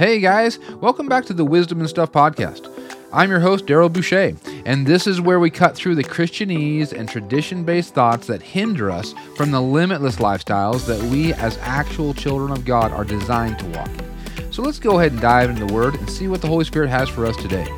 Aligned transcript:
Hey 0.00 0.18
guys, 0.18 0.58
welcome 0.80 1.08
back 1.08 1.26
to 1.26 1.34
the 1.34 1.44
Wisdom 1.44 1.80
and 1.80 1.86
Stuff 1.86 2.10
podcast. 2.10 2.74
I'm 3.12 3.28
your 3.28 3.40
host, 3.40 3.66
Daryl 3.66 3.92
Boucher, 3.92 4.34
and 4.64 4.86
this 4.86 5.06
is 5.06 5.20
where 5.20 5.38
we 5.38 5.50
cut 5.50 5.76
through 5.76 5.94
the 5.94 6.02
Christianese 6.02 6.94
and 6.94 7.06
tradition 7.06 7.64
based 7.64 7.92
thoughts 7.92 8.26
that 8.28 8.40
hinder 8.40 8.90
us 8.90 9.14
from 9.36 9.50
the 9.50 9.60
limitless 9.60 10.16
lifestyles 10.16 10.86
that 10.86 11.02
we, 11.10 11.34
as 11.34 11.58
actual 11.58 12.14
children 12.14 12.50
of 12.50 12.64
God, 12.64 12.92
are 12.92 13.04
designed 13.04 13.58
to 13.58 13.66
walk 13.66 13.90
in. 13.90 14.50
So 14.50 14.62
let's 14.62 14.78
go 14.78 14.98
ahead 14.98 15.12
and 15.12 15.20
dive 15.20 15.50
into 15.50 15.66
the 15.66 15.74
Word 15.74 15.96
and 15.96 16.08
see 16.08 16.28
what 16.28 16.40
the 16.40 16.48
Holy 16.48 16.64
Spirit 16.64 16.88
has 16.88 17.10
for 17.10 17.26
us 17.26 17.36
today. 17.36 17.68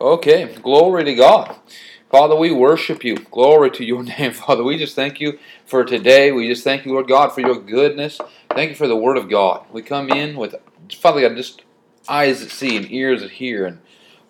Okay, 0.00 0.56
glory 0.62 1.04
to 1.04 1.14
God. 1.14 1.59
Father, 2.10 2.34
we 2.34 2.50
worship 2.50 3.04
you. 3.04 3.16
Glory 3.16 3.70
to 3.72 3.84
your 3.84 4.02
name, 4.18 4.32
Father. 4.32 4.64
We 4.64 4.78
just 4.78 4.96
thank 4.96 5.20
you 5.20 5.38
for 5.66 5.84
today. 5.84 6.32
We 6.32 6.48
just 6.48 6.64
thank 6.64 6.84
you, 6.84 6.92
Lord 6.92 7.06
God, 7.08 7.30
for 7.30 7.40
your 7.40 7.60
goodness. 7.60 8.20
Thank 8.50 8.70
you 8.70 8.76
for 8.76 8.88
the 8.88 8.96
Word 8.96 9.16
of 9.16 9.30
God. 9.30 9.66
We 9.72 9.82
come 9.82 10.10
in 10.10 10.36
with, 10.36 10.56
Father 10.98 11.20
God, 11.20 11.36
just 11.36 11.62
eyes 12.08 12.40
that 12.40 12.50
see 12.50 12.76
and 12.76 12.90
ears 12.90 13.20
that 13.20 13.30
hear 13.30 13.66
and 13.66 13.78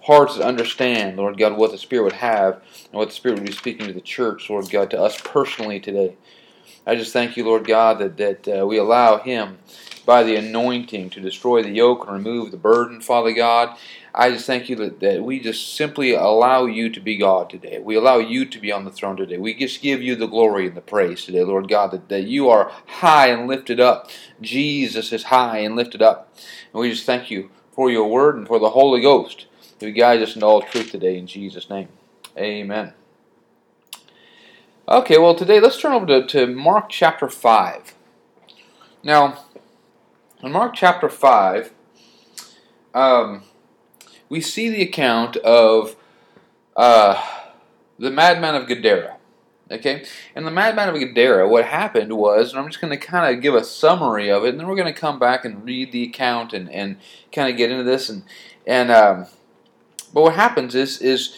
hearts 0.03 0.37
that 0.37 0.45
understand, 0.45 1.17
Lord 1.17 1.39
God, 1.39 1.57
what 1.57 1.71
the 1.71 1.79
Spirit 1.79 2.05
would 2.05 2.13
have 2.15 2.57
and 2.57 2.93
what 2.93 3.09
the 3.09 3.15
Spirit 3.15 3.39
would 3.39 3.47
be 3.47 3.53
speaking 3.53 3.87
to 3.87 3.95
the 3.95 4.03
church, 4.03 4.51
Lord 4.51 4.69
God, 4.69 4.91
to 4.91 5.01
us 5.01 5.19
personally 5.23 5.81
today. 5.81 6.17
I 6.87 6.97
just 6.97 7.13
thank 7.13 7.37
you, 7.37 7.45
Lord 7.45 7.67
God, 7.67 7.99
that, 8.01 8.17
that 8.19 8.61
uh, 8.63 8.67
we 8.67 8.77
allow 8.79 9.19
Him 9.19 9.59
by 10.05 10.23
the 10.23 10.37
anointing 10.37 11.11
to 11.11 11.21
destroy 11.21 11.63
the 11.63 11.71
yoke 11.71 12.05
and 12.07 12.13
remove 12.13 12.51
the 12.51 12.57
burden, 12.59 13.01
Father 13.01 13.33
God. 13.33 13.77
I 14.15 14.31
just 14.31 14.47
thank 14.47 14.69
you 14.69 14.77
that, 14.77 15.01
that 15.01 15.23
we 15.23 15.39
just 15.41 15.77
simply 15.77 16.15
allow 16.15 16.67
you 16.67 16.91
to 16.91 17.01
be 17.01 17.17
God 17.17 17.49
today. 17.49 17.79
We 17.79 17.95
allow 17.95 18.19
you 18.19 18.45
to 18.45 18.59
be 18.59 18.73
on 18.73 18.85
the 18.85 18.91
throne 18.91 19.17
today. 19.17 19.39
We 19.39 19.55
just 19.55 19.83
give 19.83 20.03
you 20.03 20.17
the 20.17 20.27
glory 20.27 20.67
and 20.67 20.77
the 20.77 20.81
praise 20.81 21.25
today, 21.25 21.45
Lord 21.45 21.69
God, 21.69 21.93
that, 21.93 22.09
that 22.09 22.25
you 22.25 22.49
are 22.49 22.73
high 22.87 23.29
and 23.29 23.47
lifted 23.47 23.79
up. 23.79 24.11
Jesus 24.41 25.13
is 25.13 25.25
high 25.25 25.59
and 25.59 25.77
lifted 25.77 26.03
up. 26.03 26.35
And 26.73 26.81
we 26.81 26.91
just 26.91 27.07
thank 27.07 27.31
you 27.31 27.51
for 27.73 27.91
your 27.91 28.09
word 28.09 28.37
and 28.37 28.47
for 28.47 28.59
the 28.59 28.71
Holy 28.71 29.01
Ghost 29.01 29.47
who 29.81 29.91
guides 29.91 30.23
us 30.23 30.35
into 30.35 30.47
all 30.47 30.63
truth 30.63 30.91
today 30.91 31.17
in 31.17 31.27
Jesus' 31.27 31.71
name. 31.71 31.89
Amen. 32.37 32.93
Okay, 34.89 35.19
well, 35.19 35.35
today 35.35 35.61
let's 35.61 35.81
turn 35.81 35.93
over 35.93 36.07
to, 36.07 36.27
to 36.27 36.47
Mark 36.47 36.91
chapter 36.91 37.29
5. 37.29 37.95
Now, 39.03 39.45
in 40.43 40.53
Mark 40.53 40.75
chapter 40.75 41.09
5, 41.09 41.73
um, 42.93 43.45
we 44.31 44.41
see 44.41 44.71
the 44.71 44.81
account 44.81 45.37
of 45.39 45.97
uh, 46.75 47.23
the 47.99 48.11
madman 48.11 48.55
of 48.55 48.67
Gadara. 48.67 49.19
Okay? 49.71 50.05
And 50.35 50.47
the 50.47 50.51
madman 50.51 50.89
of 50.89 50.95
Gadara, 50.95 51.47
what 51.47 51.67
happened 51.67 52.13
was, 52.15 52.51
and 52.51 52.59
I'm 52.59 52.69
just 52.69 52.81
going 52.81 52.99
to 52.99 53.07
kind 53.07 53.35
of 53.35 53.43
give 53.43 53.55
a 53.55 53.63
summary 53.63 54.31
of 54.31 54.45
it, 54.45 54.49
and 54.49 54.59
then 54.59 54.67
we're 54.67 54.75
going 54.75 54.93
to 54.93 54.99
come 54.99 55.19
back 55.19 55.45
and 55.45 55.65
read 55.65 55.93
the 55.93 56.05
account 56.05 56.53
and, 56.53 56.71
and 56.71 56.97
kind 57.31 57.51
of 57.51 57.57
get 57.59 57.71
into 57.71 57.85
this. 57.85 58.09
And, 58.09 58.23
and 58.67 58.91
um, 58.91 59.27
But 60.13 60.23
what 60.23 60.35
happens 60.35 60.75
is, 60.75 61.01
is 61.01 61.37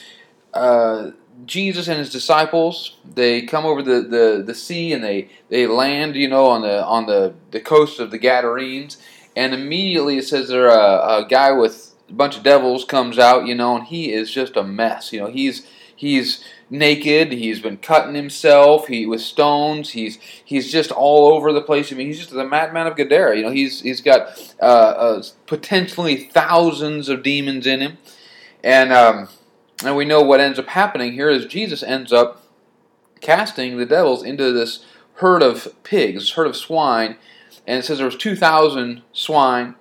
uh, 0.54 1.10
Jesus 1.44 1.88
and 1.88 1.98
his 1.98 2.10
disciples, 2.10 2.96
they 3.04 3.42
come 3.42 3.66
over 3.66 3.82
the, 3.82 4.00
the, 4.00 4.42
the 4.44 4.54
sea 4.54 4.92
and 4.92 5.02
they, 5.04 5.28
they 5.48 5.66
land, 5.66 6.16
you 6.16 6.28
know, 6.28 6.46
on 6.46 6.62
the 6.62 6.84
on 6.84 7.06
the, 7.06 7.34
the 7.50 7.60
coast 7.60 8.00
of 8.00 8.10
the 8.10 8.18
Gadarenes, 8.18 8.96
and 9.36 9.54
immediately 9.54 10.18
it 10.18 10.24
says 10.24 10.48
there 10.48 10.68
a, 10.68 11.24
a 11.24 11.27
guy 11.28 11.52
with 11.52 11.91
bunch 12.12 12.36
of 12.36 12.42
devils 12.42 12.84
comes 12.84 13.18
out, 13.18 13.46
you 13.46 13.55
know, 13.55 13.77
and 13.77 13.86
he 13.86 14.12
is 14.12 14.30
just 14.30 14.56
a 14.56 14.62
mess. 14.62 15.12
You 15.12 15.20
know, 15.20 15.27
he's 15.27 15.66
he's 15.94 16.44
naked, 16.68 17.32
he's 17.32 17.60
been 17.60 17.77
cutting 17.77 18.14
himself, 18.14 18.86
he 18.86 19.06
with 19.06 19.20
stones, 19.20 19.91
he's 19.91 20.18
he's 20.44 20.70
just 20.70 20.90
all 20.90 21.33
over 21.33 21.52
the 21.52 21.62
place. 21.62 21.92
I 21.92 21.96
mean, 21.96 22.06
he's 22.08 22.18
just 22.18 22.30
the 22.30 22.44
madman 22.44 22.86
of 22.86 22.96
Gadara. 22.96 23.36
You 23.36 23.44
know, 23.44 23.50
he's 23.50 23.80
he's 23.80 24.00
got 24.00 24.55
uh, 24.60 24.64
uh, 24.64 25.22
potentially 25.46 26.16
thousands 26.16 27.08
of 27.08 27.22
demons 27.22 27.66
in 27.66 27.80
him, 27.80 27.98
and 28.62 28.92
um, 28.92 29.29
and 29.84 29.96
we 29.96 30.05
know 30.05 30.23
what 30.23 30.40
ends 30.40 30.58
up 30.58 30.68
happening 30.68 31.12
here 31.12 31.30
is 31.30 31.46
Jesus 31.46 31.83
ends 31.83 32.12
up 32.12 32.42
casting 33.20 33.77
the 33.77 33.86
devils 33.86 34.23
into 34.23 34.52
this 34.52 34.84
herd 35.14 35.42
of 35.42 35.68
pigs, 35.84 36.30
herd 36.33 36.46
of 36.46 36.56
swine, 36.56 37.17
and 37.67 37.79
it 37.79 37.84
says 37.84 37.98
there 37.98 38.06
was 38.06 38.17
2,000 38.17 39.02
swine, 39.12 39.74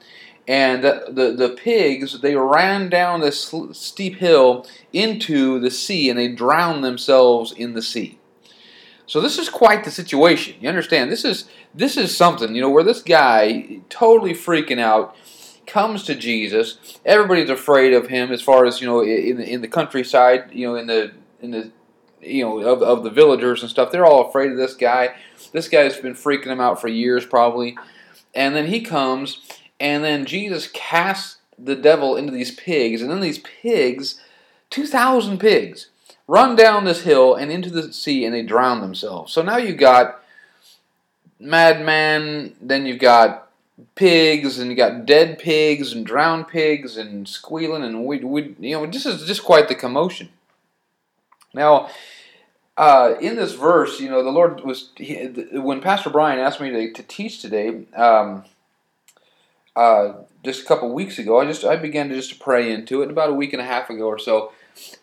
and 0.51 0.83
the, 0.83 1.33
the, 1.37 1.47
pigs, 1.47 2.19
they 2.19 2.35
ran 2.35 2.89
down 2.89 3.21
this 3.21 3.55
steep 3.71 4.15
hill 4.15 4.67
into 4.91 5.61
the 5.61 5.71
sea, 5.71 6.09
and 6.09 6.19
they 6.19 6.27
drowned 6.27 6.83
themselves 6.83 7.53
in 7.53 7.73
the 7.73 7.81
sea. 7.81 8.19
So 9.05 9.21
this 9.21 9.37
is 9.37 9.47
quite 9.47 9.85
the 9.85 9.91
situation. 9.91 10.57
You 10.59 10.67
understand? 10.67 11.09
This 11.09 11.23
is 11.23 11.45
this 11.73 11.95
is 11.95 12.17
something, 12.17 12.53
you 12.53 12.59
know, 12.59 12.69
where 12.69 12.83
this 12.83 13.01
guy 13.01 13.79
totally 13.87 14.33
freaking 14.33 14.77
out 14.77 15.15
comes 15.65 16.03
to 16.03 16.15
Jesus, 16.15 16.99
everybody's 17.05 17.49
afraid 17.49 17.93
of 17.93 18.07
him. 18.07 18.33
As 18.33 18.41
far 18.41 18.65
as 18.65 18.81
you 18.81 18.87
know, 18.87 18.99
in 18.99 19.37
the, 19.37 19.49
in 19.49 19.61
the 19.61 19.69
countryside, 19.69 20.49
you 20.51 20.67
know, 20.67 20.75
in 20.75 20.87
the 20.87 21.13
in 21.39 21.51
the 21.51 21.71
you 22.19 22.43
know 22.43 22.59
of, 22.59 22.81
of 22.81 23.05
the 23.05 23.09
villagers 23.09 23.61
and 23.61 23.71
stuff, 23.71 23.89
they're 23.89 24.05
all 24.05 24.27
afraid 24.27 24.51
of 24.51 24.57
this 24.57 24.73
guy. 24.73 25.15
This 25.53 25.69
guy's 25.69 25.95
been 25.95 26.13
freaking 26.13 26.47
them 26.47 26.59
out 26.59 26.81
for 26.81 26.89
years, 26.89 27.25
probably. 27.25 27.77
And 28.33 28.55
then 28.55 28.67
he 28.67 28.81
comes, 28.81 29.41
and 29.81 30.03
then 30.03 30.25
Jesus 30.25 30.69
casts 30.73 31.37
the 31.57 31.75
devil 31.75 32.15
into 32.15 32.31
these 32.31 32.51
pigs, 32.55 33.01
and 33.01 33.11
then 33.11 33.19
these 33.19 33.39
pigs, 33.39 34.21
two 34.69 34.87
thousand 34.87 35.39
pigs, 35.39 35.87
run 36.27 36.55
down 36.55 36.85
this 36.85 37.03
hill 37.03 37.35
and 37.35 37.51
into 37.51 37.69
the 37.69 37.91
sea, 37.91 38.23
and 38.25 38.33
they 38.33 38.43
drown 38.43 38.79
themselves. 38.79 39.33
So 39.33 39.41
now 39.41 39.57
you've 39.57 39.77
got 39.77 40.23
madman, 41.39 42.55
then 42.61 42.85
you've 42.85 42.99
got 42.99 43.51
pigs 43.95 44.59
and 44.59 44.69
you've 44.69 44.77
got 44.77 45.05
dead 45.05 45.39
pigs 45.39 45.91
and 45.91 46.05
drowned 46.05 46.47
pigs 46.47 46.97
and 46.97 47.27
squealing 47.27 47.83
and 47.83 48.05
we, 48.05 48.19
we 48.19 48.55
you 48.59 48.75
know 48.75 48.85
this 48.85 49.05
is 49.05 49.25
just 49.25 49.43
quite 49.43 49.67
the 49.67 49.75
commotion 49.75 50.29
now 51.53 51.89
uh, 52.77 53.15
in 53.19 53.35
this 53.35 53.53
verse 53.53 53.99
you 53.99 54.09
know 54.09 54.23
the 54.23 54.29
lord 54.29 54.61
was 54.61 54.91
he, 54.95 55.25
when 55.53 55.81
pastor 55.81 56.09
brian 56.09 56.39
asked 56.39 56.61
me 56.61 56.69
to, 56.69 56.93
to 56.93 57.03
teach 57.03 57.41
today 57.41 57.85
um, 57.95 58.43
uh, 59.75 60.13
just 60.43 60.63
a 60.63 60.65
couple 60.65 60.93
weeks 60.93 61.17
ago 61.19 61.39
i 61.39 61.45
just 61.45 61.63
i 61.63 61.75
began 61.75 62.09
to 62.09 62.15
just 62.15 62.39
pray 62.39 62.71
into 62.71 63.01
it 63.01 63.09
about 63.09 63.29
a 63.29 63.33
week 63.33 63.53
and 63.53 63.61
a 63.61 63.65
half 63.65 63.89
ago 63.89 64.05
or 64.05 64.19
so 64.19 64.51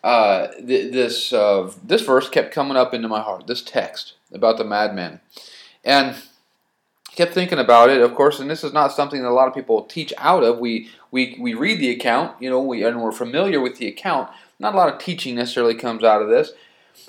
uh, 0.03 0.47
th- 0.65 0.91
this 0.91 1.31
uh, 1.31 1.71
this 1.83 2.01
verse 2.01 2.27
kept 2.27 2.53
coming 2.53 2.75
up 2.75 2.93
into 2.93 3.07
my 3.07 3.21
heart 3.21 3.47
this 3.47 3.61
text 3.61 4.13
about 4.31 4.57
the 4.57 4.63
madman 4.63 5.19
and 5.83 6.15
kept 7.19 7.33
thinking 7.33 7.59
about 7.59 7.89
it, 7.89 8.01
of 8.01 8.15
course, 8.15 8.39
and 8.39 8.49
this 8.49 8.63
is 8.63 8.71
not 8.71 8.93
something 8.93 9.21
that 9.21 9.29
a 9.29 9.33
lot 9.33 9.49
of 9.49 9.53
people 9.53 9.83
teach 9.83 10.13
out 10.17 10.41
of. 10.41 10.59
We 10.59 10.89
we 11.11 11.35
we 11.37 11.53
read 11.53 11.79
the 11.79 11.89
account, 11.89 12.41
you 12.41 12.49
know, 12.49 12.61
we 12.61 12.83
and 12.85 13.01
we're 13.01 13.11
familiar 13.11 13.59
with 13.59 13.77
the 13.77 13.87
account. 13.87 14.29
Not 14.57 14.73
a 14.73 14.77
lot 14.77 14.93
of 14.93 14.99
teaching 14.99 15.35
necessarily 15.35 15.75
comes 15.75 16.03
out 16.03 16.21
of 16.21 16.29
this. 16.29 16.51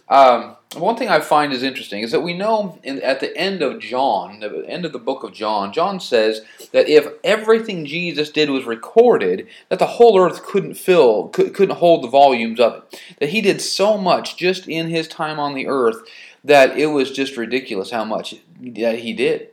Um, 0.08 0.56
one 0.76 0.96
thing 0.96 1.08
I 1.08 1.20
find 1.20 1.52
is 1.52 1.62
interesting 1.62 2.02
is 2.02 2.12
that 2.12 2.20
we 2.20 2.32
know 2.32 2.78
in, 2.82 3.00
at 3.02 3.20
the 3.20 3.36
end 3.36 3.62
of 3.62 3.80
John, 3.80 4.40
the 4.40 4.64
end 4.68 4.84
of 4.84 4.92
the 4.92 4.98
book 4.98 5.24
of 5.24 5.32
John, 5.32 5.72
John 5.72 5.98
says 5.98 6.42
that 6.72 6.88
if 6.88 7.06
everything 7.24 7.86
Jesus 7.86 8.30
did 8.30 8.50
was 8.50 8.64
recorded, 8.64 9.48
that 9.68 9.78
the 9.78 9.86
whole 9.86 10.18
earth 10.20 10.44
couldn't 10.44 10.74
fill, 10.74 11.28
could, 11.28 11.54
couldn't 11.54 11.76
hold 11.76 12.04
the 12.04 12.08
volumes 12.08 12.60
of 12.60 12.74
it. 12.74 13.02
That 13.18 13.30
he 13.30 13.40
did 13.40 13.60
so 13.60 13.98
much 13.98 14.36
just 14.36 14.68
in 14.68 14.88
his 14.88 15.08
time 15.08 15.40
on 15.40 15.54
the 15.54 15.66
earth 15.66 15.96
that 16.44 16.78
it 16.78 16.86
was 16.86 17.10
just 17.10 17.36
ridiculous 17.36 17.90
how 17.90 18.04
much 18.04 18.36
that 18.60 19.00
he 19.00 19.12
did. 19.12 19.48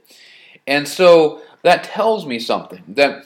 And 0.65 0.87
so 0.87 1.41
that 1.63 1.83
tells 1.83 2.25
me 2.25 2.39
something 2.39 2.83
that 2.87 3.25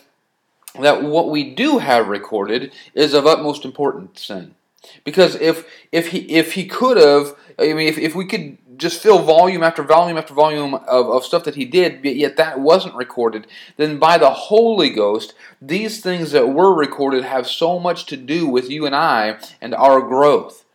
that 0.79 1.03
what 1.03 1.29
we 1.29 1.53
do 1.53 1.79
have 1.79 2.07
recorded 2.07 2.71
is 2.93 3.13
of 3.13 3.25
utmost 3.27 3.65
importance 3.65 4.29
then. 4.29 4.55
Because 5.03 5.35
if 5.35 5.65
if 5.91 6.09
he 6.09 6.19
if 6.19 6.53
he 6.53 6.65
could 6.65 6.97
have 6.97 7.35
I 7.59 7.73
mean 7.73 7.87
if, 7.87 7.97
if 7.97 8.15
we 8.15 8.25
could 8.25 8.57
just 8.81 9.01
fill 9.01 9.19
volume 9.19 9.61
after 9.61 9.83
volume 9.83 10.17
after 10.17 10.33
volume 10.33 10.73
of, 10.73 11.07
of 11.07 11.23
stuff 11.23 11.43
that 11.43 11.55
he 11.55 11.65
did, 11.65 12.03
yet 12.03 12.35
that 12.37 12.59
wasn't 12.59 12.95
recorded, 12.95 13.45
then 13.77 13.99
by 13.99 14.17
the 14.17 14.31
Holy 14.31 14.89
Ghost, 14.89 15.35
these 15.61 16.01
things 16.01 16.31
that 16.31 16.49
were 16.49 16.73
recorded 16.73 17.23
have 17.23 17.47
so 17.47 17.79
much 17.79 18.07
to 18.07 18.17
do 18.17 18.47
with 18.47 18.69
you 18.69 18.87
and 18.87 18.95
I 18.95 19.37
and 19.61 19.75
our 19.75 20.01
growth. 20.01 20.65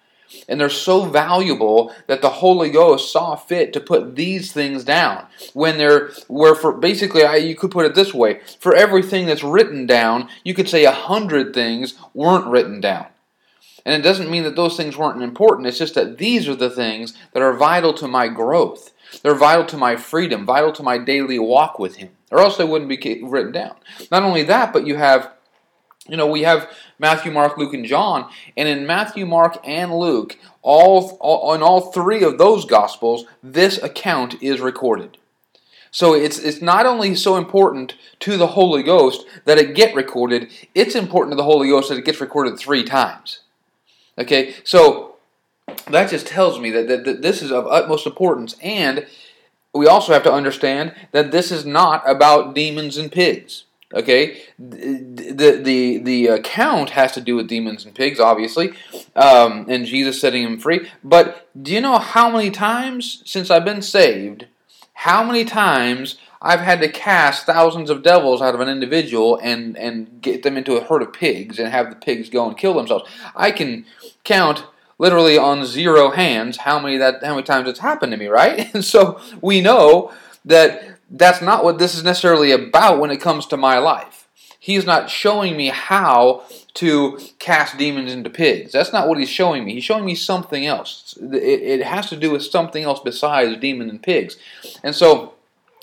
And 0.48 0.60
they're 0.60 0.70
so 0.70 1.04
valuable 1.04 1.92
that 2.06 2.22
the 2.22 2.30
Holy 2.30 2.70
Ghost 2.70 3.12
saw 3.12 3.36
fit 3.36 3.72
to 3.72 3.80
put 3.80 4.16
these 4.16 4.52
things 4.52 4.84
down. 4.84 5.26
When 5.52 5.78
they're, 5.78 6.10
where 6.28 6.54
for 6.54 6.72
basically, 6.72 7.24
I, 7.24 7.36
you 7.36 7.54
could 7.54 7.70
put 7.70 7.86
it 7.86 7.94
this 7.94 8.12
way 8.12 8.40
for 8.60 8.74
everything 8.74 9.26
that's 9.26 9.44
written 9.44 9.86
down, 9.86 10.28
you 10.44 10.54
could 10.54 10.68
say 10.68 10.84
a 10.84 10.92
hundred 10.92 11.54
things 11.54 11.94
weren't 12.12 12.46
written 12.46 12.80
down. 12.80 13.06
And 13.86 13.94
it 13.94 14.02
doesn't 14.02 14.28
mean 14.28 14.42
that 14.42 14.56
those 14.56 14.76
things 14.76 14.96
weren't 14.96 15.22
important, 15.22 15.68
it's 15.68 15.78
just 15.78 15.94
that 15.94 16.18
these 16.18 16.48
are 16.48 16.56
the 16.56 16.68
things 16.68 17.14
that 17.32 17.42
are 17.42 17.54
vital 17.54 17.94
to 17.94 18.08
my 18.08 18.26
growth. 18.26 18.92
They're 19.22 19.36
vital 19.36 19.64
to 19.66 19.76
my 19.76 19.94
freedom, 19.94 20.44
vital 20.44 20.72
to 20.72 20.82
my 20.82 20.98
daily 20.98 21.38
walk 21.38 21.78
with 21.78 21.96
Him, 21.96 22.10
or 22.32 22.40
else 22.40 22.56
they 22.56 22.64
wouldn't 22.64 22.88
be 22.90 23.22
written 23.22 23.52
down. 23.52 23.76
Not 24.10 24.24
only 24.24 24.42
that, 24.42 24.72
but 24.72 24.88
you 24.88 24.96
have 24.96 25.32
you 26.08 26.16
know, 26.16 26.26
we 26.26 26.42
have 26.42 26.70
Matthew, 26.98 27.32
Mark, 27.32 27.56
Luke, 27.58 27.74
and 27.74 27.84
John, 27.84 28.30
and 28.56 28.68
in 28.68 28.86
Matthew, 28.86 29.26
Mark, 29.26 29.58
and 29.64 29.92
Luke, 29.92 30.38
all, 30.62 31.16
all 31.20 31.52
in 31.54 31.62
all 31.62 31.92
three 31.92 32.22
of 32.22 32.38
those 32.38 32.64
gospels, 32.64 33.24
this 33.42 33.82
account 33.82 34.40
is 34.40 34.60
recorded. 34.60 35.18
So 35.90 36.14
it's 36.14 36.38
it's 36.38 36.60
not 36.60 36.86
only 36.86 37.14
so 37.14 37.36
important 37.36 37.94
to 38.20 38.36
the 38.36 38.48
Holy 38.48 38.82
Ghost 38.82 39.24
that 39.46 39.58
it 39.58 39.74
get 39.74 39.94
recorded, 39.94 40.52
it's 40.74 40.94
important 40.94 41.32
to 41.32 41.36
the 41.36 41.44
Holy 41.44 41.68
Ghost 41.68 41.88
that 41.88 41.98
it 41.98 42.04
gets 42.04 42.20
recorded 42.20 42.58
three 42.58 42.84
times. 42.84 43.40
Okay, 44.18 44.54
so 44.64 45.16
that 45.88 46.10
just 46.10 46.26
tells 46.26 46.58
me 46.58 46.70
that, 46.70 46.88
that, 46.88 47.04
that 47.04 47.22
this 47.22 47.42
is 47.42 47.52
of 47.52 47.66
utmost 47.66 48.06
importance, 48.06 48.56
and 48.62 49.06
we 49.74 49.86
also 49.86 50.12
have 50.12 50.22
to 50.22 50.32
understand 50.32 50.94
that 51.12 51.30
this 51.32 51.52
is 51.52 51.66
not 51.66 52.08
about 52.08 52.54
demons 52.54 52.96
and 52.96 53.12
pigs. 53.12 53.64
Okay, 53.94 54.42
the 54.58 55.60
the 55.62 55.98
the 55.98 56.26
account 56.26 56.90
has 56.90 57.12
to 57.12 57.20
do 57.20 57.36
with 57.36 57.46
demons 57.46 57.84
and 57.84 57.94
pigs, 57.94 58.18
obviously, 58.18 58.72
um, 59.14 59.64
and 59.68 59.86
Jesus 59.86 60.20
setting 60.20 60.42
them 60.42 60.58
free. 60.58 60.88
But 61.04 61.48
do 61.60 61.72
you 61.72 61.80
know 61.80 61.98
how 61.98 62.28
many 62.28 62.50
times 62.50 63.22
since 63.24 63.48
I've 63.48 63.64
been 63.64 63.82
saved, 63.82 64.48
how 64.92 65.22
many 65.22 65.44
times 65.44 66.16
I've 66.46 66.60
had 66.60 66.80
to 66.80 66.88
cast 66.88 67.44
thousands 67.44 67.90
of 67.90 68.02
devils 68.02 68.40
out 68.40 68.54
of 68.54 68.60
an 68.60 68.68
individual 68.68 69.38
and 69.42 69.76
and 69.76 70.20
get 70.22 70.42
them 70.42 70.56
into 70.56 70.76
a 70.76 70.84
herd 70.84 71.02
of 71.02 71.12
pigs 71.12 71.58
and 71.58 71.68
have 71.68 71.90
the 71.90 71.96
pigs 71.96 72.28
go 72.30 72.46
and 72.46 72.56
kill 72.56 72.74
themselves? 72.74 73.08
I 73.34 73.50
can 73.50 73.84
count 74.24 74.64
literally 74.98 75.36
on 75.36 75.64
zero 75.64 76.10
hands 76.10 76.58
how 76.58 76.78
many 76.78 76.96
that 76.98 77.22
how 77.22 77.34
many 77.34 77.42
times 77.42 77.68
it's 77.68 77.80
happened 77.80 78.12
to 78.12 78.18
me, 78.18 78.26
right? 78.26 78.70
And 78.74 78.84
so 78.84 79.20
we 79.40 79.60
know 79.60 80.12
that 80.44 80.98
that's 81.10 81.42
not 81.42 81.64
what 81.64 81.78
this 81.78 81.94
is 81.94 82.04
necessarily 82.04 82.52
about 82.52 83.00
when 83.00 83.10
it 83.10 83.20
comes 83.20 83.46
to 83.46 83.56
my 83.56 83.78
life. 83.78 84.28
He's 84.58 84.84
not 84.84 85.10
showing 85.10 85.56
me 85.56 85.68
how 85.68 86.44
to 86.74 87.18
cast 87.38 87.78
demons 87.78 88.12
into 88.12 88.30
pigs. 88.30 88.72
That's 88.72 88.92
not 88.92 89.08
what 89.08 89.18
he's 89.18 89.28
showing 89.28 89.64
me. 89.64 89.74
He's 89.74 89.84
showing 89.84 90.04
me 90.04 90.16
something 90.16 90.66
else. 90.66 91.16
It, 91.20 91.80
it 91.80 91.86
has 91.86 92.08
to 92.10 92.16
do 92.16 92.32
with 92.32 92.42
something 92.42 92.82
else 92.82 92.98
besides 92.98 93.56
demons 93.60 93.92
and 93.92 94.02
pigs. 94.02 94.36
And 94.82 94.94
so 94.94 95.35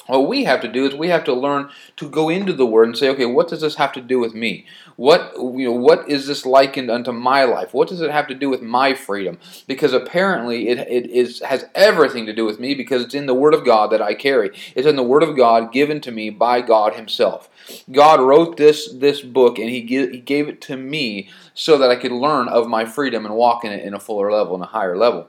what 0.08 0.28
we 0.28 0.44
have 0.44 0.62
to 0.62 0.68
do 0.68 0.86
is 0.86 0.94
we 0.94 1.08
have 1.10 1.24
to 1.26 1.34
learn 1.34 1.70
to 1.98 2.10
go 2.10 2.30
into 2.30 2.52
the 2.52 2.66
Word 2.66 2.88
and 2.88 2.98
say, 2.98 3.10
okay, 3.10 3.26
what 3.26 3.48
does 3.48 3.62
this 3.62 3.76
have 3.76 3.94
to 3.94 4.02
do 4.02 4.20
with 4.20 4.34
me? 4.34 4.66
What 4.96 5.34
you 5.36 5.66
know, 5.66 5.72
what 5.72 6.10
is 6.10 6.28
this 6.28 6.46
likened 6.46 6.92
unto 6.92 7.12
my 7.12 7.46
life? 7.46 7.74
What 7.74 7.88
does 7.88 8.02
it 8.02 8.12
have 8.12 8.28
to 8.28 8.36
do 8.36 8.50
with 8.50 8.62
my 8.62 8.94
freedom? 8.94 9.40
Because 9.66 9.94
apparently 9.94 10.68
it, 10.68 10.80
it 10.80 11.10
is 11.10 11.40
has 11.42 11.66
everything 11.74 12.26
to 12.26 12.34
do 12.34 12.46
with 12.46 12.60
me 12.60 12.76
because 12.76 13.02
it's 13.02 13.16
in 13.16 13.28
the 13.28 13.34
Word 13.34 13.54
of 13.54 13.66
God 13.66 13.92
that 13.92 14.02
I 14.02 14.14
carry. 14.14 14.52
It's 14.76 14.88
in 14.88 14.98
the 14.98 15.04
Word 15.04 15.24
of 15.24 15.38
God 15.38 15.72
given 15.72 16.02
to 16.02 16.12
me 16.12 16.30
by 16.30 16.62
God 16.62 16.96
Himself. 16.96 17.50
God 17.92 18.20
wrote 18.20 18.58
this 18.58 18.92
this 18.92 19.22
book 19.22 19.58
and 19.58 19.70
He 19.70 19.82
give, 19.82 20.12
He 20.12 20.20
gave 20.20 20.50
it 20.50 20.62
to 20.64 20.76
me 20.76 21.30
so 21.54 21.78
that 21.78 21.90
I 21.90 21.96
could 21.96 22.12
learn 22.12 22.50
of 22.50 22.68
my 22.68 22.84
freedom 22.86 23.26
and 23.26 23.36
walk 23.36 23.64
in 23.64 23.72
it 23.72 23.86
in 23.86 23.94
a 23.94 24.00
fuller 24.00 24.32
level, 24.32 24.56
in 24.56 24.62
a 24.62 24.66
higher 24.66 24.98
level. 24.98 25.28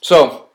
So 0.00 0.48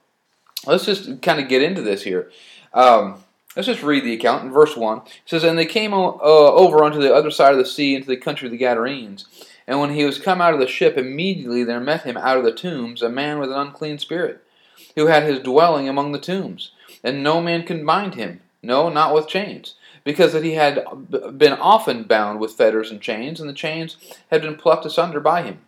let's 0.65 0.85
just 0.85 1.21
kind 1.21 1.39
of 1.39 1.47
get 1.47 1.61
into 1.61 1.81
this 1.81 2.03
here. 2.03 2.31
Um, 2.73 3.23
Let's 3.55 3.67
just 3.67 3.83
read 3.83 4.05
the 4.05 4.13
account 4.13 4.45
in 4.45 4.51
verse 4.51 4.77
1. 4.77 4.99
It 4.99 5.03
says, 5.25 5.43
And 5.43 5.59
they 5.59 5.65
came 5.65 5.93
uh, 5.93 6.17
over 6.17 6.83
unto 6.83 7.01
the 7.01 7.13
other 7.13 7.31
side 7.31 7.51
of 7.51 7.57
the 7.57 7.65
sea 7.65 7.95
into 7.95 8.07
the 8.07 8.15
country 8.15 8.47
of 8.47 8.51
the 8.51 8.57
Gadarenes. 8.57 9.25
And 9.67 9.79
when 9.79 9.93
he 9.93 10.05
was 10.05 10.17
come 10.17 10.41
out 10.41 10.53
of 10.53 10.59
the 10.59 10.67
ship, 10.67 10.97
immediately 10.97 11.63
there 11.63 11.81
met 11.81 12.03
him 12.03 12.17
out 12.17 12.37
of 12.37 12.45
the 12.45 12.53
tombs 12.53 13.01
a 13.01 13.09
man 13.09 13.39
with 13.39 13.51
an 13.51 13.57
unclean 13.57 13.99
spirit, 13.99 14.41
who 14.95 15.07
had 15.07 15.23
his 15.23 15.39
dwelling 15.39 15.89
among 15.89 16.11
the 16.11 16.19
tombs. 16.19 16.71
And 17.03 17.23
no 17.23 17.41
man 17.41 17.65
could 17.65 17.85
bind 17.85 18.15
him, 18.15 18.41
no, 18.63 18.89
not 18.89 19.13
with 19.13 19.27
chains, 19.27 19.75
because 20.03 20.33
that 20.33 20.43
he 20.43 20.53
had 20.53 20.85
been 21.37 21.53
often 21.53 22.03
bound 22.03 22.39
with 22.39 22.53
fetters 22.53 22.89
and 22.89 23.01
chains, 23.01 23.39
and 23.39 23.49
the 23.49 23.53
chains 23.53 23.97
had 24.29 24.41
been 24.41 24.55
plucked 24.55 24.85
asunder 24.85 25.19
by 25.19 25.43
him, 25.43 25.59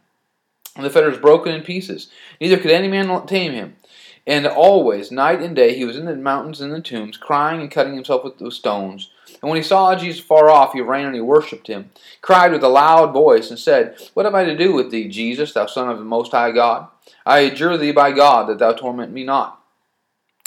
and 0.76 0.86
the 0.86 0.90
fetters 0.90 1.18
broken 1.18 1.54
in 1.54 1.64
pieces. 1.64 2.10
Neither 2.40 2.58
could 2.58 2.72
any 2.72 2.88
man 2.88 3.26
tame 3.28 3.52
him. 3.52 3.76
And 4.26 4.48
always, 4.48 5.12
night 5.12 5.42
and 5.42 5.56
day, 5.56 5.76
he 5.76 5.84
was 5.84 5.98
in 5.98 6.06
the 6.06 6.16
mountains 6.16 6.62
and 6.62 6.72
the 6.72 6.80
tombs, 6.80 7.18
crying 7.18 7.60
and 7.60 7.70
cutting 7.70 7.96
himself 7.96 8.24
with, 8.24 8.40
with 8.40 8.54
stones. 8.54 9.10
And 9.42 9.50
when 9.50 9.58
he 9.58 9.64
saw 9.64 9.94
Jesus 9.96 10.24
far 10.24 10.50
off, 10.50 10.72
he 10.72 10.80
ran 10.80 11.08
and 11.08 11.16
he 11.16 11.22
worshipped 11.22 11.68
him, 11.68 11.92
cried 12.22 12.54
with 12.54 12.64
a 12.64 12.70
loud 12.70 13.12
voice, 13.12 13.50
and 13.50 13.60
said, 13.60 13.98
What 14.14 14.26
have 14.26 14.36
I 14.36 14.46
to 14.46 14.56
do 14.56 14.74
with 14.74 14.92
thee, 14.92 15.10
Jesus, 15.10 15.54
thou 15.54 15.66
Son 15.66 15.90
of 15.90 15.98
the 15.98 16.06
Most 16.06 16.32
High 16.32 16.52
God? 16.52 16.88
I 17.26 17.40
adjure 17.40 17.78
thee 17.78 17.92
by 17.92 18.14
God 18.14 18.48
that 18.48 18.60
thou 18.60 18.72
torment 18.72 19.12
me 19.12 19.26
not. 19.26 19.62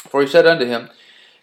For 0.08 0.22
he 0.22 0.26
said 0.26 0.46
unto 0.46 0.64
him, 0.64 0.88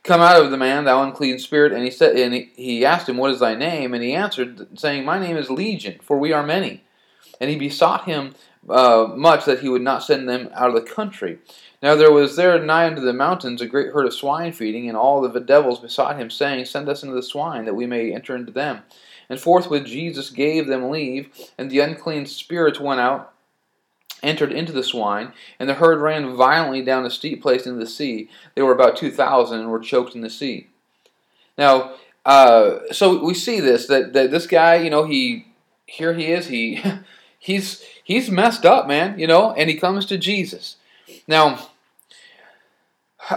Come 0.03 0.21
out 0.21 0.44
of 0.44 0.51
the 0.51 0.57
man, 0.57 0.85
thou 0.85 1.03
unclean 1.03 1.38
spirit. 1.38 1.71
And 1.71 1.83
he 1.83 1.91
said, 1.91 2.15
and 2.15 2.33
he, 2.33 2.51
he 2.56 2.85
asked 2.85 3.07
him, 3.07 3.18
What 3.18 3.31
is 3.31 3.39
thy 3.39 3.56
name? 3.56 3.94
And 3.94 4.03
he 4.03 4.13
answered, 4.13 4.80
saying, 4.80 5.06
My 5.06 5.19
name 5.19 5.38
is 5.38 5.51
Legion, 5.51 6.00
for 6.01 6.18
we 6.18 6.33
are 6.33 6.44
many. 6.44 6.83
And 7.39 7.50
he 7.50 7.57
besought 7.57 8.06
him 8.06 8.35
uh, 8.69 9.07
much 9.15 9.45
that 9.45 9.59
he 9.59 9.69
would 9.69 9.81
not 9.81 10.03
send 10.03 10.27
them 10.27 10.50
out 10.53 10.69
of 10.69 10.75
the 10.75 10.89
country. 10.89 11.39
Now 11.83 11.95
there 11.95 12.13
was 12.13 12.38
there 12.38 12.57
nigh 12.63 12.88
unto 12.88 13.01
the 13.01 13.12
mountains 13.12 13.62
a 13.62 13.68
great 13.68 13.91
herd 13.91 14.06
of 14.06 14.13
swine 14.13 14.53
feeding, 14.53 14.88
and 14.88 14.97
all 14.97 15.21
the 15.21 15.39
devils 15.41 15.81
besought 15.81 16.18
him, 16.18 16.30
saying, 16.30 16.63
Send 16.63 16.88
us 16.88 17.03
into 17.03 17.13
the 17.13 17.21
swine, 17.21 17.65
that 17.65 17.75
we 17.75 17.85
may 17.85 18.13
enter 18.13 18.38
into 18.38 18.53
them. 18.53 18.83
And 19.30 19.38
forthwith 19.38 19.85
Jesus 19.85 20.30
gave 20.30 20.68
them 20.68 20.89
leave, 20.89 21.27
and 21.57 21.69
the 21.69 21.81
unclean 21.81 22.25
spirits 22.25 22.80
went 22.80 23.01
out, 23.01 23.33
entered 24.24 24.53
into 24.53 24.71
the 24.71 24.81
swine, 24.81 25.33
and 25.59 25.68
the 25.68 25.74
herd 25.74 26.00
ran 26.00 26.38
violently 26.38 26.81
down 26.81 27.06
a 27.06 27.09
steep 27.09 27.41
place 27.41 27.65
into 27.65 27.80
the 27.80 27.85
sea. 27.85 28.30
They 28.56 28.62
were 28.62 28.74
about 28.74 28.95
two 28.95 29.12
thousand, 29.12 29.59
and 29.59 29.69
were 29.69 29.80
choked 29.80 30.15
in 30.15 30.21
the 30.21 30.30
sea. 30.30 30.68
Now, 31.57 31.95
uh, 32.25 32.94
so 32.94 33.21
we 33.21 33.33
see 33.33 33.59
this 33.59 33.88
that, 33.88 34.13
that 34.13 34.31
this 34.31 34.47
guy, 34.47 34.75
you 34.75 34.89
know, 34.89 35.03
he 35.03 35.47
here 35.85 36.13
he 36.13 36.27
is, 36.27 36.47
he 36.47 36.81
he's 37.39 37.83
he's 38.06 38.31
messed 38.31 38.65
up, 38.65 38.88
man, 38.88 39.19
you 39.19 39.27
know, 39.27 39.51
and 39.51 39.69
he 39.69 39.75
comes 39.75 40.06
to 40.06 40.18
Jesus. 40.18 40.77
Now, 41.27 41.69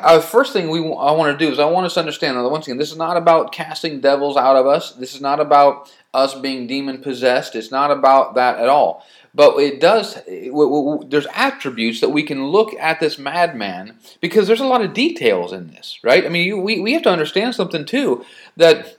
uh, 0.02 0.20
first 0.20 0.52
thing 0.52 0.70
we 0.70 0.80
I 0.80 1.12
want 1.12 1.38
to 1.38 1.44
do 1.44 1.50
is 1.50 1.58
I 1.58 1.64
want 1.64 1.86
us 1.86 1.94
to 1.94 2.00
understand 2.00 2.36
once 2.44 2.66
again, 2.66 2.78
this 2.78 2.90
is 2.90 2.96
not 2.96 3.16
about 3.16 3.52
casting 3.52 4.00
devils 4.00 4.36
out 4.36 4.56
of 4.56 4.66
us. 4.66 4.92
This 4.92 5.14
is 5.14 5.20
not 5.20 5.40
about 5.40 5.92
us 6.14 6.34
being 6.34 6.66
demon 6.66 7.02
possessed. 7.02 7.54
It's 7.54 7.70
not 7.70 7.90
about 7.90 8.34
that 8.34 8.58
at 8.58 8.68
all. 8.68 9.04
But 9.34 9.58
it 9.58 9.80
does. 9.80 10.18
It, 10.26 11.10
there's 11.10 11.26
attributes 11.34 12.00
that 12.00 12.08
we 12.08 12.22
can 12.22 12.46
look 12.46 12.72
at 12.74 13.00
this 13.00 13.18
madman 13.18 13.98
because 14.20 14.46
there's 14.46 14.60
a 14.60 14.66
lot 14.66 14.82
of 14.82 14.94
details 14.94 15.52
in 15.52 15.68
this, 15.68 15.98
right? 16.02 16.24
I 16.24 16.30
mean, 16.30 16.46
you, 16.46 16.58
we 16.58 16.80
we 16.80 16.94
have 16.94 17.02
to 17.02 17.10
understand 17.10 17.54
something 17.54 17.84
too 17.84 18.24
that 18.56 18.96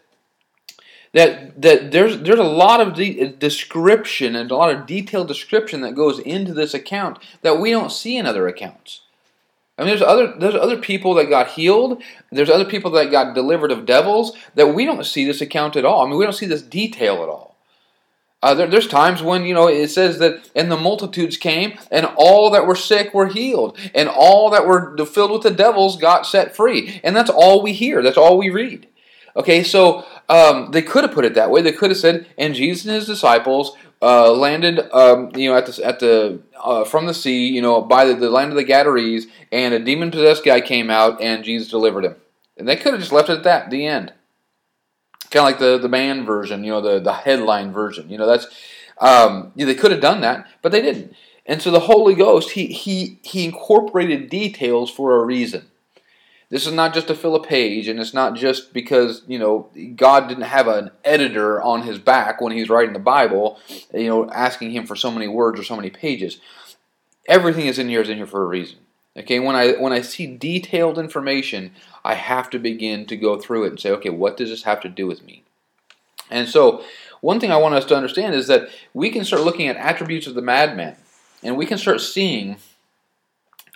that 1.13 1.59
that 1.59 1.91
there's 1.91 2.19
there's 2.21 2.39
a 2.39 2.43
lot 2.43 2.81
of 2.81 2.93
de- 2.93 3.29
description 3.29 4.35
and 4.35 4.51
a 4.51 4.55
lot 4.55 4.75
of 4.75 4.85
detailed 4.85 5.27
description 5.27 5.81
that 5.81 5.95
goes 5.95 6.19
into 6.19 6.53
this 6.53 6.75
account 6.75 7.17
that 7.41 7.59
we 7.59 7.71
don't 7.71 7.91
see 7.91 8.15
in 8.15 8.27
other 8.27 8.47
accounts. 8.47 9.01
I 9.77 9.83
mean, 9.83 9.89
there's 9.89 10.01
other 10.01 10.33
there's 10.37 10.55
other 10.55 10.77
people 10.77 11.13
that 11.15 11.29
got 11.29 11.49
healed. 11.49 12.01
There's 12.31 12.49
other 12.49 12.65
people 12.65 12.91
that 12.91 13.11
got 13.11 13.35
delivered 13.35 13.71
of 13.71 13.85
devils 13.85 14.35
that 14.55 14.73
we 14.73 14.85
don't 14.85 15.05
see 15.05 15.25
this 15.25 15.41
account 15.41 15.75
at 15.75 15.85
all. 15.85 16.05
I 16.05 16.09
mean, 16.09 16.17
we 16.17 16.25
don't 16.25 16.33
see 16.33 16.47
this 16.47 16.63
detail 16.63 17.21
at 17.23 17.29
all. 17.29 17.57
Uh, 18.41 18.53
there, 18.53 18.67
there's 18.67 18.87
times 18.87 19.21
when 19.21 19.45
you 19.45 19.53
know 19.53 19.67
it 19.67 19.87
says 19.89 20.19
that 20.19 20.49
and 20.55 20.71
the 20.71 20.77
multitudes 20.77 21.37
came 21.37 21.77
and 21.91 22.07
all 22.17 22.49
that 22.51 22.67
were 22.67 22.75
sick 22.75 23.13
were 23.13 23.27
healed 23.27 23.77
and 23.95 24.09
all 24.09 24.49
that 24.49 24.65
were 24.65 24.95
filled 25.05 25.31
with 25.31 25.41
the 25.41 25.51
devils 25.51 25.97
got 25.97 26.25
set 26.25 26.55
free 26.55 26.99
and 27.03 27.15
that's 27.15 27.31
all 27.31 27.61
we 27.61 27.73
hear. 27.73 28.01
That's 28.01 28.17
all 28.17 28.37
we 28.37 28.49
read. 28.49 28.87
Okay, 29.35 29.63
so 29.63 30.03
um, 30.29 30.71
they 30.71 30.81
could 30.81 31.03
have 31.03 31.13
put 31.13 31.25
it 31.25 31.35
that 31.35 31.51
way. 31.51 31.61
They 31.61 31.71
could 31.71 31.91
have 31.91 31.99
said, 31.99 32.25
and 32.39 32.55
Jesus 32.55 32.85
and 32.85 32.95
his 32.95 33.05
disciples 33.05 33.75
uh, 34.01 34.31
landed, 34.31 34.79
um, 34.91 35.31
you 35.35 35.49
know, 35.49 35.55
at 35.55 35.67
the 35.67 35.85
at 35.85 35.99
the 35.99 36.41
uh, 36.63 36.83
from 36.83 37.05
the 37.05 37.13
sea, 37.13 37.47
you 37.47 37.61
know, 37.61 37.81
by 37.81 38.05
the, 38.05 38.15
the 38.15 38.29
land 38.29 38.51
of 38.51 38.57
the 38.57 38.63
Gadarenes, 38.63 39.27
and 39.51 39.73
a 39.73 39.79
demon 39.79 40.11
possessed 40.11 40.43
guy 40.43 40.61
came 40.61 40.89
out, 40.89 41.21
and 41.21 41.43
Jesus 41.43 41.69
delivered 41.69 42.05
him. 42.05 42.15
And 42.57 42.67
they 42.67 42.75
could 42.75 42.93
have 42.93 43.01
just 43.01 43.11
left 43.11 43.29
it 43.29 43.37
at 43.37 43.43
that, 43.43 43.69
the 43.69 43.85
end. 43.85 44.13
Kind 45.29 45.41
of 45.41 45.43
like 45.43 45.59
the 45.59 45.77
the 45.77 45.89
band 45.89 46.25
version, 46.25 46.63
you 46.63 46.71
know, 46.71 46.81
the 46.81 46.99
the 46.99 47.13
headline 47.13 47.71
version. 47.71 48.09
You 48.09 48.17
know, 48.17 48.25
that's 48.25 48.47
um, 48.99 49.51
yeah, 49.55 49.65
they 49.65 49.75
could 49.75 49.91
have 49.91 50.01
done 50.01 50.21
that, 50.21 50.47
but 50.61 50.71
they 50.71 50.81
didn't. 50.81 51.13
And 51.45 51.61
so 51.61 51.69
the 51.71 51.81
Holy 51.81 52.15
Ghost, 52.15 52.51
he 52.51 52.67
he 52.67 53.19
he 53.23 53.45
incorporated 53.45 54.29
details 54.29 54.89
for 54.89 55.15
a 55.15 55.25
reason. 55.25 55.67
This 56.49 56.65
is 56.65 56.73
not 56.73 56.93
just 56.93 57.07
to 57.07 57.15
fill 57.15 57.35
a 57.35 57.43
page, 57.43 57.89
and 57.89 57.99
it's 57.99 58.13
not 58.13 58.35
just 58.35 58.73
because 58.73 59.23
you 59.27 59.37
know 59.37 59.69
God 59.95 60.27
didn't 60.27 60.43
have 60.43 60.67
an 60.67 60.91
editor 61.03 61.61
on 61.61 61.81
his 61.81 61.99
back 61.99 62.39
when 62.39 62.53
he's 62.53 62.69
writing 62.69 62.93
the 62.93 62.99
Bible, 62.99 63.59
you 63.93 64.07
know, 64.07 64.29
asking 64.31 64.71
him 64.71 64.85
for 64.85 64.95
so 64.95 65.11
many 65.11 65.27
words 65.27 65.59
or 65.59 65.63
so 65.63 65.75
many 65.75 65.89
pages. 65.89 66.39
Everything 67.27 67.65
is 67.65 67.77
in 67.77 67.89
here 67.89 68.01
is 68.01 68.09
in 68.09 68.17
here 68.17 68.25
for 68.25 68.43
a 68.43 68.47
reason. 68.47 68.79
Okay, 69.17 69.39
when 69.39 69.55
I 69.55 69.73
when 69.73 69.91
I 69.91 70.01
see 70.01 70.37
detailed 70.37 70.97
information, 70.97 71.71
I 72.05 72.13
have 72.13 72.49
to 72.51 72.59
begin 72.59 73.05
to 73.07 73.17
go 73.17 73.37
through 73.37 73.65
it 73.65 73.69
and 73.69 73.79
say, 73.79 73.91
okay, 73.91 74.09
what 74.09 74.37
does 74.37 74.49
this 74.49 74.63
have 74.63 74.79
to 74.81 74.89
do 74.89 75.05
with 75.05 75.25
me? 75.25 75.43
And 76.29 76.47
so, 76.47 76.83
one 77.19 77.39
thing 77.39 77.51
I 77.51 77.57
want 77.57 77.75
us 77.75 77.85
to 77.85 77.95
understand 77.95 78.35
is 78.35 78.47
that 78.47 78.69
we 78.93 79.09
can 79.09 79.25
start 79.25 79.41
looking 79.41 79.67
at 79.67 79.75
attributes 79.75 80.27
of 80.27 80.35
the 80.35 80.41
madman, 80.41 80.95
and 81.43 81.57
we 81.57 81.65
can 81.65 81.77
start 81.77 81.99
seeing 81.99 82.57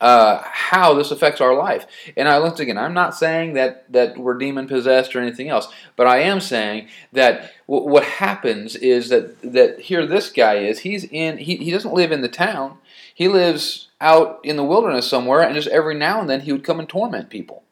uh, 0.02 0.42
how 0.44 0.96
this 0.96 1.12
affects 1.12 1.40
our 1.40 1.56
life. 1.56 1.86
And 2.18 2.28
I 2.28 2.40
once 2.40 2.60
again, 2.60 2.78
I'm 2.78 2.94
not 2.94 3.16
saying 3.16 3.54
that 3.54 3.90
that 3.94 4.18
we're 4.18 4.38
demon 4.38 4.68
possessed 4.68 5.16
or 5.16 5.22
anything 5.22 5.48
else, 5.48 5.68
but 5.96 6.08
I 6.08 6.20
am 6.20 6.42
saying 6.42 6.88
that 7.14 7.54
w- 7.68 7.88
what 7.88 8.04
happens 8.04 8.76
is 8.76 9.10
that 9.10 9.40
that 9.54 9.80
here 9.80 10.06
this 10.06 10.32
guy 10.32 10.56
is. 10.56 10.80
He's 10.80 11.06
in. 11.06 11.38
He 11.38 11.58
he 11.58 11.72
doesn't 11.72 11.94
live 11.94 12.12
in 12.12 12.22
the 12.22 12.28
town. 12.28 12.80
He 13.14 13.28
lives 13.28 13.90
out 14.02 14.40
in 14.44 14.58
the 14.58 14.64
wilderness 14.64 15.08
somewhere, 15.08 15.42
and 15.42 15.54
just 15.54 15.68
every 15.68 15.94
now 15.94 16.20
and 16.20 16.30
then 16.30 16.42
he 16.42 16.52
would 16.52 16.64
come 16.64 16.80
and 16.80 16.90
torment 16.90 17.30
people. 17.30 17.64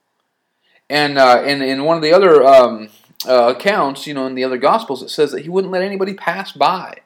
And 0.87 1.17
uh, 1.17 1.43
in, 1.45 1.61
in 1.61 1.83
one 1.83 1.97
of 1.97 2.03
the 2.03 2.13
other 2.13 2.43
um, 2.43 2.89
uh, 3.27 3.53
accounts, 3.55 4.07
you 4.07 4.13
know, 4.13 4.25
in 4.27 4.35
the 4.35 4.43
other 4.43 4.57
Gospels, 4.57 5.03
it 5.03 5.09
says 5.09 5.31
that 5.31 5.41
he 5.41 5.49
wouldn't 5.49 5.73
let 5.73 5.83
anybody 5.83 6.13
pass 6.13 6.51
by. 6.51 6.99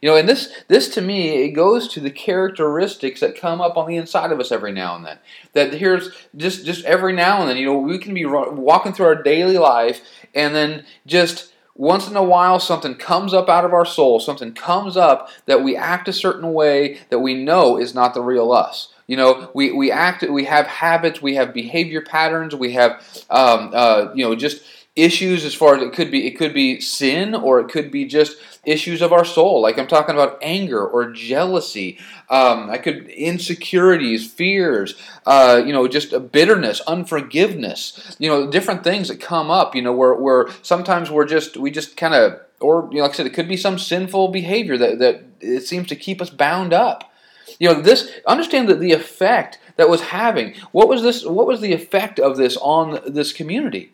You 0.00 0.10
know, 0.10 0.16
and 0.16 0.28
this 0.28 0.52
this 0.68 0.88
to 0.90 1.00
me 1.00 1.44
it 1.44 1.50
goes 1.50 1.88
to 1.88 2.00
the 2.00 2.10
characteristics 2.10 3.20
that 3.20 3.40
come 3.40 3.60
up 3.60 3.76
on 3.76 3.88
the 3.88 3.96
inside 3.96 4.32
of 4.32 4.40
us 4.40 4.52
every 4.52 4.72
now 4.72 4.96
and 4.96 5.04
then. 5.04 5.18
That 5.52 5.74
here's 5.74 6.10
just 6.36 6.64
just 6.64 6.84
every 6.84 7.12
now 7.12 7.40
and 7.40 7.48
then, 7.48 7.56
you 7.56 7.66
know, 7.66 7.78
we 7.78 7.98
can 7.98 8.14
be 8.14 8.24
walking 8.24 8.92
through 8.92 9.06
our 9.06 9.22
daily 9.22 9.58
life 9.58 10.00
and 10.34 10.54
then 10.54 10.84
just 11.06 11.52
once 11.74 12.08
in 12.08 12.16
a 12.16 12.22
while 12.22 12.58
something 12.58 12.94
comes 12.94 13.34
up 13.34 13.48
out 13.48 13.64
of 13.64 13.74
our 13.74 13.84
soul, 13.84 14.18
something 14.18 14.52
comes 14.52 14.96
up 14.96 15.28
that 15.44 15.62
we 15.62 15.76
act 15.76 16.08
a 16.08 16.12
certain 16.12 16.52
way 16.52 16.98
that 17.10 17.18
we 17.18 17.34
know 17.34 17.76
is 17.76 17.94
not 17.94 18.14
the 18.14 18.22
real 18.22 18.50
us. 18.50 18.92
You 19.06 19.16
know, 19.16 19.50
we, 19.54 19.70
we 19.70 19.92
act, 19.92 20.22
we 20.28 20.44
have 20.44 20.66
habits, 20.66 21.22
we 21.22 21.36
have 21.36 21.54
behavior 21.54 22.00
patterns, 22.00 22.54
we 22.54 22.72
have, 22.72 22.92
um, 23.30 23.70
uh, 23.72 24.08
you 24.14 24.24
know, 24.24 24.34
just 24.34 24.62
issues 24.96 25.44
as 25.44 25.54
far 25.54 25.76
as 25.76 25.82
it 25.82 25.92
could 25.92 26.10
be 26.10 26.26
it 26.26 26.36
could 26.36 26.54
be 26.54 26.80
sin 26.80 27.34
or 27.34 27.60
it 27.60 27.68
could 27.68 27.90
be 27.90 28.04
just 28.04 28.38
issues 28.64 29.00
of 29.00 29.12
our 29.12 29.24
soul. 29.24 29.60
Like 29.60 29.78
i'm 29.78 29.86
talking 29.86 30.14
about 30.14 30.38
anger 30.42 30.84
or 30.84 31.12
jealousy 31.12 31.98
um, 32.28 32.70
i 32.70 32.78
could 32.78 33.06
insecurities 33.08 34.30
fears 34.30 35.00
uh, 35.26 35.62
you 35.64 35.72
know 35.72 35.86
just 35.86 36.32
bitterness 36.32 36.80
unforgiveness 36.82 38.16
you 38.18 38.28
know 38.28 38.50
different 38.50 38.82
things 38.82 39.08
that 39.08 39.20
come 39.20 39.50
up 39.50 39.74
you 39.74 39.82
know 39.82 39.92
where, 39.92 40.14
where 40.14 40.48
sometimes 40.62 41.10
we're 41.10 41.26
just 41.26 41.56
we 41.56 41.70
just 41.70 41.96
kind 41.96 42.14
of 42.14 42.40
or 42.60 42.88
you 42.90 42.96
know 42.96 43.02
like 43.02 43.12
i 43.12 43.14
said 43.14 43.26
it 43.26 43.34
could 43.34 43.48
be 43.48 43.56
some 43.56 43.78
sinful 43.78 44.28
behavior 44.28 44.78
that, 44.78 44.98
that 44.98 45.22
it 45.40 45.66
seems 45.66 45.88
to 45.88 45.96
keep 45.96 46.20
us 46.20 46.30
bound 46.30 46.72
up. 46.72 47.12
You 47.58 47.68
know 47.68 47.80
this 47.80 48.10
understand 48.26 48.68
that 48.68 48.80
the 48.80 48.92
effect 48.92 49.58
that 49.76 49.88
was 49.88 50.00
having 50.00 50.54
what 50.72 50.88
was 50.88 51.02
this 51.02 51.24
what 51.24 51.46
was 51.46 51.60
the 51.60 51.72
effect 51.72 52.18
of 52.18 52.36
this 52.36 52.56
on 52.56 53.00
this 53.06 53.32
community 53.32 53.92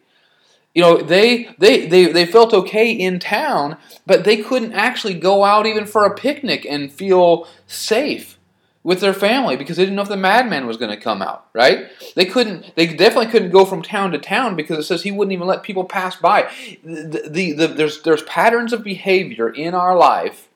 you 0.75 0.83
know, 0.83 1.02
they, 1.02 1.55
they, 1.59 1.87
they, 1.87 2.07
they 2.07 2.26
felt 2.26 2.55
okay 2.55 2.91
in 2.91 3.19
town, 3.19 3.76
but 4.07 4.25
they 4.25 4.38
couldn't 4.38 4.73
actually 4.73 5.14
go 5.14 5.45
out 5.45 5.67
even 5.67 5.85
for 5.85 6.05
a 6.05 6.14
picnic 6.14 6.67
and 6.69 6.93
feel 6.93 7.47
safe 7.67 8.38
with 8.85 9.00
their 9.00 9.14
family 9.14 9.57
because 9.57 9.76
they 9.76 9.85
didn't 9.85 9.97
know 9.97 10.02
if 10.02 10.09
the 10.09 10.17
madman 10.17 10.67
was 10.67 10.76
going 10.76 10.91
to 10.91 10.97
come 10.97 11.23
out, 11.23 11.47
right? 11.52 11.87
They 12.17 12.25
couldn't, 12.25 12.75
they 12.75 12.87
definitely 12.87 13.31
couldn't 13.31 13.50
go 13.50 13.64
from 13.64 13.83
town 13.83 14.11
to 14.12 14.19
town 14.19 14.57
because 14.57 14.79
it 14.79 14.85
says 14.85 15.02
he 15.02 15.12
wouldn't 15.12 15.33
even 15.33 15.47
let 15.47 15.62
people 15.62 15.85
pass 15.85 16.17
by. 16.17 16.50
The, 16.83 17.29
the, 17.29 17.52
the, 17.52 17.67
there's, 17.69 18.02
there's 18.02 18.23
patterns 18.23 18.73
of 18.73 18.83
behavior 18.83 19.49
in 19.49 19.75
our 19.75 19.97
life 19.97 20.49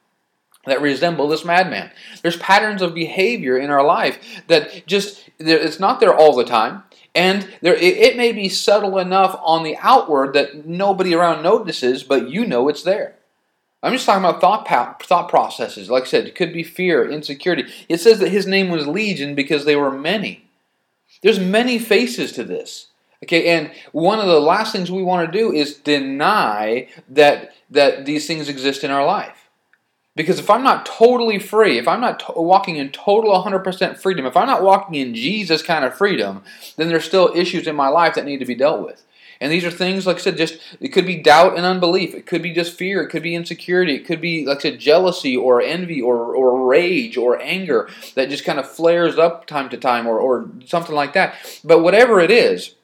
that 0.67 0.83
resemble 0.83 1.29
this 1.29 1.45
madman. 1.45 1.93
There's 2.23 2.39
patterns 2.39 2.83
of 2.83 2.95
behavior 2.95 3.57
in 3.57 3.71
our 3.71 3.85
life 3.85 4.19
that 4.49 4.87
just, 4.87 5.31
it's 5.39 5.79
not 5.79 6.01
there 6.01 6.15
all 6.15 6.35
the 6.35 6.45
time. 6.45 6.83
And 7.17 7.49
there, 7.63 7.75
it, 7.75 7.97
it 7.97 8.17
may 8.17 8.33
be 8.33 8.51
subtle 8.51 8.99
enough 8.99 9.41
on 9.43 9.65
the 9.65 9.77
outward 9.79 10.35
that 10.35 10.67
nobody 10.67 11.15
around 11.15 11.43
notices, 11.43 12.03
but 12.03 12.29
you 12.29 12.47
know 12.47 12.69
it's 12.69 12.83
there. 12.83 13.17
I'm 13.83 13.93
just 13.93 14.05
talking 14.05 14.23
about 14.23 14.41
thought 14.41 15.03
thought 15.03 15.29
processes. 15.29 15.89
Like 15.89 16.05
I 16.05 16.07
said, 16.07 16.27
it 16.27 16.35
could 16.35 16.53
be 16.53 16.63
fear, 16.63 17.09
insecurity. 17.09 17.73
It 17.89 18.01
says 18.01 18.19
that 18.19 18.29
his 18.29 18.47
name 18.47 18.69
was 18.69 18.87
Legion 18.87 19.35
because 19.35 19.65
they 19.65 19.77
were 19.77 19.91
many. 19.91 20.45
There's 21.23 21.41
many 21.41 21.79
faces 21.79 22.33
to 22.33 22.45
this. 22.45 22.89
Okay, 23.25 23.47
and 23.49 23.73
one 23.93 24.19
of 24.19 24.27
the 24.27 24.41
last 24.41 24.73
things 24.73 24.91
we 24.91 25.03
want 25.03 25.31
to 25.31 25.39
do 25.39 25.53
is 25.53 25.77
deny 25.77 26.89
that 27.09 27.55
that 27.71 28.05
these 28.05 28.27
things 28.27 28.51
exist 28.51 28.85
in 28.85 28.91
our 28.91 29.07
life. 29.07 29.46
Because 30.17 30.39
if 30.39 30.49
I'm 30.51 30.65
not 30.65 30.87
totally 30.87 31.39
free, 31.39 31.79
if 31.79 31.87
I'm 31.87 32.01
not 32.01 32.21
to- 32.21 32.41
walking 32.41 32.77
in 32.77 32.89
total 32.89 33.33
100% 33.35 33.99
freedom, 33.99 34.27
if 34.27 34.37
I'm 34.37 34.47
not 34.47 34.63
walking 34.63 34.95
in 34.97 35.15
Jesus 35.15 35.63
kind 35.63 35.85
of 35.85 35.95
freedom, 35.95 36.43
then 36.77 36.89
there's 36.89 37.05
still 37.05 37.33
issues 37.37 37.67
in 37.67 37.77
my 37.77 37.89
life 37.89 38.15
that 38.15 38.25
need 38.25 38.39
to 38.39 38.47
be 38.47 38.55
dealt 38.55 38.85
with. 38.85 39.05
And 39.41 39.53
these 39.53 39.65
are 39.65 39.71
things, 39.71 40.07
like 40.07 40.17
I 40.17 40.21
said, 40.21 40.39
just 40.39 40.59
it 40.81 40.89
could 40.89 41.07
be 41.07 41.17
doubt 41.17 41.57
and 41.57 41.67
unbelief. 41.67 42.15
It 42.15 42.27
could 42.27 42.43
be 42.43 42.55
just 42.55 42.73
fear. 42.73 43.03
It 43.03 43.11
could 43.11 43.23
be 43.23 43.35
insecurity. 43.35 43.95
It 43.95 44.07
could 44.07 44.21
be, 44.21 44.47
like 44.47 44.59
I 44.59 44.63
said, 44.63 44.79
jealousy 44.79 45.37
or 45.37 45.61
envy 45.61 46.01
or, 46.01 46.35
or 46.35 46.67
rage 46.67 47.19
or 47.19 47.41
anger 47.43 47.91
that 48.15 48.31
just 48.31 48.47
kind 48.47 48.59
of 48.59 48.71
flares 48.71 49.19
up 49.19 49.47
time 49.47 49.69
to 49.69 49.77
time 49.77 50.07
or, 50.07 50.19
or 50.19 50.49
something 50.65 50.95
like 50.95 51.13
that. 51.13 51.35
But 51.63 51.81
whatever 51.81 52.19
it 52.21 52.31
is, 52.31 52.75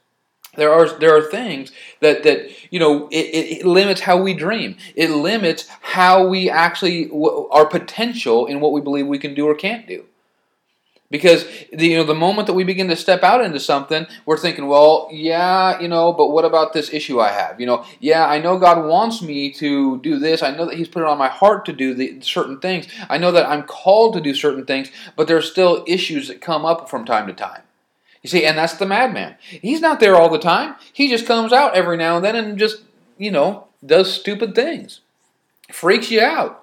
there 0.56 0.73
are 0.73 0.87
there 0.99 1.16
are 1.16 1.23
things 1.23 1.73
that 2.00 2.25
that 2.25 2.50
you 2.71 2.78
know 2.78 3.09
it, 3.09 3.61
it, 3.61 3.66
limits 3.66 4.02
how 4.02 4.21
we 4.21 4.35
dream. 4.35 4.76
It 4.94 5.11
limits 5.11 5.66
how 5.80 6.26
we 6.26 6.50
actually 6.50 7.11
our 7.50 7.66
potential 7.66 8.47
in 8.47 8.61
what 8.61 8.73
we 8.73 8.80
believe 8.80 9.06
we 9.06 9.18
can 9.18 9.35
do 9.35 9.47
or 9.47 9.54
can't 9.54 9.87
do. 9.87 10.04
Because 11.11 11.47
the, 11.73 11.88
you 11.88 11.97
know 11.97 12.04
the 12.04 12.14
moment 12.14 12.47
that 12.47 12.54
we 12.54 12.64
begin 12.64 12.88
to 12.88 12.97
step 12.97 13.23
out 13.23 13.42
into 13.42 13.61
something, 13.61 14.06
we're 14.26 14.37
thinking, 14.37 14.66
well, 14.66 15.09
yeah, 15.11 15.80
you 15.80 15.88
know, 15.88 16.12
but 16.12 16.28
what 16.28 16.44
about 16.44 16.73
this 16.73 16.92
issue 16.92 17.21
I 17.21 17.30
have? 17.30 17.59
You 17.59 17.66
know, 17.66 17.85
yeah, 18.00 18.26
I 18.26 18.38
know 18.38 18.59
God 18.59 18.87
wants 18.87 19.23
me 19.23 19.52
to 19.52 20.00
do 20.00 20.18
this. 20.18 20.42
I 20.42 20.50
know 20.50 20.66
that 20.66 20.76
He's 20.76 20.88
put 20.88 21.02
it 21.02 21.09
on 21.09 21.18
my 21.18 21.28
heart 21.28 21.64
to 21.66 21.73
do 21.73 21.94
the, 21.94 22.21
certain 22.21 22.61
things. 22.61 22.88
I 23.09 23.16
know 23.16 23.32
that 23.32 23.47
I'm 23.47 23.62
called 23.62 24.14
to 24.14 24.21
do 24.21 24.35
certain 24.35 24.66
things, 24.66 24.90
but 25.16 25.28
there's 25.28 25.50
still 25.50 25.85
issues 25.87 26.28
that 26.28 26.40
come 26.42 26.66
up 26.66 26.90
from 26.90 27.06
time 27.06 27.26
to 27.26 27.32
time. 27.32 27.62
You 28.23 28.31
see, 28.31 28.45
and 28.45 28.57
that's 28.57 28.75
the 28.75 28.87
madman. 28.87 29.37
He's 29.43 29.81
not 29.81 30.00
there 30.00 30.17
all 30.17 30.29
the 30.29 30.38
time. 30.38 30.76
He 30.93 31.09
just 31.09 31.26
comes 31.26 31.52
out 31.52 31.75
every 31.75 31.97
now 31.97 32.17
and 32.17 32.25
then 32.25 32.37
and 32.37 32.59
just, 32.59 32.83
you 33.19 33.31
know, 33.31 33.67
does 33.85 34.12
stupid 34.12 34.55
things, 34.55 35.00
freaks 35.71 36.11
you 36.11 36.21
out. 36.21 36.62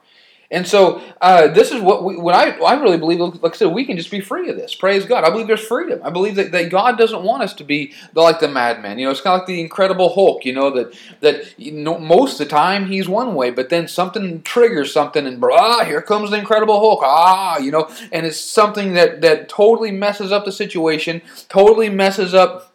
And 0.51 0.67
so 0.67 1.01
uh, 1.21 1.47
this 1.49 1.71
is 1.71 1.79
what 1.79 2.03
we, 2.03 2.17
what 2.17 2.33
I, 2.33 2.49
I 2.57 2.81
really 2.81 2.97
believe. 2.97 3.19
Like 3.19 3.53
I 3.53 3.55
said, 3.55 3.67
we 3.67 3.85
can 3.85 3.97
just 3.97 4.09
be 4.09 4.19
free 4.19 4.49
of 4.49 4.55
this. 4.55 4.73
Praise 4.73 5.05
God. 5.05 5.23
I 5.23 5.29
believe 5.29 5.45
there's 5.45 5.65
freedom. 5.65 6.01
I 6.03 6.09
believe 6.09 6.35
that, 6.35 6.51
that 6.51 6.71
God 6.71 6.97
doesn't 6.97 7.21
want 7.21 7.43
us 7.43 7.53
to 7.55 7.63
be 7.63 7.93
the, 8.13 8.21
like 8.21 8.39
the 8.39 8.47
madman. 8.47 8.97
You 8.97 9.05
know, 9.05 9.11
it's 9.11 9.21
kind 9.21 9.35
of 9.35 9.41
like 9.41 9.47
the 9.47 9.61
Incredible 9.61 10.11
Hulk. 10.11 10.45
You 10.45 10.53
know 10.53 10.71
that 10.71 10.97
that 11.19 11.59
you 11.59 11.71
know, 11.71 11.99
most 11.99 12.33
of 12.33 12.39
the 12.39 12.45
time 12.47 12.87
he's 12.87 13.07
one 13.07 13.35
way, 13.35 13.51
but 13.51 13.69
then 13.69 13.87
something 13.87 14.41
triggers 14.41 14.91
something, 14.91 15.27
and 15.27 15.43
ah, 15.43 15.83
here 15.85 16.01
comes 16.01 16.31
the 16.31 16.37
Incredible 16.37 16.79
Hulk. 16.79 17.01
Ah, 17.03 17.59
you 17.59 17.69
know, 17.69 17.87
and 18.11 18.25
it's 18.25 18.39
something 18.39 18.93
that 18.93 19.21
that 19.21 19.49
totally 19.49 19.91
messes 19.91 20.31
up 20.31 20.45
the 20.45 20.51
situation, 20.51 21.21
totally 21.47 21.89
messes 21.89 22.33
up 22.33 22.73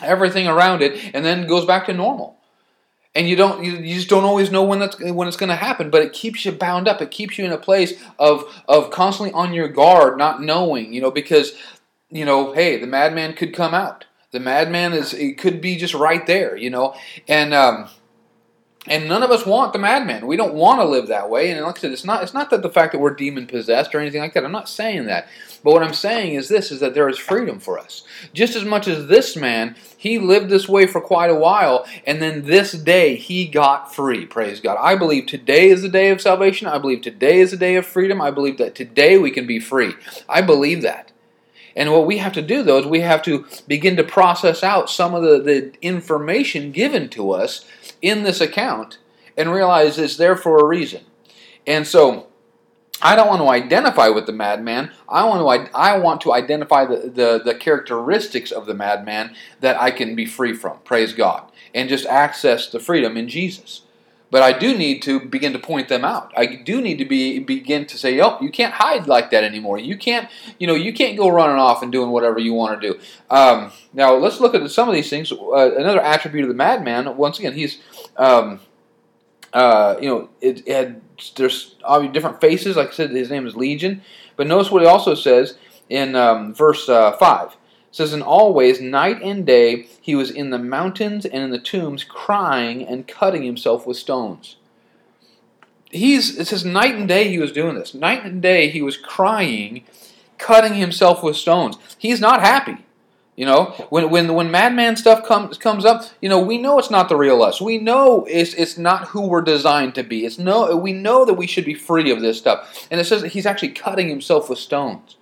everything 0.00 0.46
around 0.46 0.80
it, 0.80 1.10
and 1.12 1.24
then 1.24 1.48
goes 1.48 1.64
back 1.64 1.86
to 1.86 1.92
normal 1.92 2.35
and 3.16 3.28
you 3.28 3.34
don't 3.34 3.64
you, 3.64 3.72
you 3.72 3.94
just 3.94 4.08
don't 4.08 4.24
always 4.24 4.50
know 4.50 4.62
when 4.62 4.78
that's 4.78 5.00
when 5.00 5.26
it's 5.26 5.36
going 5.36 5.48
to 5.48 5.56
happen 5.56 5.90
but 5.90 6.02
it 6.02 6.12
keeps 6.12 6.44
you 6.44 6.52
bound 6.52 6.86
up. 6.86 7.00
It 7.00 7.10
keeps 7.10 7.38
you 7.38 7.44
in 7.44 7.52
a 7.52 7.58
place 7.58 7.94
of 8.18 8.44
of 8.68 8.90
constantly 8.90 9.32
on 9.32 9.52
your 9.52 9.68
guard 9.68 10.18
not 10.18 10.42
knowing 10.42 10.92
you 10.92 11.00
know 11.00 11.10
because 11.10 11.52
you 12.10 12.24
know 12.24 12.52
hey 12.52 12.78
the 12.78 12.86
madman 12.86 13.32
could 13.32 13.54
come 13.54 13.74
out. 13.74 14.04
The 14.32 14.40
madman 14.40 14.92
is 14.92 15.14
it 15.14 15.38
could 15.38 15.60
be 15.60 15.76
just 15.76 15.94
right 15.94 16.24
there 16.26 16.56
you 16.56 16.70
know? 16.70 16.94
And 17.26 17.54
um 17.54 17.88
and 18.86 19.08
none 19.08 19.22
of 19.22 19.30
us 19.30 19.46
want 19.46 19.72
the 19.72 19.78
madman. 19.78 20.26
We 20.26 20.36
don't 20.36 20.54
want 20.54 20.80
to 20.80 20.84
live 20.84 21.08
that 21.08 21.30
way. 21.30 21.50
And 21.50 21.60
like 21.60 21.78
I 21.78 21.80
said, 21.80 21.92
it's 21.92 22.04
not 22.04 22.22
it's 22.22 22.34
not 22.34 22.50
that 22.50 22.62
the 22.62 22.70
fact 22.70 22.92
that 22.92 22.98
we're 22.98 23.14
demon 23.14 23.46
possessed 23.46 23.94
or 23.94 24.00
anything 24.00 24.20
like 24.20 24.34
that. 24.34 24.44
I'm 24.44 24.52
not 24.52 24.68
saying 24.68 25.06
that. 25.06 25.28
But 25.64 25.72
what 25.72 25.82
I'm 25.82 25.94
saying 25.94 26.34
is 26.34 26.48
this 26.48 26.70
is 26.70 26.80
that 26.80 26.94
there 26.94 27.08
is 27.08 27.18
freedom 27.18 27.58
for 27.58 27.78
us. 27.78 28.04
Just 28.32 28.54
as 28.54 28.64
much 28.64 28.86
as 28.86 29.08
this 29.08 29.34
man, 29.34 29.74
he 29.96 30.18
lived 30.18 30.48
this 30.48 30.68
way 30.68 30.86
for 30.86 31.00
quite 31.00 31.30
a 31.30 31.34
while, 31.34 31.86
and 32.06 32.22
then 32.22 32.44
this 32.44 32.72
day 32.72 33.16
he 33.16 33.46
got 33.46 33.92
free. 33.92 34.26
Praise 34.26 34.60
God. 34.60 34.78
I 34.80 34.94
believe 34.94 35.26
today 35.26 35.68
is 35.68 35.82
the 35.82 35.88
day 35.88 36.10
of 36.10 36.20
salvation. 36.20 36.68
I 36.68 36.78
believe 36.78 37.02
today 37.02 37.40
is 37.40 37.50
the 37.50 37.56
day 37.56 37.74
of 37.74 37.86
freedom. 37.86 38.20
I 38.20 38.30
believe 38.30 38.58
that 38.58 38.76
today 38.76 39.18
we 39.18 39.30
can 39.30 39.46
be 39.46 39.58
free. 39.58 39.94
I 40.28 40.40
believe 40.40 40.82
that. 40.82 41.10
And 41.76 41.92
what 41.92 42.06
we 42.06 42.18
have 42.18 42.32
to 42.32 42.42
do, 42.42 42.62
though, 42.62 42.78
is 42.78 42.86
we 42.86 43.00
have 43.00 43.22
to 43.22 43.44
begin 43.68 43.96
to 43.96 44.02
process 44.02 44.62
out 44.62 44.88
some 44.88 45.14
of 45.14 45.22
the, 45.22 45.38
the 45.38 45.72
information 45.82 46.72
given 46.72 47.10
to 47.10 47.32
us 47.32 47.66
in 48.00 48.22
this 48.22 48.40
account 48.40 48.98
and 49.36 49.52
realize 49.52 49.98
it's 49.98 50.16
there 50.16 50.36
for 50.36 50.58
a 50.58 50.64
reason. 50.64 51.04
And 51.66 51.86
so 51.86 52.28
I 53.02 53.14
don't 53.14 53.28
want 53.28 53.42
to 53.42 53.48
identify 53.48 54.08
with 54.08 54.24
the 54.24 54.32
madman. 54.32 54.90
I 55.08 55.24
want 55.24 55.70
to 55.70 55.76
I 55.76 55.98
want 55.98 56.22
to 56.22 56.32
identify 56.32 56.86
the, 56.86 57.10
the, 57.10 57.42
the 57.44 57.54
characteristics 57.54 58.50
of 58.50 58.64
the 58.64 58.74
madman 58.74 59.34
that 59.60 59.80
I 59.80 59.90
can 59.90 60.14
be 60.16 60.24
free 60.24 60.54
from. 60.54 60.78
Praise 60.78 61.12
God. 61.12 61.50
And 61.74 61.90
just 61.90 62.06
access 62.06 62.70
the 62.70 62.80
freedom 62.80 63.18
in 63.18 63.28
Jesus. 63.28 63.82
But 64.28 64.42
I 64.42 64.58
do 64.58 64.76
need 64.76 65.02
to 65.02 65.20
begin 65.20 65.52
to 65.52 65.58
point 65.58 65.88
them 65.88 66.04
out. 66.04 66.32
I 66.36 66.46
do 66.46 66.80
need 66.80 66.98
to 66.98 67.04
be 67.04 67.38
begin 67.38 67.86
to 67.86 67.96
say, 67.96 68.20
"Oh, 68.20 68.38
you 68.40 68.50
can't 68.50 68.74
hide 68.74 69.06
like 69.06 69.30
that 69.30 69.44
anymore. 69.44 69.78
You 69.78 69.96
can't, 69.96 70.28
you 70.58 70.66
know, 70.66 70.74
you 70.74 70.92
can't 70.92 71.16
go 71.16 71.28
running 71.28 71.56
off 71.56 71.82
and 71.82 71.92
doing 71.92 72.10
whatever 72.10 72.40
you 72.40 72.52
want 72.52 72.80
to 72.80 72.88
do." 72.88 73.00
Um, 73.30 73.70
now, 73.92 74.14
let's 74.14 74.40
look 74.40 74.54
at 74.54 74.68
some 74.70 74.88
of 74.88 74.94
these 74.94 75.08
things. 75.08 75.30
Uh, 75.30 75.76
another 75.76 76.00
attribute 76.00 76.42
of 76.42 76.48
the 76.48 76.54
madman. 76.54 77.16
Once 77.16 77.38
again, 77.38 77.52
he's, 77.52 77.78
um, 78.16 78.60
uh, 79.52 79.94
you 80.00 80.08
know, 80.08 80.28
it, 80.40 80.66
it 80.66 80.74
had 80.74 81.00
there's 81.36 81.76
obviously 81.84 82.12
different 82.12 82.40
faces. 82.40 82.76
Like 82.76 82.88
I 82.88 82.92
said, 82.92 83.10
his 83.10 83.30
name 83.30 83.46
is 83.46 83.54
Legion. 83.54 84.02
But 84.36 84.46
notice 84.46 84.70
what 84.70 84.82
he 84.82 84.88
also 84.88 85.14
says 85.14 85.56
in 85.88 86.16
um, 86.16 86.52
verse 86.54 86.88
uh, 86.88 87.12
five 87.12 87.56
says, 87.96 88.12
And 88.12 88.22
always, 88.22 88.80
night 88.80 89.22
and 89.22 89.46
day, 89.46 89.88
he 90.00 90.14
was 90.14 90.30
in 90.30 90.50
the 90.50 90.58
mountains 90.58 91.24
and 91.24 91.42
in 91.42 91.50
the 91.50 91.58
tombs, 91.58 92.04
crying 92.04 92.86
and 92.86 93.08
cutting 93.08 93.42
himself 93.42 93.86
with 93.86 93.96
stones. 93.96 94.56
He's, 95.90 96.36
it 96.38 96.46
says, 96.46 96.64
night 96.64 96.94
and 96.94 97.08
day 97.08 97.28
he 97.28 97.38
was 97.38 97.52
doing 97.52 97.74
this. 97.74 97.94
Night 97.94 98.22
and 98.22 98.42
day 98.42 98.68
he 98.68 98.82
was 98.82 98.98
crying, 98.98 99.82
cutting 100.36 100.74
himself 100.74 101.22
with 101.22 101.36
stones. 101.36 101.78
He's 101.96 102.20
not 102.20 102.40
happy. 102.40 102.84
You 103.34 103.44
know, 103.44 103.64
when 103.90 104.08
when 104.08 104.32
when 104.32 104.50
madman 104.50 104.96
stuff 104.96 105.26
comes 105.26 105.58
comes 105.58 105.84
up, 105.84 106.04
you 106.22 106.28
know, 106.30 106.40
we 106.40 106.56
know 106.56 106.78
it's 106.78 106.90
not 106.90 107.10
the 107.10 107.16
real 107.16 107.42
us. 107.42 107.60
We 107.60 107.76
know 107.76 108.24
it's 108.24 108.54
it's 108.54 108.78
not 108.78 109.08
who 109.08 109.28
we're 109.28 109.42
designed 109.42 109.94
to 109.96 110.02
be. 110.02 110.24
It's 110.24 110.38
no 110.38 110.74
we 110.74 110.94
know 110.94 111.26
that 111.26 111.34
we 111.34 111.46
should 111.46 111.66
be 111.66 111.74
free 111.74 112.10
of 112.10 112.22
this 112.22 112.38
stuff. 112.38 112.88
And 112.90 112.98
it 112.98 113.04
says 113.04 113.20
that 113.20 113.32
he's 113.32 113.44
actually 113.44 113.72
cutting 113.72 114.08
himself 114.08 114.48
with 114.48 114.58
stones. 114.58 115.15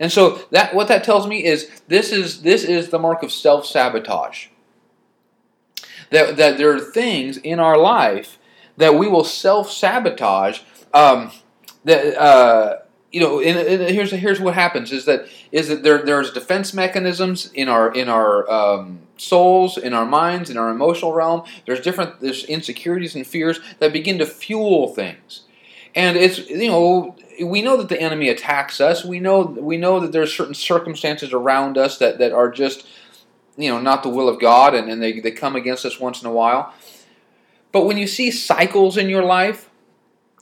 And 0.00 0.12
so 0.12 0.42
that 0.50 0.74
what 0.74 0.88
that 0.88 1.04
tells 1.04 1.26
me 1.26 1.44
is 1.44 1.70
this 1.88 2.12
is 2.12 2.42
this 2.42 2.64
is 2.64 2.90
the 2.90 2.98
mark 2.98 3.22
of 3.22 3.32
self-sabotage. 3.32 4.46
That 6.10 6.36
that 6.36 6.58
there 6.58 6.74
are 6.74 6.80
things 6.80 7.36
in 7.38 7.58
our 7.58 7.76
life 7.76 8.38
that 8.76 8.94
we 8.94 9.08
will 9.08 9.24
self-sabotage 9.24 10.60
um, 10.94 11.32
that 11.84 12.16
uh, 12.16 12.78
you 13.10 13.20
know, 13.20 13.40
and, 13.40 13.58
and, 13.58 13.90
here's 13.90 14.10
here's 14.10 14.40
what 14.40 14.54
happens 14.54 14.92
is 14.92 15.06
that 15.06 15.26
is 15.50 15.68
that 15.68 15.82
there 15.82 16.02
there's 16.02 16.32
defense 16.32 16.74
mechanisms 16.74 17.50
in 17.52 17.68
our 17.68 17.92
in 17.92 18.08
our 18.08 18.48
um, 18.50 19.00
souls, 19.16 19.78
in 19.78 19.94
our 19.94 20.04
minds, 20.04 20.50
in 20.50 20.58
our 20.58 20.70
emotional 20.70 21.12
realm. 21.12 21.44
There's 21.66 21.80
different 21.80 22.20
there's 22.20 22.44
insecurities 22.44 23.14
and 23.14 23.26
fears 23.26 23.60
that 23.78 23.92
begin 23.92 24.18
to 24.18 24.26
fuel 24.26 24.88
things, 24.88 25.42
and 25.94 26.16
it's 26.18 26.38
you 26.50 26.68
know 26.68 27.16
we 27.42 27.62
know 27.62 27.76
that 27.76 27.88
the 27.88 28.00
enemy 28.00 28.28
attacks 28.28 28.80
us. 28.80 29.04
We 29.04 29.20
know 29.20 29.42
we 29.42 29.76
know 29.76 30.00
that 30.00 30.12
there's 30.12 30.34
certain 30.34 30.54
circumstances 30.54 31.32
around 31.32 31.78
us 31.78 31.98
that 31.98 32.18
that 32.18 32.32
are 32.32 32.50
just 32.50 32.86
you 33.56 33.70
know 33.70 33.80
not 33.80 34.02
the 34.02 34.08
will 34.08 34.28
of 34.28 34.40
God, 34.40 34.74
and, 34.74 34.90
and 34.90 35.02
they 35.02 35.20
they 35.20 35.30
come 35.30 35.56
against 35.56 35.84
us 35.84 36.00
once 36.00 36.22
in 36.22 36.28
a 36.28 36.32
while. 36.32 36.74
But 37.70 37.84
when 37.84 37.98
you 37.98 38.06
see 38.06 38.30
cycles 38.30 38.96
in 38.96 39.08
your 39.08 39.24
life 39.24 39.68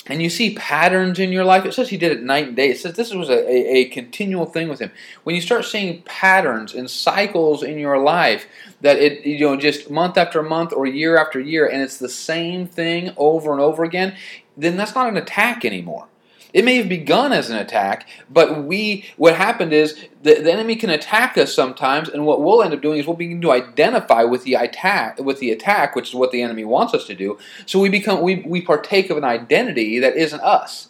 and 0.08 0.22
you 0.22 0.30
see 0.30 0.54
patterns 0.54 1.18
in 1.18 1.32
your 1.32 1.44
life. 1.44 1.64
It 1.64 1.74
says 1.74 1.88
he 1.88 1.96
did 1.96 2.12
it 2.12 2.22
night 2.22 2.48
and 2.48 2.56
day. 2.56 2.70
It 2.70 2.78
says 2.78 2.94
this 2.94 3.12
was 3.12 3.28
a, 3.28 3.38
a, 3.50 3.76
a, 3.78 3.84
continual 3.86 4.46
thing 4.46 4.68
with 4.68 4.78
him. 4.78 4.92
When 5.24 5.34
you 5.34 5.40
start 5.40 5.64
seeing 5.64 6.02
patterns 6.02 6.74
and 6.74 6.88
cycles 6.88 7.62
in 7.62 7.78
your 7.78 7.98
life, 7.98 8.46
that 8.82 8.98
it 8.98 9.26
you 9.26 9.40
know 9.40 9.56
just 9.56 9.90
month 9.90 10.16
after 10.16 10.42
month 10.42 10.72
or 10.72 10.86
year 10.86 11.16
after 11.16 11.40
year, 11.40 11.66
and 11.66 11.82
it's 11.82 11.98
the 11.98 12.08
same 12.08 12.66
thing 12.66 13.12
over 13.16 13.52
and 13.52 13.60
over 13.60 13.82
again, 13.82 14.16
then 14.56 14.76
that's 14.76 14.94
not 14.94 15.08
an 15.08 15.16
attack 15.16 15.64
anymore. 15.64 16.06
It 16.52 16.64
may 16.64 16.76
have 16.76 16.88
begun 16.88 17.32
as 17.32 17.50
an 17.50 17.56
attack, 17.56 18.08
but 18.30 18.64
we 18.64 19.04
what 19.16 19.36
happened 19.36 19.72
is 19.72 20.06
the, 20.22 20.34
the 20.34 20.52
enemy 20.52 20.76
can 20.76 20.90
attack 20.90 21.36
us 21.38 21.54
sometimes, 21.54 22.08
and 22.08 22.24
what 22.24 22.42
we'll 22.42 22.62
end 22.62 22.74
up 22.74 22.82
doing 22.82 22.98
is 22.98 23.06
we'll 23.06 23.16
begin 23.16 23.40
to 23.42 23.52
identify 23.52 24.24
with 24.24 24.44
the 24.44 24.54
attack 24.54 25.18
with 25.18 25.40
the 25.40 25.50
attack, 25.50 25.94
which 25.94 26.08
is 26.08 26.14
what 26.14 26.32
the 26.32 26.42
enemy 26.42 26.64
wants 26.64 26.94
us 26.94 27.06
to 27.06 27.14
do. 27.14 27.38
So 27.66 27.80
we 27.80 27.88
become 27.88 28.22
we, 28.22 28.36
we 28.46 28.60
partake 28.60 29.10
of 29.10 29.16
an 29.16 29.24
identity 29.24 29.98
that 29.98 30.16
isn't 30.16 30.40
us. 30.40 30.88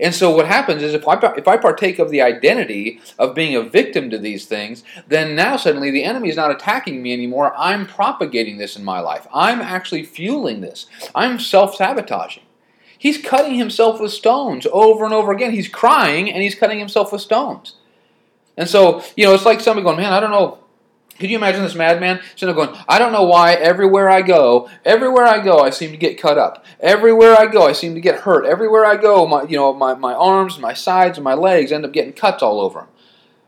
And 0.00 0.14
so 0.14 0.34
what 0.34 0.46
happens 0.46 0.82
is 0.82 0.94
if 0.94 1.06
I 1.06 1.14
if 1.36 1.46
I 1.48 1.56
partake 1.56 1.98
of 1.98 2.10
the 2.10 2.22
identity 2.22 3.00
of 3.18 3.34
being 3.34 3.54
a 3.54 3.62
victim 3.62 4.10
to 4.10 4.18
these 4.18 4.46
things, 4.46 4.84
then 5.08 5.36
now 5.36 5.56
suddenly 5.56 5.90
the 5.90 6.04
enemy 6.04 6.28
is 6.28 6.36
not 6.36 6.50
attacking 6.50 7.02
me 7.02 7.12
anymore. 7.12 7.54
I'm 7.56 7.86
propagating 7.86 8.58
this 8.58 8.76
in 8.76 8.84
my 8.84 9.00
life. 9.00 9.26
I'm 9.32 9.60
actually 9.60 10.04
fueling 10.04 10.60
this. 10.60 10.86
I'm 11.14 11.38
self-sabotaging. 11.38 12.45
He's 12.98 13.18
cutting 13.18 13.56
himself 13.56 14.00
with 14.00 14.12
stones 14.12 14.66
over 14.72 15.04
and 15.04 15.12
over 15.12 15.32
again. 15.32 15.52
He's 15.52 15.68
crying 15.68 16.30
and 16.32 16.42
he's 16.42 16.54
cutting 16.54 16.78
himself 16.78 17.12
with 17.12 17.20
stones. 17.20 17.76
And 18.56 18.68
so, 18.68 19.02
you 19.16 19.26
know, 19.26 19.34
it's 19.34 19.44
like 19.44 19.60
somebody 19.60 19.84
going, 19.84 19.98
man, 19.98 20.12
I 20.12 20.20
don't 20.20 20.30
know. 20.30 20.58
Could 21.18 21.30
you 21.30 21.36
imagine 21.36 21.62
this 21.62 21.74
madman 21.74 22.20
sitting 22.34 22.54
there 22.54 22.66
going, 22.66 22.78
I 22.86 22.98
don't 22.98 23.12
know 23.12 23.24
why 23.24 23.54
everywhere 23.54 24.10
I 24.10 24.20
go, 24.20 24.68
everywhere 24.84 25.24
I 25.24 25.42
go, 25.42 25.60
I 25.60 25.70
seem 25.70 25.90
to 25.92 25.96
get 25.96 26.20
cut 26.20 26.36
up. 26.36 26.64
Everywhere 26.78 27.34
I 27.38 27.46
go, 27.46 27.66
I 27.66 27.72
seem 27.72 27.94
to 27.94 28.02
get 28.02 28.20
hurt. 28.20 28.44
Everywhere 28.44 28.84
I 28.84 28.96
go, 28.96 29.26
my, 29.26 29.44
you 29.44 29.56
know, 29.56 29.72
my, 29.72 29.94
my 29.94 30.12
arms, 30.12 30.58
my 30.58 30.74
sides, 30.74 31.16
and 31.16 31.24
my 31.24 31.32
legs 31.32 31.72
end 31.72 31.86
up 31.86 31.92
getting 31.92 32.12
cuts 32.12 32.42
all 32.42 32.60
over 32.60 32.80
them. 32.80 32.88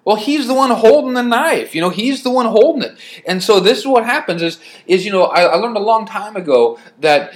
Well, 0.05 0.17
he's 0.17 0.47
the 0.47 0.55
one 0.55 0.71
holding 0.71 1.13
the 1.13 1.23
knife. 1.23 1.75
You 1.75 1.83
know, 1.83 1.91
he's 1.91 2.23
the 2.23 2.31
one 2.31 2.47
holding 2.47 2.83
it. 2.83 2.99
And 3.27 3.43
so 3.43 3.61
this 3.61 3.79
is 3.79 3.87
what 3.87 4.07
happens 4.07 4.41
is, 4.41 4.59
is 4.87 5.05
you 5.05 5.13
know, 5.13 5.25
I, 5.25 5.43
I 5.43 5.57
learned 5.57 5.77
a 5.77 5.81
long 5.81 6.07
time 6.07 6.35
ago 6.35 6.79
that 7.01 7.35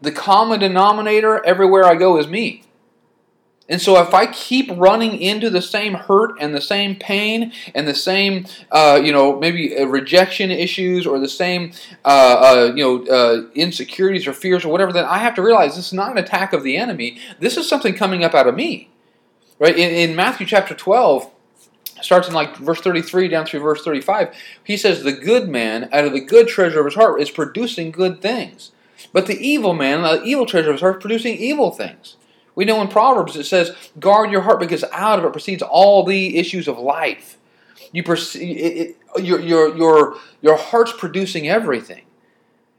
the 0.00 0.12
common 0.12 0.60
denominator 0.60 1.44
everywhere 1.44 1.84
I 1.84 1.94
go 1.94 2.18
is 2.18 2.26
me. 2.26 2.62
And 3.68 3.80
so 3.80 4.00
if 4.00 4.14
I 4.14 4.26
keep 4.26 4.70
running 4.76 5.20
into 5.20 5.50
the 5.50 5.60
same 5.60 5.94
hurt 5.94 6.36
and 6.40 6.54
the 6.54 6.60
same 6.60 6.94
pain 6.94 7.52
and 7.74 7.88
the 7.88 7.94
same, 7.94 8.46
uh, 8.70 9.00
you 9.02 9.10
know, 9.12 9.38
maybe 9.38 9.76
uh, 9.76 9.86
rejection 9.86 10.52
issues 10.52 11.04
or 11.04 11.18
the 11.18 11.28
same, 11.28 11.72
uh, 12.04 12.68
uh, 12.68 12.72
you 12.76 12.84
know, 12.84 13.04
uh, 13.06 13.48
insecurities 13.54 14.26
or 14.28 14.32
fears 14.32 14.64
or 14.64 14.68
whatever, 14.68 14.92
then 14.92 15.04
I 15.04 15.18
have 15.18 15.34
to 15.34 15.42
realize 15.42 15.74
this 15.74 15.88
is 15.88 15.92
not 15.92 16.12
an 16.12 16.18
attack 16.18 16.52
of 16.52 16.62
the 16.62 16.76
enemy. 16.76 17.18
This 17.40 17.56
is 17.56 17.68
something 17.68 17.94
coming 17.94 18.22
up 18.22 18.34
out 18.34 18.46
of 18.46 18.54
me. 18.54 18.90
Right? 19.58 19.76
In, 19.76 20.10
in 20.10 20.16
Matthew 20.16 20.46
chapter 20.46 20.74
12, 20.74 21.32
starts 22.02 22.28
in 22.28 22.34
like 22.34 22.56
verse 22.56 22.80
33 22.80 23.28
down 23.28 23.46
through 23.46 23.60
verse 23.60 23.82
35, 23.82 24.34
he 24.62 24.76
says, 24.76 25.02
The 25.02 25.12
good 25.12 25.48
man 25.48 25.88
out 25.92 26.04
of 26.04 26.12
the 26.12 26.20
good 26.20 26.46
treasure 26.46 26.80
of 26.80 26.86
his 26.86 26.94
heart 26.94 27.20
is 27.20 27.30
producing 27.30 27.90
good 27.90 28.20
things. 28.20 28.70
But 29.12 29.26
the 29.26 29.38
evil 29.38 29.74
man, 29.74 30.02
the 30.02 30.22
evil 30.22 30.46
treasure 30.46 30.68
of 30.68 30.74
his 30.74 30.80
heart, 30.80 30.96
is 30.96 31.02
producing 31.02 31.36
evil 31.36 31.70
things. 31.70 32.16
We 32.54 32.64
know 32.64 32.80
in 32.80 32.88
Proverbs 32.88 33.36
it 33.36 33.44
says, 33.44 33.72
"Guard 34.00 34.30
your 34.30 34.42
heart, 34.42 34.60
because 34.60 34.84
out 34.92 35.18
of 35.18 35.24
it 35.24 35.32
proceeds 35.32 35.62
all 35.62 36.04
the 36.04 36.38
issues 36.38 36.68
of 36.68 36.78
life." 36.78 37.38
You 37.92 38.02
perceive 38.02 38.96
your 39.18 39.40
your 39.40 39.76
your 39.76 40.16
your 40.42 40.56
heart's 40.56 40.92
producing 40.92 41.48
everything. 41.48 42.02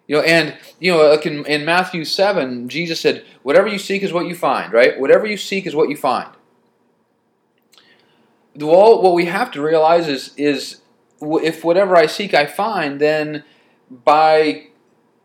You 0.08 0.18
know, 0.18 0.22
and 0.22 0.58
you 0.80 0.92
know, 0.92 1.10
like 1.10 1.26
in, 1.26 1.46
in 1.46 1.66
Matthew 1.66 2.06
seven, 2.06 2.70
Jesus 2.70 3.00
said, 3.00 3.26
"Whatever 3.44 3.68
you 3.68 3.78
seek 3.78 4.04
is 4.04 4.14
what 4.14 4.28
you 4.28 4.36
find." 4.36 4.74
Right? 4.74 5.00
Whatever 5.00 5.28
you 5.28 5.38
seek 5.38 5.66
is 5.68 5.76
what 5.76 5.90
you 5.90 5.98
find. 5.98 6.30
Well, 8.56 9.02
what 9.02 9.14
we 9.14 9.26
have 9.26 9.52
to 9.52 9.62
realize 9.62 10.08
is 10.08 10.34
is 10.38 10.82
if 11.22 11.64
whatever 11.64 11.96
I 11.96 12.08
seek 12.08 12.34
I 12.34 12.46
find, 12.46 13.00
then 13.00 13.44
by 13.90 14.68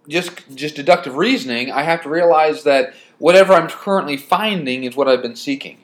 just 0.08 0.30
just 0.54 0.74
deductive 0.74 1.16
reasoning, 1.16 1.70
I 1.70 1.82
have 1.82 2.02
to 2.02 2.08
realize 2.08 2.64
that 2.64 2.94
whatever 3.18 3.52
I'm 3.52 3.68
currently 3.68 4.16
finding 4.16 4.84
is 4.84 4.96
what 4.96 5.08
I've 5.08 5.22
been 5.22 5.36
seeking. 5.36 5.78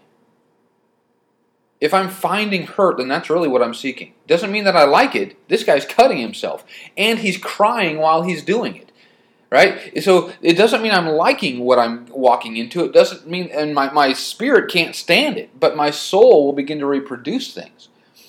If 1.81 1.95
I'm 1.95 2.09
finding 2.09 2.67
hurt, 2.67 2.99
then 2.99 3.07
that's 3.07 3.31
really 3.31 3.47
what 3.47 3.63
I'm 3.63 3.75
seeking. 3.75 4.15
Doesn't 4.27 4.51
mean 4.51 4.65
that 4.65 4.77
I 4.77 4.85
like 4.85 5.15
it. 5.15 5.37
This 5.49 5.63
guy's 5.63 5.85
cutting 5.85 6.19
himself, 6.19 6.65
and 6.97 7.21
he's 7.21 7.39
crying 7.39 7.99
while 7.99 8.23
he's 8.23 8.43
doing 8.43 8.75
it. 8.75 8.91
Right? 9.51 10.03
So 10.03 10.33
it 10.43 10.55
doesn't 10.55 10.83
mean 10.83 10.93
I'm 10.93 11.09
liking 11.09 11.61
what 11.61 11.79
I'm 11.79 12.07
walking 12.07 12.57
into. 12.59 12.85
It 12.85 12.93
doesn't 12.93 13.27
mean, 13.27 13.49
and 13.51 13.75
my, 13.75 13.91
my 13.93 14.13
spirit 14.13 14.71
can't 14.71 14.95
stand 14.95 15.39
it, 15.39 15.59
but 15.59 15.77
my 15.77 15.91
soul 15.91 16.45
will 16.45 16.53
begin 16.53 16.81
to 16.81 16.87
reproduce 16.87 17.55
things. 17.55 17.89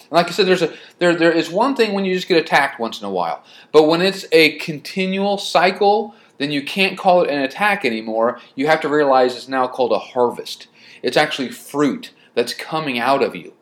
And 0.10 0.18
like 0.18 0.28
I 0.28 0.32
said, 0.32 0.48
there's 0.48 0.62
a 0.62 0.74
there 0.98 1.16
there 1.16 1.32
is 1.32 1.50
one 1.50 1.76
thing 1.76 1.94
when 1.94 2.06
you 2.06 2.16
just 2.16 2.28
get 2.28 2.42
attacked 2.42 2.80
once 2.80 3.00
in 3.00 3.06
a 3.06 3.12
while, 3.12 3.44
but 3.72 3.84
when 3.88 4.02
it's 4.02 4.26
a 4.32 4.58
continual 4.58 5.38
cycle, 5.38 6.16
then 6.38 6.52
you 6.52 6.64
can't 6.64 6.98
call 6.98 7.22
it 7.24 7.30
an 7.30 7.42
attack 7.42 7.86
anymore. 7.86 8.40
You 8.56 8.68
have 8.68 8.82
to 8.82 8.90
realize 8.90 9.36
it's 9.36 9.48
now 9.48 9.68
called 9.68 9.92
a 9.92 10.00
harvest. 10.00 10.68
It's 11.04 11.18
actually 11.18 11.50
fruit 11.50 12.12
that's 12.34 12.54
coming 12.54 13.00
out 13.00 13.22
of 13.22 13.36
you. 13.36 13.54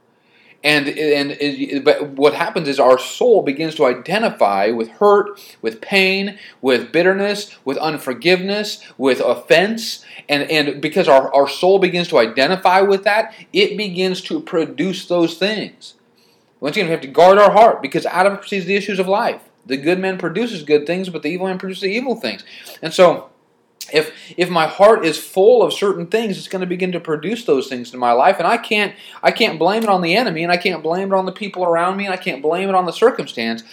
And, 0.64 0.90
and 0.90 1.84
but 1.84 2.10
what 2.10 2.34
happens 2.34 2.68
is 2.68 2.80
our 2.80 2.98
soul 2.98 3.44
begins 3.44 3.76
to 3.76 3.86
identify 3.86 4.72
with 4.72 4.90
hurt, 4.90 5.40
with 5.62 5.82
pain, 5.82 6.40
with 6.62 6.92
bitterness, 6.92 7.56
with 7.64 7.78
unforgiveness, 7.78 8.84
with 8.98 9.20
offense. 9.20 10.04
And, 10.28 10.50
and 10.50 10.82
because 10.82 11.08
our, 11.08 11.34
our 11.34 11.48
soul 11.48 11.80
begins 11.80 12.08
to 12.10 12.18
identify 12.18 12.82
with 12.82 13.04
that, 13.04 13.34
it 13.54 13.78
begins 13.78 14.22
to 14.22 14.42
produce 14.42 15.08
those 15.08 15.38
things. 15.38 15.94
Once 16.60 16.76
again, 16.76 16.88
we 16.88 16.92
have 16.92 17.02
to 17.02 17.08
guard 17.08 17.38
our 17.38 17.52
heart 17.52 17.82
because 17.82 18.06
out 18.06 18.26
of 18.26 18.40
proceeds 18.40 18.66
the 18.66 18.76
issues 18.76 19.00
of 19.00 19.08
life. 19.08 19.42
The 19.66 19.78
good 19.78 20.00
man 20.00 20.18
produces 20.18 20.64
good 20.64 20.88
things, 20.88 21.10
but 21.10 21.24
the 21.24 21.30
evil 21.30 21.48
man 21.48 21.60
produces 21.60 21.86
evil 21.86 22.16
things. 22.16 22.44
And 22.82 22.94
so, 22.94 23.30
if 23.92 24.12
if 24.38 24.50
my 24.50 24.68
heart 24.68 25.06
is 25.06 25.18
full 25.18 25.62
of 25.62 25.74
certain 25.74 26.08
things, 26.08 26.38
it's 26.38 26.48
going 26.48 26.62
to 26.62 26.68
begin 26.68 26.92
to 26.94 27.00
produce 27.00 27.46
those 27.46 27.68
things 27.68 27.94
in 27.94 28.00
my 28.00 28.12
life, 28.12 28.38
and 28.40 28.48
I 28.48 28.58
can't 28.58 28.96
I 29.22 29.32
can't 29.32 29.60
blame 29.60 29.84
it 29.84 29.90
on 29.90 30.02
the 30.02 30.16
enemy, 30.16 30.44
and 30.44 30.52
I 30.52 30.58
can't 30.58 30.84
blame 30.84 31.14
it 31.14 31.16
on 31.16 31.26
the 31.26 31.32
people 31.32 31.64
around 31.64 31.98
me, 31.98 32.06
and 32.06 32.14
I 32.14 32.18
can't 32.18 32.42
blame 32.42 32.70
it 32.70 32.76
on 32.76 32.86
the 32.86 32.92
circumstance. 32.92 33.64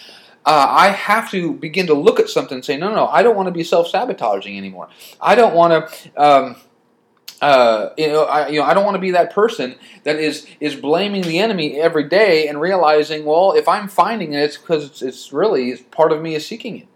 Uh, 0.45 0.67
I 0.69 0.89
have 0.89 1.31
to 1.31 1.53
begin 1.53 1.87
to 1.87 1.95
look 1.95 2.19
at 2.19 2.29
something 2.29 2.55
and 2.55 2.63
say, 2.63 2.77
no, 2.77 2.89
no, 2.89 2.95
no 2.95 3.07
I 3.07 3.23
don't 3.23 3.35
want 3.35 3.47
to 3.47 3.51
be 3.51 3.63
self 3.63 3.87
sabotaging 3.87 4.57
anymore. 4.57 4.89
I 5.19 5.35
don't 5.35 5.55
want 5.55 5.89
to. 5.89 6.21
Um, 6.21 6.55
uh, 7.41 7.89
you 7.97 8.07
know, 8.07 8.23
I, 8.23 8.47
you 8.47 8.59
know, 8.59 8.65
I 8.65 8.73
don't 8.73 8.85
want 8.85 8.95
to 8.95 9.01
be 9.01 9.11
that 9.11 9.33
person 9.33 9.75
that 10.03 10.17
is 10.17 10.47
is 10.59 10.75
blaming 10.75 11.23
the 11.23 11.39
enemy 11.39 11.79
every 11.79 12.07
day 12.07 12.47
and 12.47 12.61
realizing, 12.61 13.25
well, 13.25 13.53
if 13.53 13.67
I'm 13.67 13.87
finding 13.87 14.33
it, 14.33 14.39
it's 14.39 14.57
because 14.57 14.85
it's, 14.85 15.01
it's 15.01 15.33
really 15.33 15.75
part 15.75 16.11
of 16.11 16.21
me 16.21 16.35
is 16.35 16.45
seeking 16.45 16.79
it. 16.79 16.87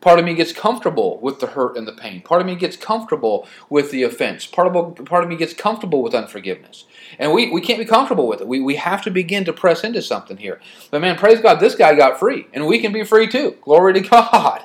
Part 0.00 0.18
of 0.18 0.26
me 0.26 0.34
gets 0.34 0.52
comfortable 0.52 1.18
with 1.20 1.40
the 1.40 1.46
hurt 1.46 1.78
and 1.78 1.88
the 1.88 1.92
pain. 1.92 2.20
Part 2.20 2.42
of 2.42 2.46
me 2.46 2.56
gets 2.56 2.76
comfortable 2.76 3.48
with 3.70 3.90
the 3.90 4.02
offense. 4.02 4.46
Part 4.46 4.68
of 4.68 5.04
part 5.06 5.24
of 5.24 5.30
me 5.30 5.36
gets 5.36 5.54
comfortable 5.54 6.02
with 6.02 6.14
unforgiveness. 6.14 6.84
And 7.18 7.32
we, 7.32 7.50
we 7.50 7.60
can't 7.60 7.78
be 7.78 7.84
comfortable 7.84 8.28
with 8.28 8.42
it. 8.42 8.46
We, 8.46 8.60
we 8.60 8.76
have 8.76 9.02
to 9.02 9.10
begin 9.10 9.44
to 9.46 9.52
press 9.52 9.82
into 9.82 10.02
something 10.02 10.36
here. 10.36 10.60
But 10.90 11.00
man, 11.00 11.16
praise 11.16 11.40
God, 11.40 11.58
this 11.58 11.74
guy 11.74 11.94
got 11.94 12.18
free, 12.18 12.46
and 12.52 12.66
we 12.66 12.80
can 12.80 12.92
be 12.92 13.02
free 13.02 13.26
too. 13.26 13.56
Glory 13.62 13.94
to 13.94 14.00
God. 14.08 14.64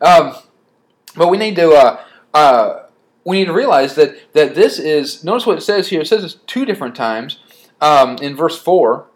Um, 0.00 0.34
but 1.16 1.28
we 1.28 1.38
need 1.38 1.56
to. 1.56 1.70
Uh, 1.70 2.00
uh, 2.34 2.83
we 3.24 3.38
need 3.38 3.46
to 3.46 3.52
realize 3.52 3.94
that, 3.94 4.32
that 4.34 4.54
this 4.54 4.78
is, 4.78 5.24
notice 5.24 5.46
what 5.46 5.58
it 5.58 5.62
says 5.62 5.88
here. 5.88 6.00
It 6.00 6.06
says 6.06 6.22
this 6.22 6.34
two 6.46 6.64
different 6.64 6.94
times 6.94 7.38
um, 7.80 8.16
in 8.16 8.36
verse 8.36 8.60
4. 8.60 9.06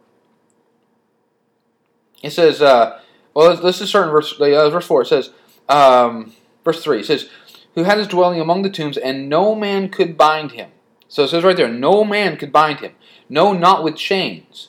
it 2.22 2.30
says, 2.30 2.62
uh, 2.62 3.00
well, 3.34 3.48
let's, 3.48 3.62
let's 3.62 3.78
just 3.78 3.90
start 3.90 4.06
in 4.06 4.12
verse, 4.12 4.32
uh, 4.40 4.70
verse 4.70 4.86
4. 4.86 5.02
It 5.02 5.06
says, 5.06 5.30
um, 5.68 6.32
verse 6.64 6.82
3, 6.82 7.00
it 7.00 7.06
says, 7.06 7.28
Who 7.74 7.84
had 7.84 7.98
his 7.98 8.08
dwelling 8.08 8.40
among 8.40 8.62
the 8.62 8.70
tombs, 8.70 8.96
and 8.96 9.28
no 9.28 9.54
man 9.54 9.90
could 9.90 10.16
bind 10.16 10.52
him. 10.52 10.70
So 11.08 11.24
it 11.24 11.28
says 11.28 11.44
right 11.44 11.56
there, 11.56 11.68
no 11.68 12.04
man 12.04 12.36
could 12.36 12.52
bind 12.52 12.80
him. 12.80 12.92
No, 13.28 13.52
not 13.52 13.82
with 13.82 13.96
chains. 13.96 14.68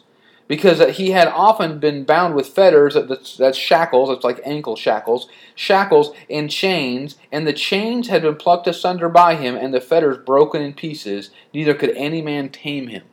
Because 0.50 0.98
he 0.98 1.12
had 1.12 1.28
often 1.28 1.78
been 1.78 2.06
bound 2.06 2.34
with 2.34 2.48
fetters, 2.48 2.96
that's, 2.96 3.56
shackles, 3.56 4.10
it's 4.10 4.24
like 4.24 4.42
ankle 4.44 4.76
shackles, 4.76 5.30
shackles 5.54 6.12
and 6.28 6.50
chains, 6.50 7.18
and 7.32 7.46
the 7.46 7.54
chains 7.54 8.08
had 8.08 8.24
been 8.24 8.36
plucked 8.36 8.66
asunder 8.66 9.10
by 9.10 9.36
him, 9.36 9.56
and 9.56 9.76
the 9.76 9.80
fetters 9.80 10.18
broken 10.18 10.64
in 10.64 10.74
pieces, 10.74 11.30
neither 11.54 11.76
could 11.76 11.96
any 11.96 12.24
man 12.24 12.50
tame 12.50 12.88
him. 12.88 13.04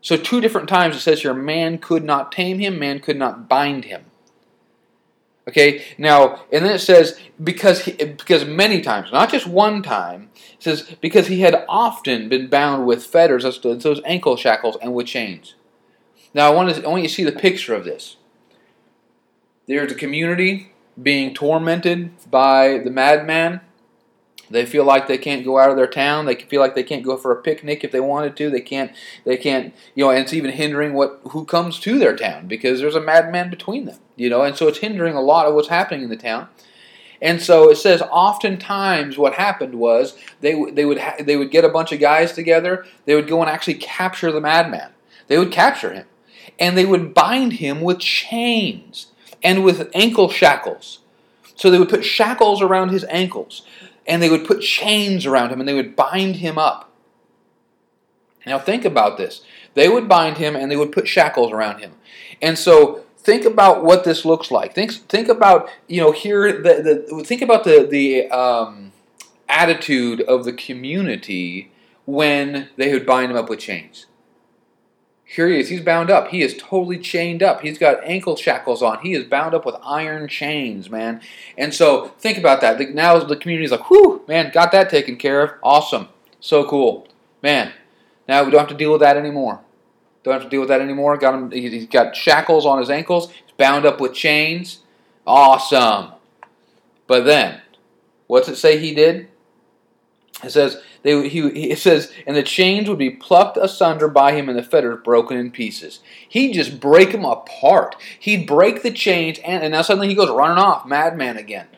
So, 0.00 0.16
two 0.16 0.40
different 0.40 0.70
times 0.70 0.96
it 0.96 1.00
says 1.00 1.20
here, 1.20 1.34
man 1.34 1.76
could 1.76 2.02
not 2.02 2.32
tame 2.32 2.58
him, 2.58 2.78
man 2.78 3.00
could 3.00 3.18
not 3.18 3.46
bind 3.46 3.84
him. 3.84 4.06
Okay, 5.46 5.84
now, 5.98 6.44
and 6.50 6.64
then 6.64 6.76
it 6.76 6.78
says, 6.78 7.20
because, 7.44 7.82
he, 7.82 7.92
because 7.92 8.46
many 8.46 8.80
times, 8.80 9.12
not 9.12 9.30
just 9.30 9.46
one 9.46 9.82
time, 9.82 10.30
it 10.54 10.62
says, 10.62 10.96
because 11.02 11.26
he 11.26 11.42
had 11.42 11.62
often 11.68 12.30
been 12.30 12.48
bound 12.48 12.86
with 12.86 13.04
fetters, 13.04 13.42
those 13.60 14.00
ankle 14.06 14.38
shackles, 14.38 14.78
and 14.80 14.94
with 14.94 15.08
chains. 15.08 15.56
Now, 16.32 16.50
I 16.50 16.54
want, 16.54 16.74
to, 16.74 16.84
I 16.84 16.88
want 16.88 17.02
you 17.02 17.08
to 17.08 17.14
see 17.14 17.24
the 17.24 17.32
picture 17.32 17.74
of 17.74 17.84
this. 17.84 18.16
There's 19.66 19.92
a 19.92 19.96
community 19.96 20.72
being 21.00 21.34
tormented 21.34 22.12
by 22.30 22.78
the 22.78 22.90
madman 22.90 23.60
they 24.50 24.66
feel 24.66 24.84
like 24.84 25.06
they 25.06 25.16
can't 25.16 25.44
go 25.44 25.58
out 25.58 25.70
of 25.70 25.76
their 25.76 25.86
town. 25.86 26.26
They 26.26 26.34
feel 26.34 26.60
like 26.60 26.74
they 26.74 26.82
can't 26.82 27.04
go 27.04 27.16
for 27.16 27.30
a 27.30 27.40
picnic 27.40 27.84
if 27.84 27.92
they 27.92 28.00
wanted 28.00 28.36
to. 28.36 28.50
They 28.50 28.60
can't. 28.60 28.92
They 29.24 29.36
can't. 29.36 29.72
You 29.94 30.04
know, 30.04 30.10
and 30.10 30.20
it's 30.20 30.32
even 30.32 30.50
hindering 30.50 30.92
what 30.92 31.20
who 31.30 31.44
comes 31.44 31.78
to 31.80 31.98
their 31.98 32.16
town 32.16 32.48
because 32.48 32.80
there's 32.80 32.96
a 32.96 33.00
madman 33.00 33.48
between 33.48 33.84
them. 33.84 33.98
You 34.16 34.28
know, 34.28 34.42
and 34.42 34.56
so 34.56 34.66
it's 34.66 34.78
hindering 34.78 35.14
a 35.14 35.20
lot 35.20 35.46
of 35.46 35.54
what's 35.54 35.68
happening 35.68 36.02
in 36.02 36.10
the 36.10 36.16
town. 36.16 36.48
And 37.22 37.40
so 37.40 37.70
it 37.70 37.76
says, 37.76 38.02
oftentimes 38.02 39.18
what 39.18 39.34
happened 39.34 39.74
was 39.76 40.16
they 40.40 40.70
they 40.72 40.84
would 40.84 40.98
ha- 40.98 41.16
they 41.20 41.36
would 41.36 41.52
get 41.52 41.64
a 41.64 41.68
bunch 41.68 41.92
of 41.92 42.00
guys 42.00 42.32
together. 42.32 42.84
They 43.04 43.14
would 43.14 43.28
go 43.28 43.40
and 43.40 43.50
actually 43.50 43.74
capture 43.74 44.32
the 44.32 44.40
madman. 44.40 44.90
They 45.28 45.38
would 45.38 45.52
capture 45.52 45.92
him, 45.92 46.06
and 46.60 46.76
they 46.76 46.84
would 46.84 47.14
bind 47.14 47.54
him 47.54 47.80
with 47.80 47.98
chains 47.98 49.06
and 49.42 49.64
with 49.64 49.90
ankle 49.94 50.28
shackles. 50.28 50.98
So 51.56 51.70
they 51.70 51.78
would 51.78 51.88
put 51.88 52.04
shackles 52.04 52.62
around 52.62 52.90
his 52.90 53.04
ankles 53.08 53.62
and 54.06 54.22
they 54.22 54.30
would 54.30 54.46
put 54.46 54.60
chains 54.60 55.26
around 55.26 55.50
him 55.50 55.58
and 55.58 55.68
they 55.68 55.74
would 55.74 55.96
bind 55.96 56.36
him 56.36 56.58
up. 56.58 56.92
Now, 58.46 58.58
think 58.58 58.84
about 58.84 59.16
this. 59.16 59.42
They 59.74 59.88
would 59.88 60.08
bind 60.08 60.38
him 60.38 60.54
and 60.54 60.70
they 60.70 60.76
would 60.76 60.92
put 60.92 61.08
shackles 61.08 61.52
around 61.52 61.80
him. 61.80 61.92
And 62.40 62.58
so, 62.58 63.04
think 63.18 63.44
about 63.44 63.84
what 63.84 64.04
this 64.04 64.24
looks 64.24 64.50
like. 64.50 64.74
Think, 64.74 64.92
think 64.92 65.28
about, 65.28 65.68
you 65.86 66.00
know, 66.00 66.10
here, 66.10 66.52
the, 66.52 67.06
the, 67.10 67.24
think 67.24 67.42
about 67.42 67.64
the, 67.64 67.86
the 67.88 68.30
um, 68.30 68.92
attitude 69.48 70.22
of 70.22 70.44
the 70.44 70.52
community 70.52 71.70
when 72.06 72.70
they 72.76 72.92
would 72.92 73.04
bind 73.04 73.30
him 73.30 73.36
up 73.36 73.50
with 73.50 73.60
chains. 73.60 74.06
Here 75.32 75.46
he 75.46 75.60
is. 75.60 75.68
He's 75.68 75.80
bound 75.80 76.10
up. 76.10 76.28
He 76.28 76.42
is 76.42 76.56
totally 76.58 76.98
chained 76.98 77.40
up. 77.40 77.60
He's 77.60 77.78
got 77.78 78.02
ankle 78.02 78.34
shackles 78.34 78.82
on. 78.82 78.98
He 78.98 79.14
is 79.14 79.22
bound 79.22 79.54
up 79.54 79.64
with 79.64 79.76
iron 79.84 80.26
chains, 80.26 80.90
man. 80.90 81.20
And 81.56 81.72
so 81.72 82.08
think 82.18 82.36
about 82.36 82.60
that. 82.62 82.80
Now 82.92 83.16
the 83.20 83.36
community's 83.36 83.70
like, 83.70 83.88
whew, 83.88 84.24
man, 84.26 84.50
got 84.52 84.72
that 84.72 84.90
taken 84.90 85.16
care 85.16 85.40
of. 85.40 85.50
Awesome. 85.62 86.08
So 86.40 86.64
cool. 86.64 87.06
Man, 87.44 87.72
now 88.26 88.42
we 88.42 88.50
don't 88.50 88.58
have 88.58 88.70
to 88.70 88.74
deal 88.74 88.90
with 88.90 89.02
that 89.02 89.16
anymore. 89.16 89.60
Don't 90.24 90.34
have 90.34 90.42
to 90.42 90.48
deal 90.48 90.60
with 90.60 90.68
that 90.68 90.80
anymore. 90.80 91.16
Got 91.16 91.34
him. 91.34 91.50
He's 91.52 91.86
got 91.86 92.16
shackles 92.16 92.66
on 92.66 92.80
his 92.80 92.90
ankles. 92.90 93.30
He's 93.30 93.54
bound 93.56 93.86
up 93.86 94.00
with 94.00 94.12
chains. 94.12 94.80
Awesome. 95.24 96.10
But 97.06 97.24
then, 97.24 97.60
what's 98.26 98.48
it 98.48 98.56
say 98.56 98.78
he 98.78 98.96
did? 98.96 99.28
It 100.42 100.50
says 100.50 100.82
they, 101.02 101.28
he, 101.28 101.40
it 101.40 101.78
says, 101.78 102.12
and 102.26 102.36
the 102.36 102.42
chains 102.42 102.88
would 102.88 102.98
be 102.98 103.10
plucked 103.10 103.56
asunder 103.56 104.08
by 104.08 104.32
him, 104.32 104.48
and 104.48 104.58
the 104.58 104.62
fetters 104.62 105.00
broken 105.04 105.36
in 105.36 105.50
pieces. 105.50 106.00
He'd 106.28 106.52
just 106.52 106.80
break 106.80 107.12
them 107.12 107.24
apart. 107.24 107.96
He'd 108.18 108.46
break 108.46 108.82
the 108.82 108.90
chains, 108.90 109.38
and, 109.44 109.62
and 109.62 109.72
now 109.72 109.82
suddenly 109.82 110.08
he 110.08 110.14
goes 110.14 110.30
running 110.30 110.58
off, 110.58 110.86
madman 110.86 111.36
again. 111.36 111.68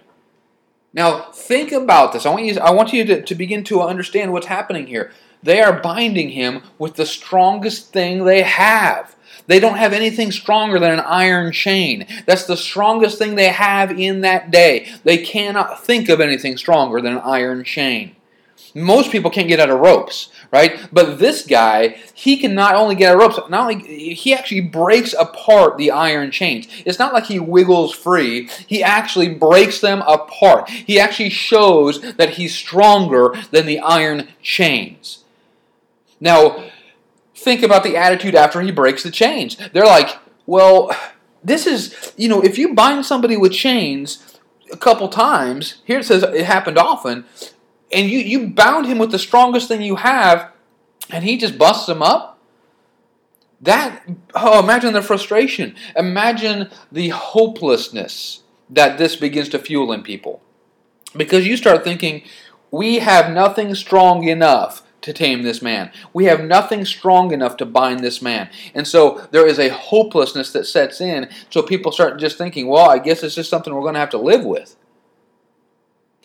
Now 0.92 1.30
think 1.32 1.72
about 1.72 2.12
this. 2.12 2.26
I 2.26 2.30
want 2.30 2.44
you, 2.44 2.58
I 2.60 2.70
want 2.70 2.92
you 2.92 3.04
to, 3.06 3.22
to 3.22 3.34
begin 3.34 3.64
to 3.64 3.82
understand 3.82 4.32
what's 4.32 4.46
happening 4.46 4.86
here. 4.86 5.10
They 5.42 5.60
are 5.60 5.80
binding 5.80 6.30
him 6.30 6.62
with 6.78 6.94
the 6.94 7.06
strongest 7.06 7.92
thing 7.92 8.24
they 8.24 8.42
have. 8.42 9.16
They 9.46 9.58
don't 9.58 9.78
have 9.78 9.92
anything 9.92 10.30
stronger 10.30 10.78
than 10.78 10.92
an 10.92 11.00
iron 11.00 11.52
chain. 11.52 12.06
That's 12.26 12.44
the 12.44 12.56
strongest 12.56 13.18
thing 13.18 13.34
they 13.34 13.48
have 13.48 13.90
in 13.90 14.20
that 14.20 14.50
day. 14.50 14.92
They 15.02 15.18
cannot 15.18 15.84
think 15.84 16.08
of 16.08 16.20
anything 16.20 16.56
stronger 16.56 17.00
than 17.00 17.14
an 17.14 17.22
iron 17.24 17.64
chain. 17.64 18.14
Most 18.74 19.10
people 19.12 19.30
can't 19.30 19.48
get 19.48 19.60
out 19.60 19.70
of 19.70 19.80
ropes, 19.80 20.30
right? 20.50 20.88
But 20.92 21.18
this 21.18 21.46
guy, 21.46 22.00
he 22.14 22.36
can 22.36 22.54
not 22.54 22.74
only 22.74 22.94
get 22.94 23.10
out 23.10 23.16
of 23.16 23.20
ropes, 23.20 23.50
not 23.50 23.72
only 23.72 24.14
he 24.14 24.32
actually 24.32 24.62
breaks 24.62 25.12
apart 25.12 25.76
the 25.76 25.90
iron 25.90 26.30
chains. 26.30 26.66
It's 26.86 26.98
not 26.98 27.12
like 27.12 27.26
he 27.26 27.38
wiggles 27.38 27.92
free. 27.94 28.48
He 28.66 28.82
actually 28.82 29.34
breaks 29.34 29.80
them 29.80 30.02
apart. 30.02 30.70
He 30.70 30.98
actually 30.98 31.30
shows 31.30 32.00
that 32.14 32.30
he's 32.30 32.54
stronger 32.54 33.34
than 33.50 33.66
the 33.66 33.80
iron 33.80 34.28
chains. 34.42 35.24
Now, 36.20 36.64
think 37.34 37.62
about 37.62 37.82
the 37.82 37.96
attitude 37.96 38.34
after 38.34 38.60
he 38.60 38.70
breaks 38.70 39.02
the 39.02 39.10
chains. 39.10 39.56
They're 39.72 39.84
like, 39.84 40.18
well, 40.46 40.96
this 41.44 41.66
is, 41.66 42.12
you 42.16 42.28
know, 42.28 42.40
if 42.40 42.56
you 42.56 42.74
bind 42.74 43.04
somebody 43.04 43.36
with 43.36 43.52
chains 43.52 44.38
a 44.72 44.76
couple 44.76 45.08
times, 45.08 45.82
here 45.84 45.98
it 45.98 46.04
says 46.04 46.22
it 46.22 46.44
happened 46.44 46.78
often, 46.78 47.24
and 47.92 48.10
you, 48.10 48.18
you 48.18 48.48
bound 48.48 48.86
him 48.86 48.98
with 48.98 49.10
the 49.10 49.18
strongest 49.18 49.68
thing 49.68 49.82
you 49.82 49.96
have, 49.96 50.50
and 51.10 51.24
he 51.24 51.36
just 51.36 51.58
busts 51.58 51.88
him 51.88 52.02
up? 52.02 52.38
That, 53.60 54.08
oh, 54.34 54.58
imagine 54.58 54.92
the 54.92 55.02
frustration. 55.02 55.76
Imagine 55.96 56.70
the 56.90 57.10
hopelessness 57.10 58.42
that 58.68 58.98
this 58.98 59.14
begins 59.14 59.48
to 59.50 59.58
fuel 59.58 59.92
in 59.92 60.02
people. 60.02 60.42
Because 61.16 61.46
you 61.46 61.56
start 61.56 61.84
thinking, 61.84 62.24
we 62.70 62.98
have 62.98 63.30
nothing 63.30 63.74
strong 63.74 64.24
enough 64.24 64.82
to 65.02 65.12
tame 65.12 65.42
this 65.42 65.60
man. 65.60 65.92
We 66.12 66.24
have 66.24 66.42
nothing 66.42 66.84
strong 66.84 67.32
enough 67.32 67.56
to 67.58 67.66
bind 67.66 68.00
this 68.00 68.22
man. 68.22 68.48
And 68.74 68.86
so 68.86 69.28
there 69.30 69.46
is 69.46 69.58
a 69.58 69.68
hopelessness 69.68 70.52
that 70.52 70.66
sets 70.66 71.00
in. 71.00 71.28
So 71.50 71.62
people 71.62 71.92
start 71.92 72.18
just 72.18 72.38
thinking, 72.38 72.68
well, 72.68 72.88
I 72.88 72.98
guess 72.98 73.22
it's 73.22 73.34
just 73.34 73.50
something 73.50 73.74
we're 73.74 73.82
going 73.82 73.94
to 73.94 74.00
have 74.00 74.10
to 74.10 74.18
live 74.18 74.44
with. 74.44 74.76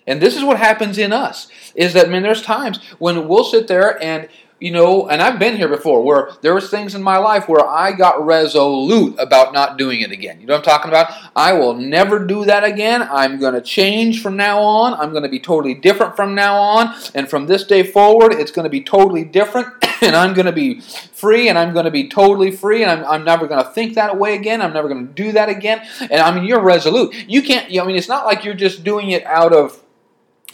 And 0.08 0.22
this 0.22 0.36
is 0.36 0.44
what 0.44 0.58
happens 0.58 0.98
in 0.98 1.14
us 1.14 1.50
is 1.76 1.94
that, 1.94 2.10
man, 2.10 2.24
there's 2.24 2.42
times 2.42 2.84
when 2.98 3.28
we'll 3.28 3.44
sit 3.44 3.68
there 3.68 4.02
and 4.02 4.30
you 4.60 4.72
know, 4.72 5.08
and 5.08 5.22
I've 5.22 5.38
been 5.38 5.56
here 5.56 5.68
before 5.68 6.02
where 6.04 6.32
there 6.42 6.56
was 6.56 6.72
things 6.72 6.96
in 6.96 7.04
my 7.04 7.18
life 7.18 7.48
where 7.48 7.68
I 7.68 7.92
got 7.92 8.26
resolute 8.26 9.16
about 9.20 9.54
not 9.54 9.78
doing 9.78 10.02
it 10.02 10.12
again. 10.12 10.42
You 10.42 10.48
know 10.48 10.56
what 10.56 10.68
I'm 10.68 10.80
talking 10.80 10.90
about? 10.90 11.12
I 11.36 11.54
will 11.54 11.76
never 11.76 12.26
do 12.26 12.44
that 12.46 12.64
again. 12.64 13.04
I'm 13.04 13.40
going 13.40 13.54
to 13.54 13.62
change 13.62 14.22
from 14.22 14.36
now 14.36 14.60
on. 14.60 14.96
I'm 14.96 15.12
going 15.12 15.24
to 15.24 15.30
be 15.30 15.40
totally 15.40 15.76
different 15.76 16.16
from 16.16 16.34
now 16.34 16.56
on. 16.56 16.96
And 17.14 17.30
from 17.30 17.46
this 17.46 17.66
day 17.66 17.84
forward, 17.84 18.34
it's 18.34 18.50
going 18.50 18.64
to 18.64 18.70
be 18.70 18.82
totally 18.82 19.24
different. 19.24 19.68
and 20.02 20.16
I'm 20.16 20.34
going 20.34 20.48
to 20.48 20.52
be 20.52 20.80
free 20.80 21.50
and 21.50 21.58
I'm 21.58 21.74
going 21.74 21.86
to 21.86 21.92
be 21.92 22.10
totally 22.10 22.50
free 22.50 22.82
and 22.82 22.92
I'm, 22.92 23.06
I'm 23.06 23.24
never 23.24 23.48
going 23.48 23.64
to 23.64 23.70
think 23.70 23.94
that 23.94 24.18
way 24.18 24.34
again. 24.34 24.64
I'm 24.64 24.74
never 24.74 24.88
going 24.88 25.06
to 25.08 25.14
do 25.14 25.34
that 25.34 25.50
again. 25.50 25.88
And 26.02 26.20
I 26.20 26.34
mean, 26.34 26.46
you're 26.46 26.64
resolute. 26.64 27.14
You 27.30 27.44
can't, 27.44 27.70
you 27.70 27.78
know, 27.78 27.84
I 27.84 27.88
mean, 27.88 27.96
it's 27.96 28.10
not 28.10 28.26
like 28.26 28.44
you're 28.44 28.56
just 28.56 28.84
doing 28.84 29.12
it 29.12 29.24
out 29.26 29.54
of 29.54 29.84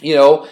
you 0.04 0.14
know, 0.14 0.46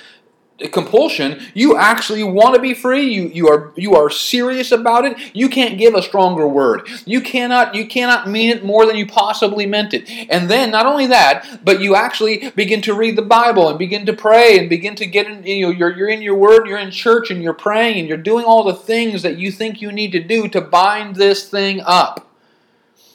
compulsion 0.68 1.40
you 1.54 1.76
actually 1.76 2.22
want 2.22 2.54
to 2.54 2.60
be 2.60 2.74
free 2.74 3.12
you 3.12 3.28
you 3.28 3.48
are 3.48 3.72
you 3.76 3.94
are 3.94 4.10
serious 4.10 4.70
about 4.70 5.04
it 5.04 5.16
you 5.34 5.48
can't 5.48 5.78
give 5.78 5.94
a 5.94 6.02
stronger 6.02 6.46
word. 6.46 6.88
You 7.04 7.20
cannot 7.20 7.74
you 7.74 7.86
cannot 7.86 8.28
mean 8.28 8.50
it 8.50 8.64
more 8.64 8.86
than 8.86 8.96
you 8.96 9.06
possibly 9.06 9.66
meant 9.66 9.94
it. 9.94 10.08
And 10.30 10.50
then 10.50 10.70
not 10.70 10.86
only 10.86 11.06
that 11.08 11.64
but 11.64 11.80
you 11.80 11.94
actually 11.94 12.50
begin 12.50 12.82
to 12.82 12.94
read 12.94 13.16
the 13.16 13.22
bible 13.22 13.68
and 13.68 13.78
begin 13.78 14.06
to 14.06 14.12
pray 14.12 14.58
and 14.58 14.68
begin 14.68 14.94
to 14.96 15.06
get 15.06 15.26
in 15.26 15.44
you 15.44 15.66
know 15.66 15.72
you're, 15.72 15.96
you're 15.96 16.08
in 16.08 16.22
your 16.22 16.36
word 16.36 16.66
you're 16.66 16.78
in 16.78 16.90
church 16.90 17.30
and 17.30 17.42
you're 17.42 17.54
praying 17.54 17.98
and 17.98 18.08
you're 18.08 18.16
doing 18.16 18.44
all 18.44 18.64
the 18.64 18.74
things 18.74 19.22
that 19.22 19.38
you 19.38 19.50
think 19.50 19.80
you 19.80 19.90
need 19.90 20.12
to 20.12 20.22
do 20.22 20.48
to 20.48 20.60
bind 20.60 21.16
this 21.16 21.48
thing 21.48 21.80
up. 21.84 22.28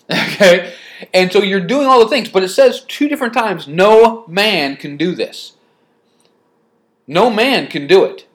Okay? 0.09 0.73
And 1.13 1.31
so 1.31 1.43
you're 1.43 1.59
doing 1.59 1.85
all 1.85 1.99
the 1.99 2.09
things 2.09 2.29
but 2.29 2.43
it 2.43 2.49
says 2.49 2.81
two 2.87 3.07
different 3.07 3.33
times 3.33 3.67
no 3.67 4.25
man 4.27 4.77
can 4.77 4.97
do 4.97 5.13
this 5.13 5.56
no 7.07 7.29
man 7.29 7.67
can 7.67 7.87
do 7.87 8.03
it. 8.03 8.27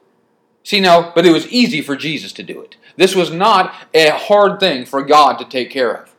See 0.64 0.80
now, 0.80 1.12
but 1.14 1.26
it 1.26 1.32
was 1.32 1.48
easy 1.48 1.82
for 1.82 1.96
Jesus 1.96 2.32
to 2.34 2.42
do 2.42 2.60
it. 2.60 2.76
This 2.96 3.14
was 3.14 3.30
not 3.30 3.74
a 3.92 4.10
hard 4.10 4.60
thing 4.60 4.84
for 4.84 5.02
God 5.02 5.38
to 5.38 5.44
take 5.44 5.70
care 5.70 5.94
of. 5.94 6.14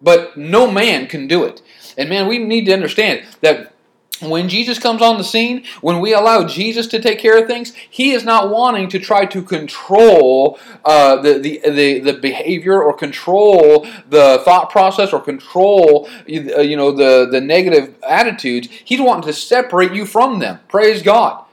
But 0.00 0.36
no 0.36 0.70
man 0.70 1.06
can 1.06 1.26
do 1.26 1.44
it. 1.44 1.62
And 1.96 2.08
man, 2.08 2.26
we 2.26 2.38
need 2.38 2.66
to 2.66 2.72
understand 2.72 3.24
that 3.40 3.74
when 4.20 4.48
Jesus 4.48 4.78
comes 4.78 5.02
on 5.02 5.18
the 5.18 5.24
scene, 5.24 5.64
when 5.80 6.00
we 6.00 6.12
allow 6.12 6.46
Jesus 6.46 6.86
to 6.88 7.00
take 7.00 7.18
care 7.18 7.38
of 7.38 7.46
things, 7.46 7.72
He 7.90 8.12
is 8.12 8.24
not 8.24 8.50
wanting 8.50 8.88
to 8.90 8.98
try 8.98 9.26
to 9.26 9.42
control 9.42 10.58
uh, 10.84 11.16
the, 11.16 11.38
the, 11.38 11.60
the, 11.64 12.00
the, 12.00 12.12
behavior 12.14 12.82
or 12.82 12.92
control 12.92 13.86
the 14.08 14.40
thought 14.44 14.70
process 14.70 15.12
or 15.12 15.20
control 15.20 16.08
uh, 16.28 16.60
you 16.60 16.76
know 16.76 16.92
the, 16.92 17.28
the 17.30 17.40
negative 17.40 17.96
attitudes. 18.02 18.68
He's 18.84 19.00
wanting 19.00 19.24
to 19.24 19.32
separate 19.32 19.92
you 19.92 20.06
from 20.06 20.38
them. 20.38 20.60
Praise 20.68 21.02
God. 21.02 21.43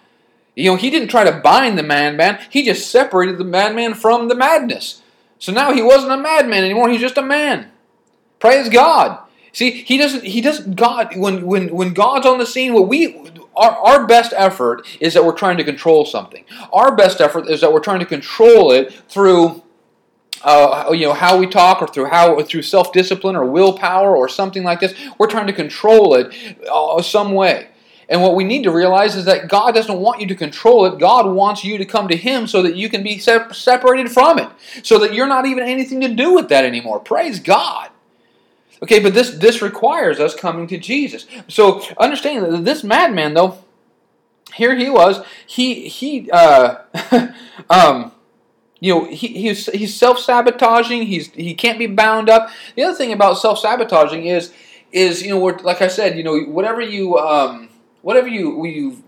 You 0.55 0.71
know, 0.71 0.75
He 0.75 0.89
didn't 0.89 1.09
try 1.09 1.23
to 1.23 1.39
bind 1.39 1.77
the 1.77 1.83
madman, 1.83 2.39
He 2.49 2.63
just 2.63 2.89
separated 2.89 3.37
the 3.37 3.43
madman 3.43 3.93
from 3.93 4.27
the 4.27 4.35
madness. 4.35 5.01
So 5.41 5.51
now 5.51 5.73
he 5.73 5.81
wasn't 5.81 6.11
a 6.11 6.17
madman 6.17 6.63
anymore, 6.63 6.87
he's 6.89 7.01
just 7.01 7.17
a 7.17 7.23
man. 7.23 7.71
Praise 8.39 8.69
God. 8.69 9.19
See, 9.53 9.71
he 9.71 9.97
doesn't. 9.97 10.23
He 10.23 10.39
doesn't. 10.39 10.75
God, 10.75 11.15
when 11.15 11.45
when 11.45 11.75
when 11.75 11.93
God's 11.93 12.25
on 12.25 12.37
the 12.37 12.45
scene, 12.45 12.73
what 12.73 12.87
we 12.87 13.29
our 13.55 13.71
our 13.71 14.07
best 14.07 14.33
effort 14.37 14.85
is 15.01 15.13
that 15.13 15.25
we're 15.25 15.33
trying 15.35 15.57
to 15.57 15.63
control 15.63 16.05
something. 16.05 16.45
Our 16.71 16.95
best 16.95 17.19
effort 17.19 17.49
is 17.49 17.59
that 17.61 17.73
we're 17.73 17.81
trying 17.81 17.99
to 17.99 18.05
control 18.05 18.71
it 18.71 18.93
through. 19.09 19.63
Uh, 20.43 20.89
you 20.93 21.05
know 21.05 21.13
how 21.13 21.37
we 21.37 21.47
talk, 21.47 21.81
or 21.81 21.87
through 21.87 22.05
how, 22.05 22.33
or 22.33 22.43
through 22.43 22.63
self-discipline, 22.63 23.35
or 23.35 23.45
willpower, 23.45 24.15
or 24.15 24.29
something 24.29 24.63
like 24.63 24.79
this. 24.79 24.95
We're 25.17 25.29
trying 25.29 25.47
to 25.47 25.53
control 25.53 26.15
it 26.15 26.33
uh, 26.71 27.01
some 27.01 27.33
way. 27.33 27.67
And 28.09 28.21
what 28.21 28.35
we 28.35 28.43
need 28.43 28.63
to 28.63 28.71
realize 28.71 29.15
is 29.15 29.25
that 29.25 29.47
God 29.47 29.73
doesn't 29.73 29.99
want 29.99 30.19
you 30.19 30.27
to 30.27 30.35
control 30.35 30.85
it. 30.85 30.99
God 30.99 31.33
wants 31.33 31.63
you 31.63 31.77
to 31.77 31.85
come 31.85 32.07
to 32.09 32.15
Him 32.15 32.47
so 32.47 32.61
that 32.61 32.75
you 32.75 32.89
can 32.89 33.03
be 33.03 33.17
separated 33.19 34.11
from 34.11 34.39
it, 34.39 34.49
so 34.83 34.99
that 34.99 35.13
you're 35.13 35.27
not 35.27 35.45
even 35.45 35.63
anything 35.63 36.01
to 36.01 36.13
do 36.13 36.33
with 36.33 36.49
that 36.49 36.65
anymore. 36.65 36.99
Praise 36.99 37.39
God. 37.39 37.89
Okay, 38.83 38.99
but 38.99 39.13
this 39.13 39.31
this 39.31 39.61
requires 39.61 40.19
us 40.19 40.35
coming 40.35 40.67
to 40.67 40.77
Jesus. 40.77 41.27
So 41.47 41.81
understand 41.97 42.45
that 42.45 42.65
this 42.65 42.83
madman, 42.83 43.35
though, 43.35 43.59
here 44.55 44.75
he 44.75 44.89
was. 44.89 45.23
He 45.45 45.87
he 45.87 46.29
uh, 46.31 46.77
um, 47.69 48.11
you 48.79 48.93
know 48.93 49.05
he, 49.05 49.27
he's 49.27 49.67
he's 49.67 49.95
self 49.95 50.17
sabotaging. 50.17 51.03
He's 51.03 51.27
he 51.33 51.53
can't 51.53 51.77
be 51.77 51.87
bound 51.87 52.29
up. 52.29 52.49
The 52.75 52.83
other 52.83 52.97
thing 52.97 53.13
about 53.13 53.35
self 53.35 53.59
sabotaging 53.59 54.25
is 54.25 54.51
is 54.91 55.21
you 55.21 55.29
know 55.29 55.39
like 55.39 55.81
I 55.81 55.87
said, 55.87 56.17
you 56.17 56.23
know 56.23 56.39
whatever 56.39 56.81
you 56.81 57.17
um, 57.19 57.69
whatever 58.01 58.27
you 58.27 58.65
you 58.65 59.03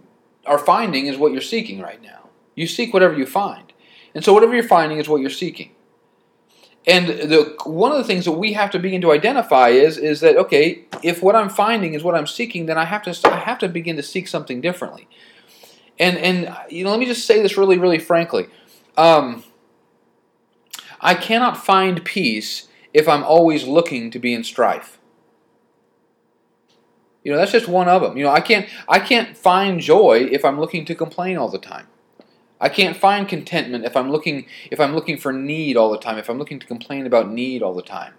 are 0.45 0.59
finding 0.59 1.07
is 1.07 1.17
what 1.17 1.31
you're 1.31 1.41
seeking 1.41 1.81
right 1.81 2.01
now. 2.01 2.29
You 2.55 2.67
seek 2.67 2.93
whatever 2.93 3.17
you 3.17 3.25
find, 3.25 3.73
and 4.13 4.23
so 4.23 4.33
whatever 4.33 4.53
you're 4.53 4.63
finding 4.63 4.99
is 4.99 5.09
what 5.09 5.21
you're 5.21 5.29
seeking. 5.29 5.71
And 6.85 7.07
the 7.07 7.55
one 7.63 7.91
of 7.91 7.97
the 7.97 8.03
things 8.03 8.25
that 8.25 8.33
we 8.33 8.53
have 8.53 8.69
to 8.71 8.79
begin 8.79 9.01
to 9.01 9.11
identify 9.11 9.69
is 9.69 9.97
is 9.97 10.19
that 10.19 10.35
okay, 10.35 10.85
if 11.01 11.23
what 11.23 11.35
I'm 11.35 11.49
finding 11.49 11.93
is 11.93 12.03
what 12.03 12.15
I'm 12.15 12.27
seeking, 12.27 12.65
then 12.65 12.77
I 12.77 12.85
have 12.85 13.03
to 13.03 13.17
I 13.29 13.37
have 13.37 13.59
to 13.59 13.69
begin 13.69 13.95
to 13.95 14.03
seek 14.03 14.27
something 14.27 14.59
differently. 14.59 15.07
And 15.97 16.17
and 16.17 16.55
you 16.69 16.83
know, 16.83 16.91
let 16.91 16.99
me 16.99 17.05
just 17.05 17.25
say 17.25 17.41
this 17.41 17.57
really 17.57 17.77
really 17.77 17.99
frankly. 17.99 18.47
Um, 18.97 19.43
I 20.99 21.15
cannot 21.15 21.57
find 21.57 22.03
peace 22.03 22.67
if 22.93 23.07
I'm 23.07 23.23
always 23.23 23.65
looking 23.65 24.11
to 24.11 24.19
be 24.19 24.33
in 24.33 24.43
strife. 24.43 24.99
You 27.23 27.31
know, 27.31 27.37
that's 27.37 27.51
just 27.51 27.67
one 27.67 27.87
of 27.87 28.01
them. 28.01 28.17
You 28.17 28.25
know, 28.25 28.31
I 28.31 28.41
can't 28.41 28.67
I 28.87 28.99
can't 28.99 29.37
find 29.37 29.79
joy 29.79 30.27
if 30.31 30.43
I'm 30.43 30.59
looking 30.59 30.85
to 30.85 30.95
complain 30.95 31.37
all 31.37 31.49
the 31.49 31.59
time. 31.59 31.87
I 32.59 32.69
can't 32.69 32.95
find 32.95 33.27
contentment 33.27 33.85
if 33.85 33.95
I'm 33.95 34.11
looking 34.11 34.45
if 34.71 34.79
I'm 34.79 34.93
looking 34.93 35.17
for 35.17 35.31
need 35.31 35.77
all 35.77 35.91
the 35.91 35.97
time, 35.97 36.17
if 36.17 36.29
I'm 36.29 36.37
looking 36.37 36.59
to 36.59 36.67
complain 36.67 37.05
about 37.05 37.31
need 37.31 37.61
all 37.61 37.73
the 37.73 37.81
time. 37.81 38.13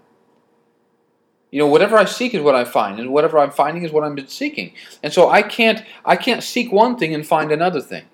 You 1.50 1.60
know, 1.60 1.68
whatever 1.68 1.96
I 1.96 2.04
seek 2.04 2.34
is 2.34 2.42
what 2.42 2.56
I 2.56 2.64
find, 2.64 2.98
and 2.98 3.12
whatever 3.12 3.38
I'm 3.38 3.52
finding 3.52 3.84
is 3.84 3.92
what 3.92 4.02
I'm 4.02 4.26
seeking. 4.26 4.72
And 5.02 5.12
so 5.12 5.30
I 5.30 5.42
can't 5.42 5.84
I 6.04 6.16
can't 6.16 6.42
seek 6.42 6.72
one 6.72 6.96
thing 6.96 7.14
and 7.14 7.26
find 7.26 7.52
another 7.52 7.80
thing. 7.80 8.04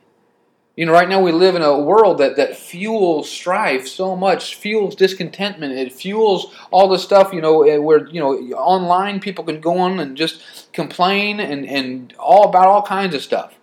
You 0.81 0.87
know, 0.87 0.93
right 0.93 1.11
now 1.11 1.21
we 1.21 1.31
live 1.31 1.57
in 1.57 1.61
a 1.61 1.79
world 1.79 2.17
that, 2.17 2.37
that 2.37 2.57
fuels 2.57 3.31
strife 3.31 3.87
so 3.87 4.17
much, 4.17 4.55
fuels 4.55 4.95
discontentment. 4.95 5.75
It 5.75 5.93
fuels 5.93 6.55
all 6.71 6.89
the 6.89 6.99
stuff, 6.99 7.35
you 7.35 7.43
know, 7.43 7.65
eh, 7.65 7.77
where, 7.77 8.09
you 8.09 8.19
know, 8.19 8.33
online 8.57 9.21
people 9.21 9.45
can 9.45 9.61
go 9.61 9.77
on 9.77 10.01
and 10.01 10.17
just 10.17 10.73
complain 10.73 11.39
and, 11.39 11.67
and 11.67 12.15
all 12.19 12.49
about 12.49 12.67
all 12.67 12.81
kinds 12.81 13.15
of 13.15 13.21
stuff 13.21 13.59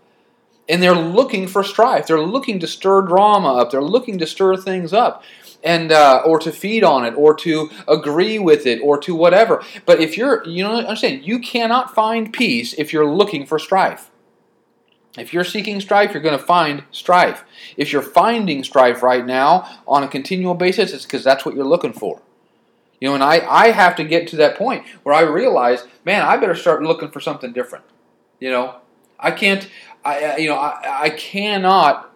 and 0.70 0.84
they're 0.84 0.94
looking 0.94 1.48
for 1.48 1.64
strife. 1.64 2.06
They're 2.06 2.22
looking 2.22 2.60
to 2.60 2.68
stir 2.68 3.02
drama 3.02 3.56
up. 3.56 3.72
They're 3.72 3.82
looking 3.82 4.20
to 4.20 4.28
stir 4.28 4.56
things 4.58 4.94
up, 4.94 5.24
and 5.64 5.92
uh, 5.92 6.22
or 6.26 6.38
to 6.40 6.52
feed 6.52 6.84
on 6.84 7.06
it, 7.06 7.14
or 7.16 7.34
to 7.36 7.72
agree 7.88 8.38
with 8.38 8.68
it, 8.68 8.80
or 8.84 9.00
to 9.00 9.16
whatever. 9.16 9.64
But 9.86 10.02
if 10.02 10.18
you're, 10.18 10.46
you 10.46 10.64
know, 10.64 10.76
understand, 10.76 11.26
you 11.26 11.40
cannot 11.40 11.96
find 11.96 12.32
peace 12.34 12.74
if 12.74 12.92
you're 12.92 13.10
looking 13.10 13.46
for 13.46 13.58
strife. 13.58 14.12
If 15.18 15.34
you're 15.34 15.44
seeking 15.44 15.82
strife, 15.82 16.14
you're 16.14 16.22
going 16.22 16.38
to 16.38 16.44
find 16.44 16.84
strife. 16.92 17.44
If 17.76 17.92
you're 17.92 18.02
finding 18.02 18.64
strife 18.64 19.02
right 19.02 19.26
now 19.26 19.82
on 19.88 20.04
a 20.04 20.08
continual 20.08 20.54
basis, 20.54 20.94
it's 20.94 21.06
because 21.06 21.24
that's 21.24 21.46
what 21.46 21.56
you're 21.56 21.66
looking 21.66 21.94
for. 21.94 22.22
You 23.00 23.10
know, 23.10 23.16
and 23.16 23.24
I, 23.24 23.46
I 23.48 23.72
have 23.72 23.96
to 23.98 24.04
get 24.04 24.28
to 24.30 24.36
that 24.38 24.58
point 24.58 24.86
where 25.04 25.14
I 25.14 25.22
realize, 25.22 25.86
man, 26.06 26.24
I 26.24 26.38
better 26.38 26.56
start 26.56 26.82
looking 26.82 27.12
for 27.12 27.20
something 27.20 27.54
different. 27.54 27.86
You 28.40 28.52
know, 28.52 28.76
I 29.20 29.32
can't 29.32 29.68
I, 30.08 30.38
you 30.38 30.48
know, 30.48 30.56
I, 30.56 31.04
I 31.04 31.10
cannot 31.10 32.14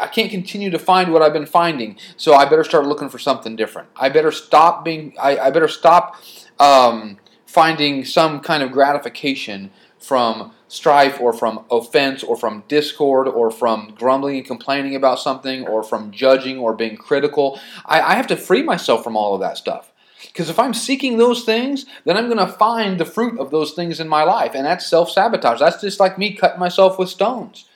I 0.00 0.08
can't 0.08 0.30
continue 0.30 0.70
to 0.70 0.78
find 0.78 1.12
what 1.12 1.22
I've 1.22 1.32
been 1.32 1.46
finding, 1.46 1.96
so 2.16 2.34
I 2.34 2.46
better 2.46 2.64
start 2.64 2.86
looking 2.86 3.08
for 3.08 3.18
something 3.18 3.54
different. 3.54 3.88
I 3.94 4.08
better 4.08 4.32
stop 4.32 4.84
being. 4.84 5.14
I, 5.20 5.38
I 5.38 5.50
better 5.50 5.68
stop 5.68 6.16
um, 6.58 7.18
finding 7.46 8.04
some 8.04 8.40
kind 8.40 8.62
of 8.62 8.72
gratification 8.72 9.70
from 9.98 10.52
strife 10.74 11.20
or 11.20 11.32
from 11.32 11.64
offense 11.70 12.22
or 12.22 12.36
from 12.36 12.64
discord 12.68 13.28
or 13.28 13.50
from 13.50 13.94
grumbling 13.96 14.36
and 14.38 14.46
complaining 14.46 14.96
about 14.96 15.20
something 15.20 15.66
or 15.68 15.82
from 15.82 16.10
judging 16.10 16.58
or 16.58 16.74
being 16.74 16.96
critical. 16.96 17.60
I, 17.86 18.00
I 18.00 18.14
have 18.14 18.26
to 18.28 18.36
free 18.36 18.62
myself 18.62 19.04
from 19.04 19.16
all 19.16 19.34
of 19.34 19.40
that 19.40 19.56
stuff. 19.56 19.92
Because 20.22 20.50
if 20.50 20.58
I'm 20.58 20.74
seeking 20.74 21.16
those 21.16 21.44
things, 21.44 21.86
then 22.04 22.16
I'm 22.16 22.26
going 22.26 22.44
to 22.44 22.52
find 22.52 22.98
the 22.98 23.04
fruit 23.04 23.38
of 23.38 23.52
those 23.52 23.72
things 23.72 24.00
in 24.00 24.08
my 24.08 24.24
life. 24.24 24.52
And 24.54 24.66
that's 24.66 24.86
self 24.86 25.10
sabotage. 25.10 25.60
That's 25.60 25.80
just 25.80 26.00
like 26.00 26.18
me 26.18 26.34
cutting 26.34 26.58
myself 26.58 26.98
with 26.98 27.08
stones 27.08 27.66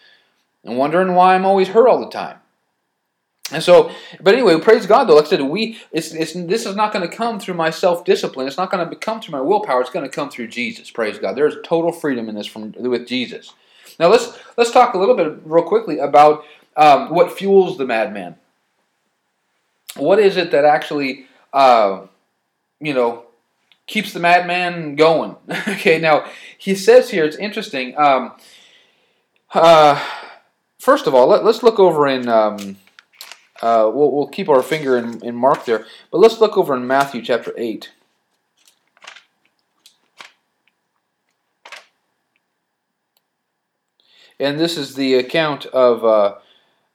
and 0.64 0.76
wondering 0.76 1.14
why 1.14 1.34
I'm 1.34 1.46
always 1.46 1.68
hurt 1.68 1.88
all 1.88 2.00
the 2.00 2.10
time. 2.10 2.38
And 3.50 3.62
so, 3.62 3.90
but 4.20 4.34
anyway, 4.34 4.58
praise 4.60 4.86
God 4.86 5.04
though. 5.04 5.14
Like 5.14 5.26
I 5.26 5.28
said, 5.28 5.42
we 5.42 5.78
it's, 5.90 6.12
it's 6.12 6.32
this 6.34 6.66
is 6.66 6.76
not 6.76 6.92
going 6.92 7.08
to 7.08 7.14
come 7.14 7.40
through 7.40 7.54
my 7.54 7.70
self 7.70 8.04
discipline. 8.04 8.46
It's 8.46 8.58
not 8.58 8.70
going 8.70 8.88
to 8.88 8.96
come 8.96 9.20
through 9.20 9.32
my 9.32 9.40
willpower. 9.40 9.80
It's 9.80 9.90
going 9.90 10.04
to 10.04 10.14
come 10.14 10.30
through 10.30 10.48
Jesus. 10.48 10.90
Praise 10.90 11.18
God. 11.18 11.36
There's 11.36 11.56
total 11.64 11.92
freedom 11.92 12.28
in 12.28 12.34
this 12.34 12.46
from 12.46 12.72
with 12.78 13.06
Jesus. 13.08 13.52
Now 13.98 14.08
let's 14.08 14.38
let's 14.56 14.70
talk 14.70 14.94
a 14.94 14.98
little 14.98 15.16
bit 15.16 15.40
real 15.44 15.64
quickly 15.64 15.98
about 15.98 16.44
um, 16.76 17.10
what 17.10 17.32
fuels 17.32 17.78
the 17.78 17.86
madman. 17.86 18.36
What 19.96 20.18
is 20.18 20.36
it 20.36 20.50
that 20.50 20.64
actually 20.64 21.26
uh, 21.52 22.06
you 22.80 22.94
know, 22.94 23.24
keeps 23.86 24.12
the 24.12 24.20
madman 24.20 24.96
going. 24.96 25.36
okay, 25.68 25.98
now 25.98 26.28
he 26.56 26.74
says 26.74 27.10
here, 27.10 27.24
it's 27.24 27.36
interesting. 27.36 27.96
Um, 27.98 28.32
uh, 29.52 30.02
first 30.78 31.06
of 31.06 31.14
all, 31.14 31.28
let, 31.28 31.44
us 31.44 31.62
look 31.62 31.78
over 31.78 32.06
in. 32.06 32.28
Um, 32.28 32.76
uh, 33.62 33.90
we'll, 33.92 34.12
we'll 34.12 34.28
keep 34.28 34.48
our 34.48 34.62
finger 34.62 34.96
in, 34.96 35.22
in 35.24 35.34
Mark 35.34 35.64
there, 35.64 35.86
but 36.10 36.18
let's 36.18 36.40
look 36.40 36.56
over 36.56 36.76
in 36.76 36.86
Matthew 36.86 37.22
chapter 37.22 37.52
8. 37.56 37.92
And 44.40 44.58
this 44.58 44.76
is 44.76 44.94
the 44.94 45.14
account 45.14 45.66
of 45.66 46.04
uh, 46.04 46.36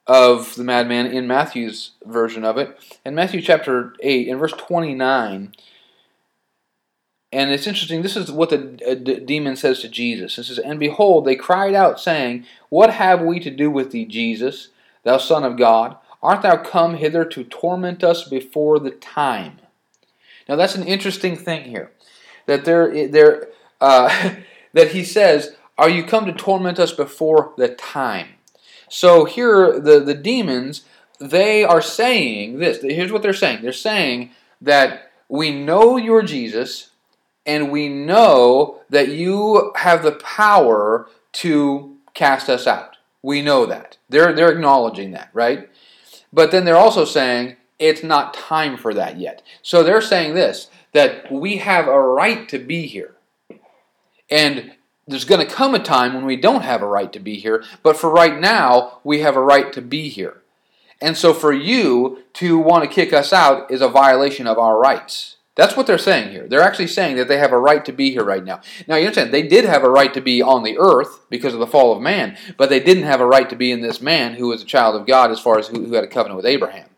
of 0.06 0.54
the 0.54 0.64
madman 0.64 1.06
in 1.06 1.26
Matthew's 1.26 1.92
version 2.04 2.44
of 2.44 2.58
it. 2.58 2.78
In 3.04 3.14
Matthew 3.14 3.40
chapter 3.40 3.94
8, 4.00 4.28
in 4.28 4.38
verse 4.38 4.52
29, 4.52 5.52
and 7.32 7.50
it's 7.50 7.66
interesting, 7.66 8.02
this 8.02 8.16
is 8.16 8.30
what 8.30 8.50
the 8.50 8.78
uh, 8.88 8.94
d- 8.94 9.20
demon 9.20 9.56
says 9.56 9.80
to 9.80 9.88
Jesus. 9.88 10.38
It 10.38 10.44
says, 10.44 10.58
And 10.58 10.78
behold, 10.78 11.24
they 11.24 11.36
cried 11.36 11.74
out, 11.74 11.98
saying, 11.98 12.46
What 12.68 12.90
have 12.90 13.22
we 13.22 13.40
to 13.40 13.50
do 13.50 13.70
with 13.70 13.90
thee, 13.90 14.04
Jesus, 14.04 14.68
thou 15.02 15.18
Son 15.18 15.42
of 15.42 15.56
God? 15.56 15.96
Art 16.24 16.40
thou 16.40 16.56
come 16.56 16.94
hither 16.94 17.24
to 17.26 17.44
torment 17.44 18.02
us 18.02 18.26
before 18.26 18.80
the 18.80 18.90
time? 18.90 19.58
Now 20.48 20.56
that's 20.56 20.74
an 20.74 20.86
interesting 20.88 21.36
thing 21.36 21.64
here. 21.64 21.92
That 22.46 22.64
there, 22.64 23.08
there, 23.08 23.48
uh, 23.80 24.36
that 24.72 24.92
he 24.92 25.04
says, 25.04 25.54
Are 25.76 25.90
you 25.90 26.02
come 26.02 26.24
to 26.24 26.32
torment 26.32 26.78
us 26.78 26.92
before 26.92 27.52
the 27.58 27.68
time? 27.68 28.28
So 28.88 29.26
here, 29.26 29.78
the, 29.78 30.00
the 30.00 30.14
demons, 30.14 30.84
they 31.20 31.62
are 31.62 31.82
saying 31.82 32.58
this. 32.58 32.80
Here's 32.82 33.12
what 33.12 33.22
they're 33.22 33.34
saying. 33.34 33.62
They're 33.62 33.72
saying 33.72 34.30
that 34.62 35.10
we 35.28 35.50
know 35.50 35.96
you're 35.96 36.22
Jesus, 36.22 36.90
and 37.44 37.70
we 37.70 37.88
know 37.88 38.80
that 38.88 39.08
you 39.08 39.72
have 39.76 40.02
the 40.02 40.12
power 40.12 41.08
to 41.32 41.96
cast 42.14 42.48
us 42.48 42.66
out. 42.66 42.96
We 43.22 43.42
know 43.42 43.66
that. 43.66 43.98
They're, 44.08 44.32
they're 44.32 44.52
acknowledging 44.52 45.12
that, 45.12 45.30
right? 45.32 45.68
But 46.34 46.50
then 46.50 46.64
they're 46.64 46.76
also 46.76 47.04
saying 47.04 47.56
it's 47.78 48.02
not 48.02 48.34
time 48.34 48.76
for 48.76 48.92
that 48.94 49.18
yet. 49.18 49.42
So 49.62 49.82
they're 49.82 50.02
saying 50.02 50.34
this 50.34 50.68
that 50.92 51.30
we 51.30 51.58
have 51.58 51.88
a 51.88 52.00
right 52.00 52.48
to 52.48 52.58
be 52.58 52.86
here. 52.86 53.14
And 54.30 54.72
there's 55.06 55.24
going 55.24 55.46
to 55.46 55.52
come 55.52 55.74
a 55.74 55.78
time 55.78 56.14
when 56.14 56.24
we 56.24 56.36
don't 56.36 56.62
have 56.62 56.82
a 56.82 56.86
right 56.86 57.12
to 57.12 57.20
be 57.20 57.36
here, 57.36 57.64
but 57.82 57.96
for 57.96 58.10
right 58.10 58.38
now, 58.38 59.00
we 59.04 59.20
have 59.20 59.36
a 59.36 59.42
right 59.42 59.72
to 59.72 59.82
be 59.82 60.08
here. 60.08 60.40
And 61.00 61.16
so 61.16 61.34
for 61.34 61.52
you 61.52 62.22
to 62.34 62.58
want 62.58 62.84
to 62.84 62.94
kick 62.94 63.12
us 63.12 63.32
out 63.32 63.70
is 63.70 63.82
a 63.82 63.88
violation 63.88 64.46
of 64.46 64.58
our 64.58 64.78
rights. 64.78 65.36
That's 65.56 65.76
what 65.76 65.86
they're 65.86 65.98
saying 65.98 66.32
here. 66.32 66.48
They're 66.48 66.62
actually 66.62 66.88
saying 66.88 67.16
that 67.16 67.28
they 67.28 67.38
have 67.38 67.52
a 67.52 67.58
right 67.58 67.84
to 67.84 67.92
be 67.92 68.10
here 68.10 68.24
right 68.24 68.44
now. 68.44 68.60
Now, 68.88 68.96
you 68.96 69.06
understand, 69.06 69.32
they 69.32 69.46
did 69.46 69.64
have 69.64 69.84
a 69.84 69.90
right 69.90 70.12
to 70.14 70.20
be 70.20 70.42
on 70.42 70.64
the 70.64 70.76
earth 70.78 71.20
because 71.30 71.54
of 71.54 71.60
the 71.60 71.66
fall 71.66 71.94
of 71.94 72.02
man, 72.02 72.36
but 72.56 72.70
they 72.70 72.80
didn't 72.80 73.04
have 73.04 73.20
a 73.20 73.26
right 73.26 73.48
to 73.48 73.56
be 73.56 73.70
in 73.70 73.80
this 73.80 74.00
man 74.00 74.34
who 74.34 74.48
was 74.48 74.62
a 74.62 74.66
child 74.66 74.96
of 74.96 75.06
God 75.06 75.30
as 75.30 75.38
far 75.38 75.58
as 75.58 75.68
who, 75.68 75.84
who 75.84 75.94
had 75.94 76.02
a 76.02 76.08
covenant 76.08 76.36
with 76.36 76.46
Abraham. 76.46 76.88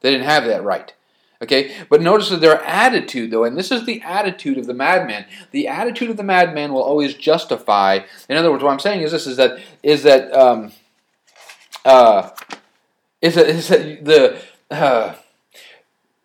They 0.00 0.10
didn't 0.10 0.26
have 0.26 0.46
that 0.46 0.64
right. 0.64 0.94
Okay, 1.42 1.76
but 1.90 2.00
notice 2.00 2.30
that 2.30 2.40
their 2.40 2.62
attitude, 2.62 3.30
though, 3.30 3.44
and 3.44 3.58
this 3.58 3.70
is 3.70 3.84
the 3.84 4.00
attitude 4.00 4.56
of 4.56 4.66
the 4.66 4.72
madman. 4.72 5.26
The 5.50 5.68
attitude 5.68 6.08
of 6.08 6.16
the 6.16 6.22
madman 6.22 6.72
will 6.72 6.82
always 6.82 7.12
justify. 7.12 8.00
In 8.30 8.38
other 8.38 8.50
words, 8.50 8.64
what 8.64 8.72
I'm 8.72 8.80
saying 8.80 9.02
is 9.02 9.12
this: 9.12 9.26
is 9.26 9.36
that 9.36 9.58
is 9.82 10.02
that 10.04 10.32
um, 10.32 10.72
uh, 11.84 12.30
is 13.20 13.34
that, 13.34 13.48
is 13.48 13.68
that 13.68 14.04
the 14.06 14.40
uh, 14.70 15.14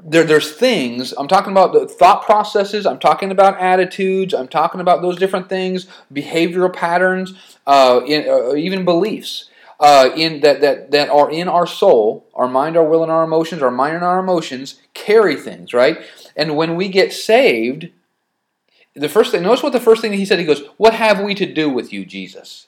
there, 0.04 0.24
there's 0.24 0.52
things 0.52 1.14
i'm 1.18 1.28
talking 1.28 1.52
about 1.52 1.74
the 1.74 1.88
thought 1.88 2.24
processes 2.24 2.86
i'm 2.86 3.00
talking 3.00 3.32
about 3.32 3.60
attitudes 3.60 4.34
i'm 4.34 4.48
talking 4.48 4.82
about 4.82 5.02
those 5.02 5.18
different 5.18 5.50
things 5.50 5.88
behavioral 6.14 6.74
patterns 6.74 7.34
uh, 7.68 8.02
in, 8.06 8.28
uh, 8.28 8.54
even 8.56 8.86
beliefs 8.86 9.50
uh, 9.80 10.12
in 10.16 10.42
that, 10.42 10.62
that 10.62 10.92
that 10.92 11.10
are 11.10 11.32
in 11.32 11.48
our 11.48 11.68
soul 11.68 12.26
our 12.36 12.48
mind 12.48 12.78
our 12.78 12.84
will 12.84 13.04
and 13.04 13.12
our 13.12 13.24
emotions 13.24 13.62
our 13.62 13.72
mind 13.72 13.96
and 13.96 14.04
our 14.04 14.20
emotions 14.20 14.82
carry 14.94 15.36
things 15.36 15.74
right? 15.74 16.00
And 16.36 16.56
when 16.56 16.76
we 16.76 16.88
get 16.88 17.12
saved 17.12 17.90
the 18.96 19.10
first 19.10 19.32
thing 19.32 19.44
notice 19.44 19.64
what 19.64 19.74
the 19.74 19.80
first 19.80 20.02
thing 20.02 20.14
he 20.14 20.26
said 20.26 20.40
he 20.40 20.46
goes 20.46 20.64
what 20.78 20.94
have 20.94 21.22
we 21.22 21.34
to 21.36 21.52
do 21.52 21.70
with 21.70 21.94
you 21.94 22.06
jesus 22.06 22.68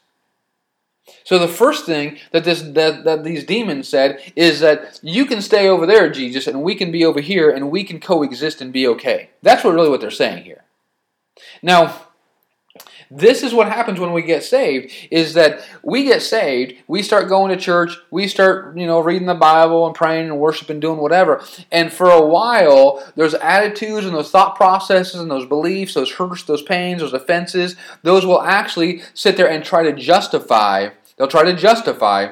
so 1.23 1.37
the 1.37 1.47
first 1.47 1.85
thing 1.85 2.17
that 2.31 2.43
this 2.43 2.61
that, 2.61 3.03
that 3.03 3.23
these 3.23 3.43
demons 3.43 3.87
said 3.87 4.19
is 4.35 4.59
that 4.61 4.99
you 5.03 5.25
can 5.25 5.41
stay 5.41 5.67
over 5.67 5.85
there, 5.85 6.09
Jesus, 6.09 6.47
and 6.47 6.63
we 6.63 6.75
can 6.75 6.91
be 6.91 7.03
over 7.05 7.19
here, 7.19 7.49
and 7.49 7.71
we 7.71 7.83
can 7.83 7.99
coexist 7.99 8.61
and 8.61 8.71
be 8.71 8.87
okay. 8.87 9.29
That's 9.41 9.63
what 9.63 9.73
really 9.73 9.89
what 9.89 10.01
they're 10.01 10.11
saying 10.11 10.43
here. 10.43 10.63
Now, 11.61 12.01
this 13.15 13.43
is 13.43 13.53
what 13.53 13.67
happens 13.67 13.99
when 13.99 14.11
we 14.11 14.23
get 14.23 14.43
saved 14.43 14.91
is 15.11 15.33
that 15.35 15.63
we 15.83 16.03
get 16.03 16.21
saved 16.21 16.73
we 16.87 17.03
start 17.03 17.29
going 17.29 17.55
to 17.55 17.61
church 17.61 17.97
we 18.09 18.27
start 18.27 18.75
you 18.75 18.87
know 18.87 18.99
reading 18.99 19.27
the 19.27 19.35
bible 19.35 19.85
and 19.85 19.95
praying 19.95 20.29
and 20.29 20.39
worshiping 20.39 20.79
doing 20.79 20.99
whatever. 20.99 21.43
And 21.71 21.91
for 21.91 22.09
a 22.09 22.25
while 22.25 23.03
those 23.15 23.35
attitudes 23.35 24.05
and 24.05 24.15
those 24.15 24.31
thought 24.31 24.55
processes 24.55 25.19
and 25.19 25.29
those 25.29 25.45
beliefs 25.45 25.93
those 25.93 26.11
hurts 26.11 26.43
those 26.43 26.63
pains 26.63 27.01
those 27.01 27.13
offenses 27.13 27.75
those 28.01 28.25
will 28.25 28.41
actually 28.41 29.03
sit 29.13 29.37
there 29.37 29.49
and 29.49 29.63
try 29.63 29.83
to 29.83 29.93
justify 29.93 30.89
they'll 31.17 31.27
try 31.27 31.43
to 31.43 31.55
justify 31.55 32.29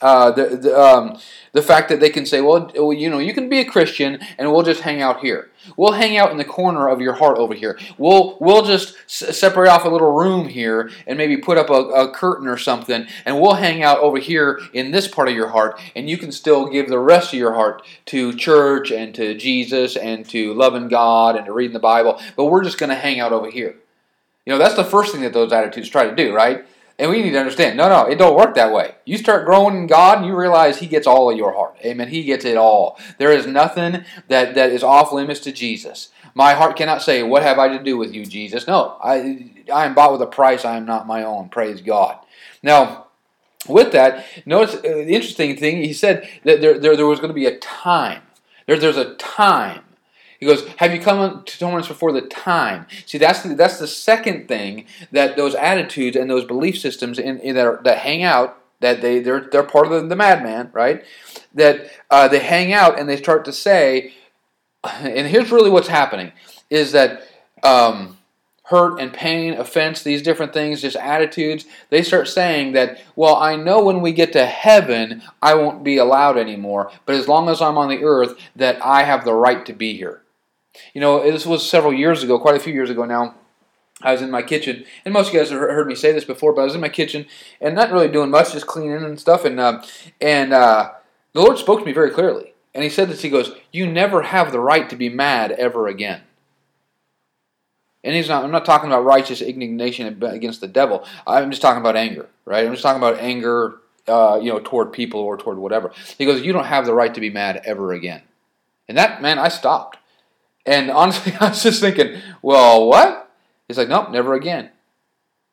uh, 0.00 0.30
the, 0.30 0.56
the, 0.56 0.80
um, 0.80 1.18
the 1.58 1.66
fact 1.66 1.88
that 1.88 1.98
they 1.98 2.08
can 2.08 2.24
say, 2.24 2.40
well, 2.40 2.70
you 2.92 3.10
know, 3.10 3.18
you 3.18 3.34
can 3.34 3.48
be 3.48 3.58
a 3.58 3.64
Christian 3.64 4.20
and 4.38 4.52
we'll 4.52 4.62
just 4.62 4.82
hang 4.82 5.02
out 5.02 5.18
here. 5.18 5.50
We'll 5.76 5.90
hang 5.90 6.16
out 6.16 6.30
in 6.30 6.36
the 6.36 6.44
corner 6.44 6.88
of 6.88 7.00
your 7.00 7.14
heart 7.14 7.36
over 7.36 7.52
here. 7.52 7.76
We'll, 7.98 8.38
we'll 8.40 8.64
just 8.64 8.94
s- 9.06 9.36
separate 9.36 9.68
off 9.68 9.84
a 9.84 9.88
little 9.88 10.12
room 10.12 10.48
here 10.48 10.88
and 11.08 11.18
maybe 11.18 11.36
put 11.36 11.58
up 11.58 11.68
a, 11.68 11.72
a 11.72 12.12
curtain 12.12 12.46
or 12.46 12.58
something 12.58 13.08
and 13.24 13.40
we'll 13.40 13.54
hang 13.54 13.82
out 13.82 13.98
over 13.98 14.18
here 14.18 14.60
in 14.72 14.92
this 14.92 15.08
part 15.08 15.26
of 15.26 15.34
your 15.34 15.48
heart 15.48 15.80
and 15.96 16.08
you 16.08 16.16
can 16.16 16.30
still 16.30 16.68
give 16.68 16.88
the 16.88 17.00
rest 17.00 17.32
of 17.32 17.40
your 17.40 17.54
heart 17.54 17.82
to 18.06 18.32
church 18.34 18.92
and 18.92 19.12
to 19.16 19.36
Jesus 19.36 19.96
and 19.96 20.28
to 20.28 20.54
loving 20.54 20.86
God 20.86 21.34
and 21.34 21.46
to 21.46 21.52
reading 21.52 21.74
the 21.74 21.80
Bible, 21.80 22.20
but 22.36 22.44
we're 22.44 22.62
just 22.62 22.78
going 22.78 22.90
to 22.90 22.94
hang 22.94 23.18
out 23.18 23.32
over 23.32 23.50
here. 23.50 23.74
You 24.46 24.52
know, 24.52 24.58
that's 24.58 24.76
the 24.76 24.84
first 24.84 25.10
thing 25.10 25.22
that 25.22 25.32
those 25.32 25.52
attitudes 25.52 25.88
try 25.88 26.08
to 26.08 26.14
do, 26.14 26.32
right? 26.32 26.64
And 26.98 27.10
we 27.10 27.22
need 27.22 27.30
to 27.30 27.38
understand, 27.38 27.76
no, 27.76 27.88
no, 27.88 28.06
it 28.06 28.18
don't 28.18 28.36
work 28.36 28.56
that 28.56 28.72
way. 28.72 28.96
You 29.04 29.18
start 29.18 29.46
growing 29.46 29.76
in 29.76 29.86
God, 29.86 30.18
and 30.18 30.26
you 30.26 30.34
realize 30.34 30.78
He 30.78 30.86
gets 30.86 31.06
all 31.06 31.30
of 31.30 31.36
your 31.36 31.52
heart. 31.52 31.76
Amen. 31.84 32.08
He 32.08 32.24
gets 32.24 32.44
it 32.44 32.56
all. 32.56 32.98
There 33.18 33.30
is 33.30 33.46
nothing 33.46 34.04
that, 34.26 34.56
that 34.56 34.70
is 34.70 34.82
off 34.82 35.12
limits 35.12 35.38
to 35.40 35.52
Jesus. 35.52 36.08
My 36.34 36.54
heart 36.54 36.76
cannot 36.76 37.02
say, 37.02 37.22
"What 37.22 37.42
have 37.42 37.58
I 37.58 37.68
to 37.68 37.82
do 37.82 37.96
with 37.96 38.14
you, 38.14 38.26
Jesus?" 38.26 38.66
No, 38.66 38.96
I 39.02 39.50
I 39.72 39.86
am 39.86 39.94
bought 39.94 40.12
with 40.12 40.22
a 40.22 40.26
price. 40.26 40.64
I 40.64 40.76
am 40.76 40.86
not 40.86 41.06
my 41.06 41.24
own. 41.24 41.48
Praise 41.48 41.80
God. 41.80 42.18
Now, 42.62 43.06
with 43.66 43.92
that, 43.92 44.24
notice 44.46 44.76
uh, 44.76 44.82
the 44.82 45.14
interesting 45.14 45.56
thing. 45.56 45.82
He 45.82 45.92
said 45.92 46.28
that 46.44 46.60
there 46.60 46.78
there, 46.78 46.96
there 46.96 47.06
was 47.06 47.18
going 47.18 47.30
to 47.30 47.34
be 47.34 47.46
a 47.46 47.58
time. 47.58 48.22
There, 48.66 48.78
there's 48.78 48.96
a 48.96 49.14
time 49.14 49.82
he 50.38 50.46
goes, 50.46 50.66
"Have 50.76 50.94
you 50.94 51.00
come 51.00 51.42
to 51.44 51.58
tolerance 51.58 51.88
before 51.88 52.12
the 52.12 52.22
time?" 52.22 52.86
See, 53.06 53.18
that's 53.18 53.42
the, 53.42 53.54
that's 53.54 53.78
the 53.78 53.86
second 53.86 54.48
thing 54.48 54.86
that 55.12 55.36
those 55.36 55.54
attitudes 55.54 56.16
and 56.16 56.30
those 56.30 56.44
belief 56.44 56.78
systems 56.78 57.18
in, 57.18 57.38
in 57.40 57.56
that, 57.56 57.66
are, 57.66 57.80
that 57.84 57.98
hang 57.98 58.22
out 58.22 58.58
that 58.80 59.02
they 59.02 59.18
they're 59.18 59.48
they're 59.50 59.62
part 59.62 59.86
of 59.86 59.92
the, 59.92 60.08
the 60.08 60.16
madman, 60.16 60.70
right? 60.72 61.04
That 61.54 61.90
uh, 62.10 62.28
they 62.28 62.38
hang 62.38 62.72
out 62.72 62.98
and 62.98 63.08
they 63.08 63.16
start 63.16 63.44
to 63.46 63.52
say, 63.52 64.14
and 64.84 65.26
here's 65.26 65.50
really 65.50 65.70
what's 65.70 65.88
happening 65.88 66.32
is 66.70 66.92
that. 66.92 67.22
Um, 67.62 68.18
hurt 68.68 69.00
and 69.00 69.14
pain, 69.14 69.54
offense, 69.54 70.02
these 70.02 70.20
different 70.20 70.52
things, 70.52 70.82
just 70.82 70.96
attitudes, 70.96 71.64
they 71.88 72.02
start 72.02 72.28
saying 72.28 72.72
that, 72.72 73.00
well, 73.16 73.36
I 73.36 73.56
know 73.56 73.82
when 73.82 74.02
we 74.02 74.12
get 74.12 74.34
to 74.34 74.44
heaven, 74.44 75.22
I 75.40 75.54
won't 75.54 75.82
be 75.82 75.96
allowed 75.96 76.36
anymore, 76.36 76.92
but 77.06 77.14
as 77.14 77.26
long 77.26 77.48
as 77.48 77.62
I'm 77.62 77.78
on 77.78 77.88
the 77.88 78.04
earth, 78.04 78.38
that 78.56 78.84
I 78.84 79.04
have 79.04 79.24
the 79.24 79.32
right 79.32 79.64
to 79.64 79.72
be 79.72 79.96
here. 79.96 80.20
You 80.94 81.00
know, 81.00 81.22
this 81.22 81.46
was 81.46 81.68
several 81.68 81.92
years 81.92 82.22
ago, 82.22 82.38
quite 82.38 82.56
a 82.56 82.60
few 82.60 82.72
years 82.72 82.90
ago 82.90 83.04
now. 83.04 83.34
I 84.00 84.12
was 84.12 84.22
in 84.22 84.30
my 84.30 84.42
kitchen, 84.42 84.84
and 85.04 85.12
most 85.12 85.28
of 85.28 85.34
you 85.34 85.40
guys 85.40 85.50
have 85.50 85.58
heard 85.58 85.88
me 85.88 85.96
say 85.96 86.12
this 86.12 86.24
before, 86.24 86.52
but 86.52 86.62
I 86.62 86.64
was 86.64 86.74
in 86.76 86.80
my 86.80 86.88
kitchen 86.88 87.26
and 87.60 87.74
not 87.74 87.90
really 87.90 88.08
doing 88.08 88.30
much, 88.30 88.52
just 88.52 88.66
cleaning 88.66 89.02
and 89.02 89.18
stuff. 89.18 89.44
And 89.44 89.58
uh, 89.58 89.82
and 90.20 90.52
uh, 90.52 90.92
the 91.32 91.40
Lord 91.40 91.58
spoke 91.58 91.80
to 91.80 91.84
me 91.84 91.92
very 91.92 92.10
clearly, 92.10 92.54
and 92.74 92.84
He 92.84 92.90
said 92.90 93.08
this. 93.08 93.22
He 93.22 93.30
goes, 93.30 93.52
"You 93.72 93.90
never 93.90 94.22
have 94.22 94.52
the 94.52 94.60
right 94.60 94.88
to 94.88 94.96
be 94.96 95.08
mad 95.08 95.50
ever 95.52 95.88
again." 95.88 96.22
And 98.04 98.14
he's 98.14 98.28
not. 98.28 98.44
I'm 98.44 98.52
not 98.52 98.64
talking 98.64 98.88
about 98.88 99.04
righteous 99.04 99.42
indignation 99.42 100.22
against 100.22 100.60
the 100.60 100.68
devil. 100.68 101.04
I'm 101.26 101.50
just 101.50 101.60
talking 101.60 101.80
about 101.80 101.96
anger, 101.96 102.28
right? 102.44 102.64
I'm 102.64 102.72
just 102.72 102.84
talking 102.84 103.02
about 103.02 103.18
anger, 103.18 103.80
uh, 104.06 104.38
you 104.40 104.52
know, 104.52 104.60
toward 104.60 104.92
people 104.92 105.20
or 105.20 105.36
toward 105.36 105.58
whatever. 105.58 105.90
He 106.16 106.24
goes, 106.24 106.42
"You 106.42 106.52
don't 106.52 106.66
have 106.66 106.86
the 106.86 106.94
right 106.94 107.12
to 107.12 107.20
be 107.20 107.30
mad 107.30 107.62
ever 107.64 107.92
again." 107.92 108.22
And 108.88 108.96
that 108.96 109.20
man, 109.20 109.40
I 109.40 109.48
stopped. 109.48 109.97
And 110.68 110.90
honestly, 110.90 111.32
I 111.40 111.48
was 111.48 111.62
just 111.62 111.80
thinking, 111.80 112.20
well, 112.42 112.86
what? 112.86 113.30
He's 113.66 113.78
like, 113.78 113.88
nope, 113.88 114.10
never 114.10 114.34
again. 114.34 114.70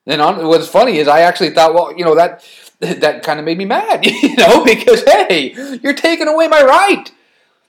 Then 0.06 0.21
on, 0.21 0.45
what's 0.47 0.67
funny 0.67 0.99
is 0.99 1.08
I 1.08 1.21
actually 1.21 1.49
thought, 1.49 1.73
well, 1.73 1.97
you 1.97 2.06
know, 2.06 2.15
that 2.15 2.45
that 2.80 3.23
kind 3.23 3.39
of 3.39 3.45
made 3.45 3.58
me 3.58 3.65
mad, 3.65 4.06
you 4.06 4.36
know, 4.36 4.63
because 4.63 5.04
hey, 5.04 5.80
you're 5.82 5.93
taking 5.93 6.28
away 6.28 6.47
my 6.47 6.62
right. 6.62 7.12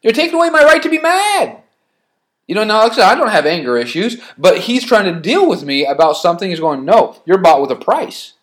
You're 0.03 0.13
taking 0.13 0.35
away 0.35 0.51
my 0.51 0.63
right 0.63 0.83
to 0.83 0.91
be 0.91 0.99
mad. 0.99 1.63
You 2.47 2.55
know, 2.55 2.65
now 2.65 2.83
like 2.83 2.93
I 2.93 2.95
said, 2.97 3.05
I 3.05 3.15
don't 3.15 3.31
have 3.31 3.47
anger 3.47 3.77
issues, 3.77 4.21
but 4.37 4.59
he's 4.59 4.85
trying 4.85 5.13
to 5.13 5.21
deal 5.21 5.49
with 5.49 5.65
me 5.65 5.85
about 5.85 6.17
something. 6.17 6.51
He's 6.51 6.61
going, 6.61 6.85
no, 6.85 7.21
you're 7.25 7.39
bought 7.39 7.61
with 7.61 7.71
a 7.71 7.77
price. 7.77 8.35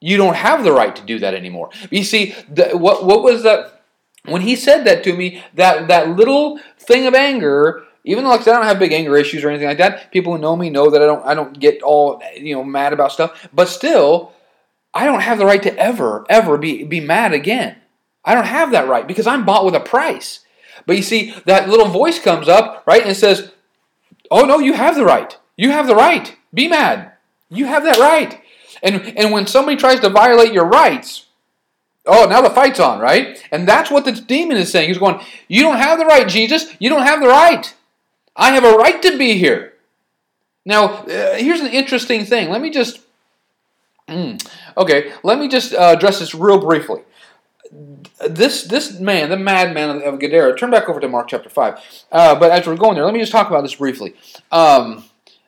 You 0.00 0.16
don't 0.16 0.36
have 0.36 0.64
the 0.64 0.72
right 0.72 0.94
to 0.96 1.02
do 1.02 1.18
that 1.18 1.34
anymore. 1.34 1.70
You 1.90 2.04
see, 2.04 2.34
the, 2.48 2.70
what 2.70 3.04
what 3.04 3.22
was 3.22 3.42
that? 3.42 3.82
When 4.24 4.42
he 4.42 4.54
said 4.56 4.84
that 4.84 5.02
to 5.04 5.16
me, 5.16 5.42
that 5.54 5.88
that 5.88 6.10
little 6.10 6.60
thing 6.78 7.06
of 7.06 7.14
anger 7.14 7.84
even 8.04 8.24
though 8.24 8.30
like 8.30 8.40
I 8.40 8.52
don't 8.52 8.64
have 8.64 8.78
big 8.78 8.92
anger 8.92 9.16
issues 9.16 9.44
or 9.44 9.50
anything 9.50 9.68
like 9.68 9.78
that, 9.78 10.10
people 10.10 10.32
who 10.32 10.40
know 10.40 10.56
me 10.56 10.70
know 10.70 10.90
that 10.90 11.02
I 11.02 11.06
don't 11.06 11.24
I 11.24 11.34
don't 11.34 11.58
get 11.58 11.82
all 11.82 12.22
you 12.36 12.54
know 12.54 12.64
mad 12.64 12.92
about 12.92 13.12
stuff. 13.12 13.48
But 13.52 13.68
still, 13.68 14.32
I 14.92 15.04
don't 15.04 15.20
have 15.20 15.38
the 15.38 15.46
right 15.46 15.62
to 15.62 15.76
ever 15.78 16.24
ever 16.28 16.58
be 16.58 16.84
be 16.84 17.00
mad 17.00 17.32
again. 17.32 17.76
I 18.24 18.34
don't 18.34 18.46
have 18.46 18.72
that 18.72 18.88
right 18.88 19.06
because 19.06 19.26
I'm 19.26 19.44
bought 19.44 19.64
with 19.64 19.74
a 19.74 19.80
price. 19.80 20.40
But 20.86 20.96
you 20.96 21.02
see, 21.02 21.34
that 21.46 21.68
little 21.68 21.88
voice 21.88 22.18
comes 22.18 22.48
up 22.48 22.82
right 22.86 23.04
and 23.04 23.16
says, 23.16 23.52
"Oh 24.30 24.44
no, 24.44 24.58
you 24.58 24.72
have 24.72 24.96
the 24.96 25.04
right. 25.04 25.36
You 25.56 25.70
have 25.70 25.86
the 25.86 25.96
right. 25.96 26.36
Be 26.52 26.68
mad. 26.68 27.12
You 27.50 27.66
have 27.66 27.84
that 27.84 27.98
right." 27.98 28.40
And 28.82 29.16
and 29.16 29.30
when 29.30 29.46
somebody 29.46 29.76
tries 29.76 30.00
to 30.00 30.08
violate 30.08 30.52
your 30.52 30.64
rights, 30.64 31.26
Oh, 32.04 32.26
now 32.28 32.40
the 32.40 32.50
fight's 32.50 32.80
on, 32.80 32.98
right? 32.98 33.40
And 33.52 33.68
that's 33.68 33.90
what 33.90 34.04
the 34.04 34.10
demon 34.10 34.56
is 34.56 34.72
saying. 34.72 34.88
He's 34.88 34.98
going, 34.98 35.24
You 35.46 35.62
don't 35.62 35.76
have 35.76 36.00
the 36.00 36.04
right, 36.04 36.26
Jesus. 36.26 36.66
You 36.80 36.90
don't 36.90 37.06
have 37.06 37.20
the 37.20 37.28
right. 37.28 37.72
I 38.36 38.52
have 38.52 38.64
a 38.64 38.72
right 38.72 39.00
to 39.02 39.18
be 39.18 39.38
here. 39.38 39.74
Now, 40.64 40.84
uh, 40.84 41.34
here's 41.34 41.60
an 41.60 41.68
interesting 41.68 42.24
thing. 42.24 42.50
Let 42.50 42.60
me 42.60 42.70
just. 42.70 43.00
Mm, 44.08 44.44
okay, 44.76 45.12
let 45.22 45.38
me 45.38 45.48
just 45.48 45.74
uh, 45.74 45.94
address 45.96 46.18
this 46.18 46.34
real 46.34 46.60
briefly. 46.60 47.02
This 48.28 48.64
this 48.64 48.98
man, 48.98 49.30
the 49.30 49.36
madman 49.36 50.02
of 50.02 50.18
Gadara, 50.18 50.56
turn 50.56 50.70
back 50.70 50.88
over 50.88 51.00
to 51.00 51.08
Mark 51.08 51.28
chapter 51.28 51.48
5. 51.48 52.04
Uh, 52.10 52.38
but 52.38 52.50
as 52.52 52.66
we're 52.66 52.76
going 52.76 52.94
there, 52.94 53.04
let 53.04 53.14
me 53.14 53.20
just 53.20 53.32
talk 53.32 53.48
about 53.48 53.62
this 53.62 53.74
briefly. 53.74 54.14
Um, 54.50 55.04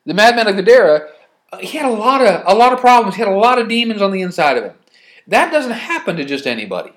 the 0.06 0.14
madman 0.14 0.48
of 0.48 0.56
Gadara, 0.56 1.08
uh, 1.52 1.58
he 1.58 1.78
had 1.78 1.86
a 1.86 1.92
lot 1.92 2.22
of 2.22 2.42
a 2.46 2.54
lot 2.54 2.72
of 2.72 2.80
problems. 2.80 3.16
He 3.16 3.20
had 3.20 3.28
a 3.28 3.36
lot 3.36 3.58
of 3.58 3.68
demons 3.68 4.02
on 4.02 4.12
the 4.12 4.22
inside 4.22 4.56
of 4.56 4.64
him. 4.64 4.74
That 5.26 5.52
doesn't 5.52 5.72
happen 5.72 6.16
to 6.16 6.24
just 6.24 6.46
anybody. 6.46 6.92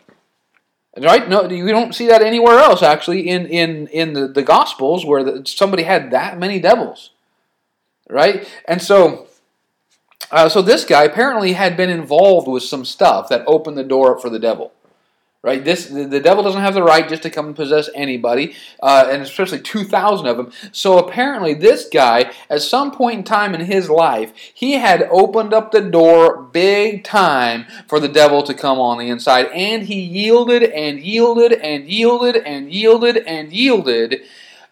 Right? 0.99 1.27
No, 1.29 1.47
you 1.47 1.67
don't 1.67 1.93
see 1.93 2.07
that 2.07 2.21
anywhere 2.21 2.59
else. 2.59 2.81
Actually, 2.81 3.27
in 3.29 3.45
in 3.45 3.87
in 3.87 4.13
the, 4.13 4.27
the 4.27 4.41
Gospels, 4.41 5.05
where 5.05 5.23
the, 5.23 5.45
somebody 5.45 5.83
had 5.83 6.11
that 6.11 6.39
many 6.39 6.59
devils, 6.59 7.11
right? 8.09 8.47
And 8.65 8.81
so, 8.81 9.27
uh, 10.31 10.49
so 10.49 10.61
this 10.61 10.85
guy 10.85 11.03
apparently 11.03 11.53
had 11.53 11.77
been 11.77 11.89
involved 11.89 12.47
with 12.47 12.63
some 12.63 12.85
stuff 12.85 13.29
that 13.29 13.43
opened 13.45 13.77
the 13.77 13.83
door 13.83 14.15
up 14.15 14.21
for 14.21 14.29
the 14.29 14.39
devil. 14.39 14.71
Right? 15.43 15.63
This 15.63 15.85
the, 15.85 16.19
devil 16.19 16.43
doesn't 16.43 16.61
have 16.61 16.73
the 16.73 16.83
right 16.83 17.07
just 17.07 17.23
to 17.23 17.29
come 17.29 17.45
and 17.45 17.55
possess 17.55 17.89
anybody, 17.95 18.55
uh, 18.81 19.07
and 19.09 19.21
especially 19.21 19.59
two 19.59 19.85
thousand 19.85 20.27
of 20.27 20.35
them. 20.35 20.51
So 20.73 20.97
apparently, 20.97 21.53
this 21.53 21.87
guy, 21.87 22.31
at 22.49 22.61
some 22.61 22.91
point 22.91 23.19
in 23.19 23.23
time 23.23 23.53
in 23.53 23.61
his 23.61 23.89
life, 23.89 24.33
he 24.53 24.73
had 24.73 25.03
opened 25.03 25.53
up 25.53 25.71
the 25.71 25.81
door 25.81 26.41
big 26.41 27.03
time 27.03 27.65
for 27.87 27.99
the 27.99 28.09
devil 28.09 28.43
to 28.43 28.53
come 28.53 28.79
on 28.79 28.97
the 28.97 29.09
inside, 29.09 29.45
and 29.53 29.83
he 29.83 30.01
yielded 30.01 30.63
and 30.63 30.99
yielded 30.99 31.53
and 31.53 31.87
yielded 31.87 32.35
and 32.37 32.73
yielded 32.73 33.17
and 33.17 33.53
yielded 33.53 34.21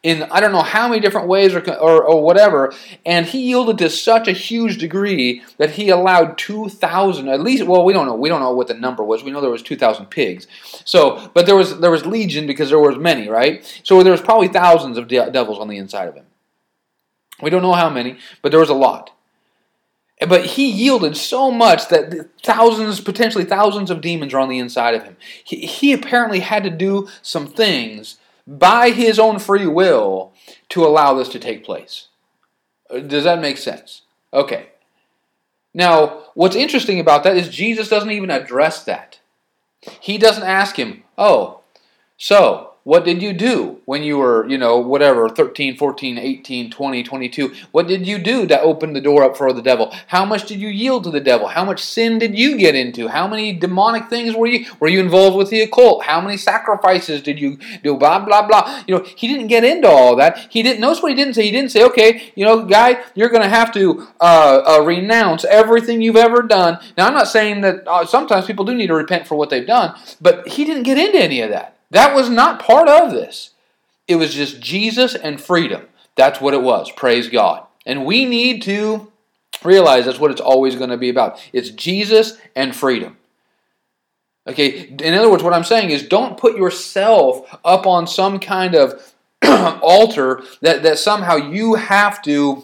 in 0.06 0.22
I 0.30 0.40
don't 0.40 0.52
know 0.52 0.62
how 0.62 0.88
many 0.88 1.02
different 1.02 1.28
ways 1.28 1.56
or, 1.56 1.68
or, 1.80 2.04
or, 2.04 2.22
whatever, 2.22 2.72
and 3.08 3.26
he 3.26 3.42
yielded 3.42 3.80
to 3.80 3.90
such 3.90 4.28
a 4.28 4.34
huge 4.34 4.78
degree 4.78 5.42
that 5.58 5.72
he 5.72 5.90
allowed 5.90 6.38
2,000, 6.38 7.28
at 7.28 7.42
least, 7.42 7.64
well, 7.64 7.84
we 7.84 7.92
don't 7.92 8.06
know, 8.06 8.16
we 8.16 8.30
don't 8.30 8.40
know 8.40 8.54
what 8.54 8.68
the 8.68 8.76
number 8.76 9.04
was. 9.04 9.24
We 9.24 9.32
know 9.32 9.42
there 9.42 9.50
was 9.50 9.64
2,000 9.64 10.06
pigs. 10.06 10.46
So, 10.86 11.32
but 11.34 11.48
there 11.48 11.56
was 11.56 11.80
there 11.80 11.90
was 11.90 12.06
legion 12.06 12.46
because 12.46 12.70
there 12.70 12.80
was 12.80 13.00
many, 13.00 13.28
right? 13.28 13.66
So 13.84 14.04
there 14.04 14.12
was 14.12 14.22
probably 14.22 14.48
thousands 14.48 15.00
of 15.00 15.08
de- 15.08 15.32
devils 15.32 15.58
on 15.58 15.70
the 15.70 15.78
inside 15.78 16.08
of 16.08 16.14
him. 16.14 16.28
We 17.42 17.50
don't 17.50 17.64
know 17.64 17.74
how 17.74 17.90
many, 17.90 18.20
but 18.44 18.52
there 18.52 18.60
was 18.60 18.70
a 18.70 18.76
lot. 18.76 19.12
But 20.30 20.46
he 20.46 20.70
yielded 20.70 21.18
so 21.18 21.50
much 21.50 21.88
that 21.90 22.30
thousands, 22.44 23.02
potentially 23.02 23.44
thousands 23.44 23.90
of 23.90 24.02
demons 24.02 24.36
are 24.36 24.40
on 24.40 24.50
the 24.50 24.60
inside 24.60 24.94
of 24.94 25.04
him. 25.04 25.18
He, 25.44 25.66
he 25.66 25.94
apparently 25.94 26.42
had 26.42 26.64
to 26.64 26.70
do 26.70 27.10
some 27.24 27.48
things 27.48 28.18
by 28.48 28.92
his 28.92 29.20
own 29.20 29.40
free 29.40 29.66
will 29.66 30.34
to 30.70 30.86
allow 30.86 31.14
this 31.14 31.30
to 31.30 31.40
take 31.40 31.64
place. 31.64 32.08
Uh, 32.90 33.00
does 33.00 33.24
that 33.24 33.42
make 33.42 33.58
sense? 33.58 34.04
Okay. 34.34 34.68
Now, 35.74 36.24
what's 36.36 36.56
interesting 36.56 37.00
about 37.00 37.24
that 37.24 37.36
is 37.36 37.50
Jesus 37.50 37.90
doesn't 37.90 38.12
even 38.12 38.32
address 38.32 38.84
that. 38.84 39.20
He 40.00 40.18
doesn't 40.18 40.44
ask 40.44 40.78
him, 40.78 41.04
Oh, 41.18 41.62
so 42.18 42.75
what 42.86 43.04
did 43.04 43.20
you 43.20 43.34
do 43.34 43.82
when 43.86 44.04
you 44.04 44.20
were, 44.20 44.48
you 44.48 44.60
know, 44.60 44.78
whatever, 44.78 45.28
13, 45.28 45.76
14, 45.76 46.20
18, 46.20 46.70
20, 46.70 47.04
22? 47.04 47.56
What 47.72 47.88
did 47.88 48.06
you 48.06 48.20
do 48.20 48.46
to 48.46 48.62
open 48.62 48.94
the 48.94 49.02
door 49.02 49.24
up 49.24 49.36
for 49.36 49.52
the 49.52 49.64
devil? 49.64 49.92
How 50.06 50.24
much 50.24 50.46
did 50.46 50.60
you 50.60 50.68
yield 50.68 51.04
to 51.06 51.10
the 51.10 51.20
devil? 51.20 51.48
How 51.48 51.66
much 51.66 51.84
sin 51.84 52.20
did 52.20 52.38
you 52.38 52.60
get 52.60 52.76
into? 52.76 53.08
How 53.08 53.28
many 53.28 53.54
demonic 53.54 54.08
things 54.08 54.36
were 54.36 54.46
you 54.46 54.68
were 54.80 54.88
you 54.88 55.00
involved 55.00 55.36
with 55.36 55.50
the 55.50 55.62
occult? 55.62 56.04
How 56.04 56.22
many 56.22 56.38
sacrifices 56.38 57.24
did 57.24 57.40
you 57.40 57.58
do? 57.84 57.98
Blah 57.98 58.24
blah 58.24 58.48
blah. 58.48 58.84
You 58.88 59.00
know, 59.00 59.04
he 59.04 59.28
didn't 59.28 59.48
get 59.48 59.64
into 59.64 59.88
all 59.88 60.16
that. 60.18 60.38
He 60.52 60.62
didn't 60.62 60.80
notice 60.80 61.02
what 61.02 61.10
he 61.10 61.16
didn't 61.16 61.34
say. 61.34 61.42
He 61.42 61.52
didn't 61.52 61.72
say, 61.72 61.84
okay, 61.86 62.32
you 62.36 62.46
know, 62.46 62.66
guy, 62.66 63.02
you're 63.16 63.30
going 63.30 63.42
to 63.42 63.50
have 63.50 63.74
to 63.74 64.08
uh, 64.22 64.62
uh, 64.64 64.84
renounce 64.86 65.44
everything 65.46 66.04
you've 66.04 66.18
ever 66.18 66.44
done. 66.44 66.78
Now, 67.00 67.08
I'm 67.08 67.16
not 67.16 67.30
saying 67.30 67.62
that 67.62 67.88
uh, 67.88 68.06
sometimes 68.06 68.46
people 68.46 68.64
do 68.64 68.76
need 68.76 68.88
to 68.88 68.94
repent 68.94 69.26
for 69.26 69.34
what 69.34 69.50
they've 69.50 69.66
done, 69.66 69.98
but 70.22 70.48
he 70.50 70.66
didn't 70.66 70.84
get 70.84 71.00
into 71.00 71.18
any 71.18 71.42
of 71.42 71.50
that. 71.50 71.75
That 71.92 72.16
was 72.16 72.30
not 72.30 72.60
part 72.60 72.90
of 72.90 73.12
this. 73.12 73.52
It 74.08 74.16
was 74.16 74.34
just 74.34 74.60
Jesus 74.60 75.16
and 75.16 75.40
freedom. 75.42 75.88
That's 76.16 76.40
what 76.40 76.54
it 76.54 76.62
was. 76.62 76.92
Praise 76.92 77.30
God. 77.30 77.66
And 77.86 78.06
we 78.06 78.26
need 78.26 78.62
to 78.64 79.12
realize 79.64 80.06
that's 80.06 80.20
what 80.20 80.32
it's 80.32 80.42
always 80.42 80.76
going 80.76 80.90
to 80.90 80.98
be 80.98 81.10
about. 81.10 81.40
It's 81.54 81.70
Jesus 81.70 82.38
and 82.56 82.76
freedom. 82.76 83.18
Okay, 84.48 84.90
in 85.00 85.14
other 85.16 85.30
words, 85.30 85.42
what 85.42 85.54
I'm 85.54 85.64
saying 85.64 85.90
is 85.90 86.04
don't 86.04 86.38
put 86.38 86.56
yourself 86.56 87.58
up 87.66 87.88
on 87.88 88.06
some 88.06 88.40
kind 88.40 88.76
of 88.76 89.14
altar 89.44 90.44
that, 90.62 90.84
that 90.84 91.00
somehow 91.00 91.36
you 91.36 91.76
have 91.76 92.22
to 92.24 92.64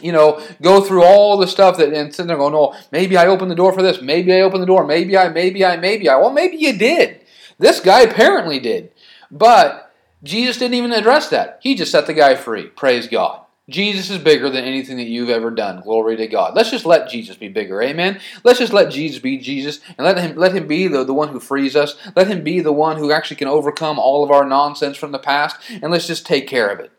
you 0.00 0.12
know, 0.12 0.42
go 0.60 0.80
through 0.80 1.04
all 1.04 1.36
the 1.36 1.46
stuff 1.46 1.76
that 1.76 1.92
and 1.92 2.12
sitting 2.12 2.26
there 2.26 2.36
going, 2.36 2.54
oh, 2.54 2.74
maybe 2.90 3.16
I 3.16 3.26
opened 3.26 3.50
the 3.50 3.54
door 3.54 3.72
for 3.72 3.82
this, 3.82 4.00
maybe 4.00 4.32
I 4.32 4.40
opened 4.40 4.62
the 4.62 4.66
door, 4.66 4.84
maybe 4.84 5.16
I, 5.16 5.28
maybe 5.28 5.64
I, 5.64 5.76
maybe 5.76 6.08
I. 6.08 6.16
Well, 6.16 6.32
maybe 6.32 6.56
you 6.56 6.76
did. 6.76 7.20
This 7.64 7.80
guy 7.80 8.02
apparently 8.02 8.60
did. 8.60 8.92
But 9.30 9.90
Jesus 10.22 10.58
didn't 10.58 10.74
even 10.74 10.92
address 10.92 11.30
that. 11.30 11.60
He 11.62 11.74
just 11.74 11.92
set 11.92 12.06
the 12.06 12.12
guy 12.12 12.34
free. 12.34 12.66
Praise 12.66 13.08
God. 13.08 13.40
Jesus 13.70 14.10
is 14.10 14.18
bigger 14.18 14.50
than 14.50 14.66
anything 14.66 14.98
that 14.98 15.06
you've 15.06 15.30
ever 15.30 15.50
done. 15.50 15.80
Glory 15.80 16.14
to 16.16 16.26
God. 16.26 16.54
Let's 16.54 16.70
just 16.70 16.84
let 16.84 17.08
Jesus 17.08 17.36
be 17.36 17.48
bigger. 17.48 17.80
Amen. 17.80 18.20
Let's 18.42 18.58
just 18.58 18.74
let 18.74 18.92
Jesus 18.92 19.18
be 19.18 19.38
Jesus 19.38 19.80
and 19.96 20.04
let 20.04 20.18
him 20.18 20.36
let 20.36 20.54
him 20.54 20.66
be 20.66 20.88
the, 20.88 21.04
the 21.04 21.14
one 21.14 21.28
who 21.28 21.40
frees 21.40 21.74
us. 21.74 21.96
Let 22.14 22.26
him 22.26 22.44
be 22.44 22.60
the 22.60 22.70
one 22.70 22.98
who 22.98 23.10
actually 23.10 23.36
can 23.36 23.48
overcome 23.48 23.98
all 23.98 24.22
of 24.22 24.30
our 24.30 24.44
nonsense 24.44 24.98
from 24.98 25.12
the 25.12 25.18
past. 25.18 25.56
And 25.70 25.90
let's 25.90 26.06
just 26.06 26.26
take 26.26 26.46
care 26.46 26.68
of 26.68 26.80
it. 26.80 26.92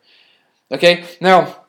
Okay? 0.71 1.05
Now, 1.21 1.65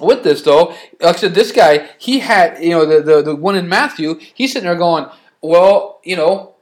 with 0.00 0.24
this 0.24 0.42
though, 0.42 0.74
like 1.00 1.14
I 1.14 1.18
said, 1.20 1.34
this 1.34 1.52
guy, 1.52 1.88
he 1.98 2.18
had, 2.18 2.60
you 2.60 2.70
know, 2.70 2.84
the, 2.84 3.00
the, 3.00 3.22
the 3.22 3.36
one 3.36 3.54
in 3.54 3.68
Matthew, 3.68 4.18
he's 4.34 4.54
sitting 4.54 4.66
there 4.66 4.74
going, 4.74 5.06
Well, 5.40 6.00
you 6.02 6.16
know, 6.16 6.56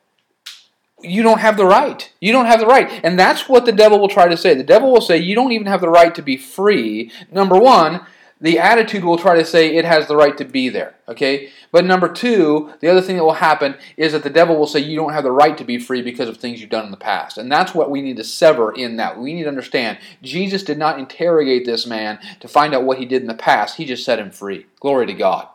you 1.06 1.22
don't 1.22 1.40
have 1.40 1.56
the 1.56 1.66
right. 1.66 2.12
You 2.20 2.32
don't 2.32 2.46
have 2.46 2.60
the 2.60 2.66
right. 2.66 3.00
And 3.04 3.18
that's 3.18 3.48
what 3.48 3.64
the 3.64 3.72
devil 3.72 3.98
will 3.98 4.08
try 4.08 4.28
to 4.28 4.36
say. 4.36 4.54
The 4.54 4.64
devil 4.64 4.92
will 4.92 5.00
say, 5.00 5.18
you 5.18 5.34
don't 5.34 5.52
even 5.52 5.66
have 5.66 5.80
the 5.80 5.88
right 5.88 6.14
to 6.14 6.22
be 6.22 6.36
free. 6.36 7.10
Number 7.30 7.58
one, 7.58 8.06
the 8.40 8.58
attitude 8.58 9.02
will 9.02 9.16
try 9.16 9.36
to 9.36 9.44
say 9.44 9.74
it 9.74 9.86
has 9.86 10.08
the 10.08 10.16
right 10.16 10.36
to 10.36 10.44
be 10.44 10.68
there. 10.68 10.94
Okay? 11.08 11.50
But 11.72 11.86
number 11.86 12.08
two, 12.08 12.72
the 12.80 12.88
other 12.88 13.00
thing 13.00 13.16
that 13.16 13.24
will 13.24 13.32
happen 13.32 13.76
is 13.96 14.12
that 14.12 14.22
the 14.22 14.30
devil 14.30 14.56
will 14.56 14.66
say 14.66 14.80
you 14.80 14.96
don't 14.96 15.12
have 15.12 15.24
the 15.24 15.32
right 15.32 15.56
to 15.56 15.64
be 15.64 15.78
free 15.78 16.02
because 16.02 16.28
of 16.28 16.36
things 16.36 16.60
you've 16.60 16.70
done 16.70 16.84
in 16.84 16.90
the 16.90 16.98
past. 16.98 17.38
And 17.38 17.50
that's 17.50 17.74
what 17.74 17.90
we 17.90 18.02
need 18.02 18.18
to 18.18 18.24
sever 18.24 18.72
in 18.72 18.96
that. 18.96 19.18
We 19.18 19.32
need 19.32 19.44
to 19.44 19.48
understand 19.48 19.98
Jesus 20.22 20.62
did 20.62 20.78
not 20.78 20.98
interrogate 20.98 21.64
this 21.64 21.86
man 21.86 22.18
to 22.40 22.48
find 22.48 22.74
out 22.74 22.84
what 22.84 22.98
he 22.98 23.06
did 23.06 23.22
in 23.22 23.28
the 23.28 23.34
past, 23.34 23.76
he 23.76 23.84
just 23.84 24.04
set 24.04 24.18
him 24.18 24.30
free. 24.30 24.66
Glory 24.80 25.06
to 25.06 25.14
God. 25.14 25.48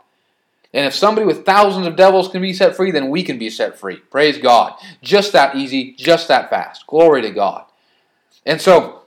And 0.73 0.85
if 0.85 0.95
somebody 0.95 1.27
with 1.27 1.45
thousands 1.45 1.85
of 1.85 1.95
devils 1.95 2.29
can 2.29 2.41
be 2.41 2.53
set 2.53 2.75
free, 2.75 2.91
then 2.91 3.09
we 3.09 3.23
can 3.23 3.37
be 3.37 3.49
set 3.49 3.77
free. 3.77 3.97
Praise 3.97 4.37
God. 4.37 4.73
Just 5.01 5.33
that 5.33 5.55
easy, 5.55 5.93
just 5.93 6.27
that 6.29 6.49
fast. 6.49 6.87
Glory 6.87 7.21
to 7.23 7.31
God. 7.31 7.65
And 8.45 8.61
so, 8.61 9.01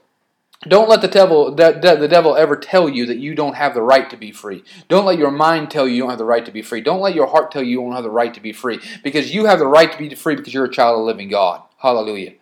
don't 0.67 0.89
let 0.89 1.01
the 1.01 1.07
devil, 1.07 1.53
the, 1.53 1.97
the 1.99 2.07
devil 2.07 2.35
ever 2.35 2.55
tell 2.55 2.89
you 2.89 3.05
that 3.07 3.17
you 3.17 3.35
don't 3.35 3.55
have 3.55 3.73
the 3.73 3.81
right 3.81 4.09
to 4.09 4.17
be 4.17 4.31
free. 4.31 4.63
Don't 4.87 5.05
let 5.05 5.19
your 5.19 5.31
mind 5.31 5.69
tell 5.69 5.87
you 5.87 5.95
you 5.95 6.01
don't 6.01 6.09
have 6.09 6.17
the 6.17 6.25
right 6.25 6.45
to 6.45 6.51
be 6.51 6.61
free. 6.61 6.81
Don't 6.81 7.01
let 7.01 7.13
your 7.13 7.27
heart 7.27 7.51
tell 7.51 7.61
you 7.61 7.69
you 7.69 7.81
don't 7.81 7.93
have 7.93 8.03
the 8.03 8.09
right 8.09 8.33
to 8.33 8.41
be 8.41 8.53
free. 8.53 8.79
Because 9.03 9.33
you 9.33 9.45
have 9.45 9.59
the 9.59 9.67
right 9.67 9.91
to 9.91 9.97
be 9.97 10.13
free 10.15 10.35
because 10.35 10.53
you're 10.53 10.65
a 10.65 10.71
child 10.71 10.95
of 10.95 10.99
the 11.01 11.05
living 11.05 11.29
God. 11.29 11.61
Hallelujah. 11.77 12.33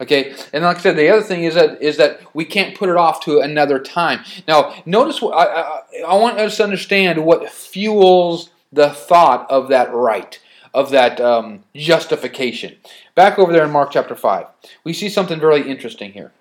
Okay, 0.00 0.34
and 0.52 0.64
like 0.64 0.78
I 0.78 0.80
said, 0.80 0.96
the 0.96 1.08
other 1.10 1.22
thing 1.22 1.44
is 1.44 1.54
that 1.54 1.80
is 1.80 1.96
that 1.98 2.20
we 2.34 2.44
can't 2.44 2.76
put 2.76 2.88
it 2.88 2.96
off 2.96 3.24
to 3.24 3.38
another 3.38 3.78
time. 3.78 4.24
Now, 4.48 4.82
notice 4.84 5.22
what 5.22 5.32
I, 5.32 5.44
I, 5.44 5.80
I 6.08 6.14
want 6.16 6.38
us 6.38 6.56
to 6.56 6.64
understand 6.64 7.24
what 7.24 7.48
fuels 7.48 8.50
the 8.72 8.90
thought 8.90 9.48
of 9.50 9.68
that 9.68 9.92
right, 9.92 10.40
of 10.72 10.90
that 10.90 11.20
um, 11.20 11.64
justification. 11.74 12.76
Back 13.14 13.38
over 13.38 13.52
there 13.52 13.64
in 13.64 13.70
Mark 13.70 13.90
chapter 13.92 14.16
5, 14.16 14.46
we 14.84 14.92
see 14.92 15.08
something 15.08 15.38
very 15.38 15.68
interesting 15.68 16.12
here. 16.12 16.32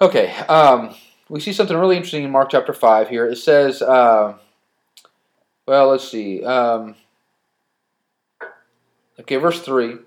Okay, 0.00 0.34
um, 0.48 0.94
we 1.28 1.40
see 1.40 1.52
something 1.52 1.76
really 1.76 1.96
interesting 1.96 2.24
in 2.24 2.30
Mark 2.30 2.50
chapter 2.50 2.72
5 2.72 3.08
here. 3.08 3.26
It 3.26 3.36
says, 3.36 3.82
uh, 3.82 4.34
well, 5.66 5.88
let's 5.90 6.10
see. 6.10 6.42
Um, 6.42 6.96
okay, 9.20 9.36
verse 9.36 9.60
3. 9.60 9.98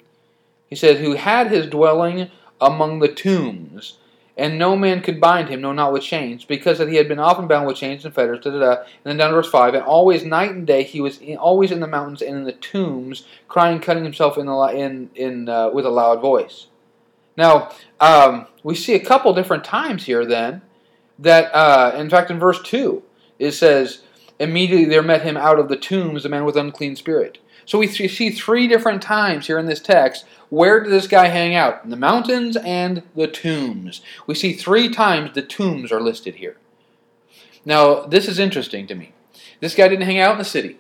He 0.67 0.75
said, 0.75 0.97
Who 0.97 1.13
had 1.13 1.51
his 1.51 1.67
dwelling 1.67 2.31
among 2.59 2.99
the 2.99 3.07
tombs 3.07 3.99
and 4.35 4.57
no 4.57 4.75
man 4.75 5.01
could 5.01 5.21
bind 5.21 5.49
him, 5.49 5.61
no, 5.61 5.73
not 5.73 5.93
with 5.93 6.01
chains, 6.01 6.43
because 6.43 6.79
that 6.79 6.89
he 6.89 6.95
had 6.95 7.07
been 7.07 7.19
often 7.19 7.47
bound 7.47 7.67
with 7.67 7.77
chains 7.77 8.03
and 8.03 8.15
fetters. 8.15 8.43
Da, 8.43 8.49
da, 8.49 8.59
da. 8.59 8.71
And 8.81 8.87
then 9.03 9.17
down 9.17 9.29
to 9.29 9.35
verse 9.35 9.49
five, 9.49 9.75
and 9.75 9.83
always 9.83 10.25
night 10.25 10.51
and 10.51 10.65
day 10.65 10.83
he 10.83 11.01
was 11.01 11.19
in, 11.19 11.37
always 11.37 11.71
in 11.71 11.79
the 11.79 11.87
mountains 11.87 12.21
and 12.21 12.35
in 12.37 12.43
the 12.43 12.51
tombs, 12.53 13.25
crying, 13.47 13.79
cutting 13.79 14.03
himself 14.03 14.37
in 14.37 14.45
the 14.47 14.53
in 14.69 15.09
in 15.15 15.49
uh, 15.49 15.69
with 15.69 15.85
a 15.85 15.89
loud 15.89 16.21
voice. 16.21 16.67
Now 17.37 17.71
um, 17.99 18.47
we 18.63 18.75
see 18.75 18.95
a 18.95 19.05
couple 19.05 19.33
different 19.33 19.63
times 19.63 20.05
here. 20.05 20.25
Then 20.25 20.61
that 21.19 21.53
uh, 21.53 21.93
in 21.95 22.09
fact 22.09 22.31
in 22.31 22.39
verse 22.39 22.61
two 22.63 23.03
it 23.37 23.51
says 23.51 24.01
immediately 24.39 24.85
there 24.85 25.03
met 25.03 25.21
him 25.21 25.37
out 25.37 25.59
of 25.59 25.69
the 25.69 25.75
tombs 25.77 26.25
a 26.25 26.29
man 26.29 26.43
with 26.43 26.57
unclean 26.57 26.95
spirit. 26.95 27.37
So 27.65 27.79
we 27.79 27.87
see 27.87 28.29
three 28.29 28.67
different 28.67 29.01
times 29.01 29.47
here 29.47 29.57
in 29.57 29.65
this 29.65 29.79
text 29.79 30.25
where 30.49 30.83
did 30.83 30.91
this 30.91 31.07
guy 31.07 31.29
hang 31.29 31.55
out? 31.55 31.83
In 31.83 31.89
the 31.89 31.95
mountains 31.95 32.55
and 32.57 33.01
the 33.15 33.27
tombs. 33.27 34.01
We 34.27 34.35
see 34.35 34.53
three 34.53 34.87
times 34.87 35.33
the 35.33 35.41
tombs 35.41 35.91
are 35.91 35.99
listed 35.99 36.35
here. 36.35 36.57
Now, 37.65 38.01
this 38.01 38.27
is 38.27 38.37
interesting 38.37 38.85
to 38.85 38.93
me. 38.93 39.13
This 39.61 39.73
guy 39.73 39.87
didn't 39.87 40.05
hang 40.05 40.19
out 40.19 40.33
in 40.33 40.37
the 40.37 40.45
city. 40.45 40.77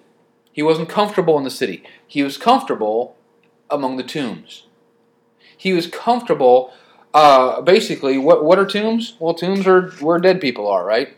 He 0.51 0.61
wasn't 0.61 0.89
comfortable 0.89 1.39
in 1.39 1.43
the 1.43 1.49
city. 1.49 1.83
He 2.05 2.21
was 2.21 2.37
comfortable 2.37 3.15
among 3.67 3.97
the 3.97 4.03
tombs. 4.03 4.67
He 5.57 5.73
was 5.73 5.87
comfortable, 5.87 6.71
uh, 7.13 7.61
basically, 7.61 8.19
what, 8.19 8.45
what 8.45 8.59
are 8.59 8.65
tombs? 8.65 9.15
Well, 9.19 9.33
tombs 9.33 9.65
are 9.65 9.89
where 10.01 10.19
dead 10.19 10.39
people 10.39 10.67
are, 10.67 10.85
right? 10.85 11.15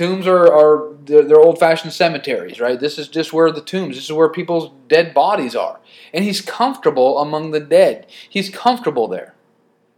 Tombs 0.00 0.26
are, 0.26 0.50
are 0.50 0.94
they're, 1.04 1.24
they're 1.24 1.38
old 1.38 1.58
fashioned 1.58 1.92
cemeteries, 1.92 2.58
right? 2.58 2.80
This 2.80 2.98
is 2.98 3.06
just 3.06 3.34
where 3.34 3.52
the 3.52 3.60
tombs, 3.60 3.96
this 3.96 4.06
is 4.06 4.12
where 4.14 4.30
people's 4.30 4.72
dead 4.88 5.12
bodies 5.12 5.54
are. 5.54 5.78
And 6.14 6.24
he's 6.24 6.40
comfortable 6.40 7.18
among 7.18 7.50
the 7.50 7.60
dead. 7.60 8.06
He's 8.26 8.48
comfortable 8.48 9.08
there. 9.08 9.34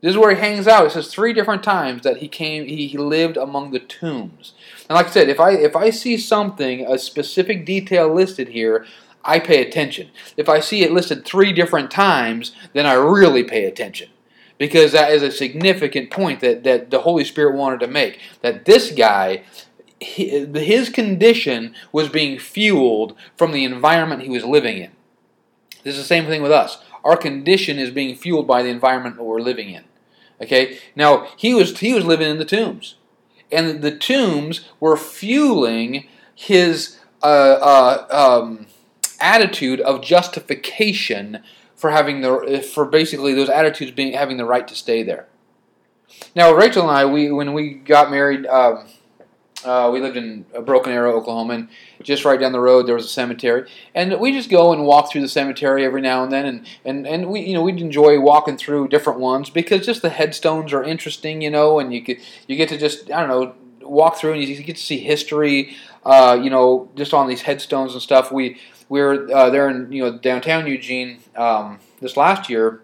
This 0.01 0.11
is 0.11 0.19
where 0.19 0.35
he 0.35 0.41
hangs 0.41 0.67
out. 0.67 0.87
It 0.87 0.91
says 0.91 1.07
three 1.07 1.33
different 1.33 1.63
times 1.63 2.03
that 2.03 2.17
he 2.17 2.27
came. 2.27 2.67
He, 2.67 2.89
he 2.89 2.99
lived 2.99 3.37
among 3.37 3.71
the 3.71 3.79
tombs. 3.79 4.55
And 4.89 4.97
like 4.97 5.07
I 5.07 5.11
said, 5.11 5.29
if 5.29 5.39
I 5.39 5.53
if 5.53 5.77
I 5.77 5.91
see 5.91 6.19
something, 6.19 6.85
a 6.85 6.99
specific 6.99 7.65
detail 7.65 8.13
listed 8.13 8.49
here, 8.49 8.85
I 9.25 9.39
pay 9.39 9.63
attention. 9.63 10.11
If 10.37 10.49
I 10.49 10.59
see 10.59 10.83
it 10.83 10.91
listed 10.91 11.25
three 11.25 11.53
different 11.53 11.93
times, 11.93 12.57
then 12.73 12.87
I 12.87 12.95
really 12.95 13.45
pay 13.45 13.67
attention. 13.67 14.09
Because 14.59 14.91
that 14.93 15.13
is 15.13 15.23
a 15.23 15.31
significant 15.31 16.11
point 16.11 16.41
that, 16.41 16.65
that 16.65 16.91
the 16.91 17.01
Holy 17.01 17.25
Spirit 17.25 17.57
wanted 17.57 17.79
to 17.81 17.87
make. 17.87 18.21
That 18.43 18.65
this 18.65 18.91
guy, 18.91 19.45
his 20.03 20.89
condition 20.89 21.75
was 21.93 22.09
being 22.09 22.39
fueled 22.39 23.17
from 23.37 23.53
the 23.53 23.65
environment 23.65 24.23
he 24.23 24.29
was 24.29 24.45
living 24.45 24.79
in. 24.79 24.91
This 25.83 25.95
is 25.95 26.03
the 26.03 26.07
same 26.07 26.27
thing 26.27 26.43
with 26.43 26.53
us. 26.53 26.79
Our 27.05 27.17
condition 27.17 27.79
is 27.79 27.91
being 27.91 28.15
fueled 28.15 28.47
by 28.47 28.63
the 28.63 28.69
environment 28.69 29.17
that 29.17 29.25
we're 29.25 29.41
living 29.41 29.71
in. 29.71 29.85
Okay? 30.41 30.79
Now, 30.95 31.29
he 31.37 31.55
was 31.55 31.79
he 31.79 31.93
was 31.93 32.05
living 32.05 32.31
in 32.31 32.39
the 32.39 32.45
tombs. 32.45 32.97
And 33.51 33.83
the 33.83 33.97
tombs 33.97 34.69
were 34.81 34.97
fueling 34.97 36.07
his 36.35 36.99
uh, 37.23 37.27
uh, 37.27 38.07
um, 38.43 38.67
attitude 39.21 39.81
of 39.81 40.03
justification 40.03 41.43
for 41.75 41.91
having 41.91 42.21
the 42.21 42.63
for 42.63 42.85
basically 42.85 43.35
those 43.35 43.49
attitudes 43.49 43.91
being 43.93 44.15
having 44.15 44.37
the 44.37 44.45
right 44.45 44.67
to 44.69 44.75
stay 44.75 45.03
there. 45.03 45.27
Now, 46.35 46.53
Rachel 46.53 46.83
and 46.83 46.91
I, 46.91 47.05
we 47.05 47.31
when 47.31 47.53
we 47.53 47.75
got 47.75 48.11
married, 48.11 48.47
um, 48.47 48.87
uh, 49.65 49.91
we 49.93 50.01
lived 50.01 50.17
in 50.17 50.45
Broken 50.65 50.93
Arrow, 50.93 51.17
Oklahoma, 51.17 51.55
and 51.55 51.69
just 52.03 52.25
right 52.25 52.39
down 52.39 52.53
the 52.53 52.61
road 52.61 52.87
there 52.87 52.95
was 52.95 53.05
a 53.05 53.09
cemetery, 53.09 53.69
and 53.95 54.19
we 54.19 54.33
just 54.33 54.51
go 54.51 54.73
and 54.73 54.85
walk 54.85 55.11
through 55.11 55.21
the 55.21 55.29
cemetery 55.29 55.85
every 55.85 56.01
now 56.01 56.23
and 56.23 56.33
then, 56.33 56.47
and, 56.47 56.67
and, 56.85 57.07
and 57.07 57.31
we 57.31 57.41
you 57.41 57.55
know 57.55 57.63
we'd 57.63 57.81
enjoy 57.81 58.21
walking 58.21 58.57
through 58.57 58.89
different 58.89 59.21
ones 59.21 59.51
because 59.51 59.87
just 59.87 60.03
the 60.03 60.11
headstones 60.11 60.73
are 60.73 60.83
interesting, 60.83 61.43
you 61.43 61.51
know, 61.51 61.79
and 61.79 61.93
you 61.93 62.01
get 62.01 62.19
you 62.47 62.57
get 62.57 62.69
to 62.69 62.79
just 62.79 63.11
I 63.11 63.21
don't 63.21 63.29
know 63.29 63.55
walk 63.89 64.17
through 64.17 64.33
and 64.33 64.43
you 64.43 64.63
get 64.63 64.77
to 64.77 64.83
see 64.83 64.99
history, 64.99 65.77
uh, 66.05 66.39
you 66.41 66.51
know, 66.51 66.91
just 66.97 67.13
on 67.15 67.29
these 67.29 67.43
headstones 67.43 67.93
and 67.93 68.03
stuff. 68.03 68.33
We 68.33 68.59
we 68.89 69.01
were 69.01 69.29
uh, 69.33 69.51
there 69.51 69.69
in 69.69 69.91
you 69.93 70.03
know 70.03 70.19
downtown 70.19 70.67
Eugene 70.67 71.21
um, 71.37 71.79
this 72.01 72.17
last 72.17 72.51
year, 72.51 72.83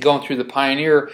going 0.00 0.26
through 0.26 0.36
the 0.36 0.44
Pioneer 0.44 1.10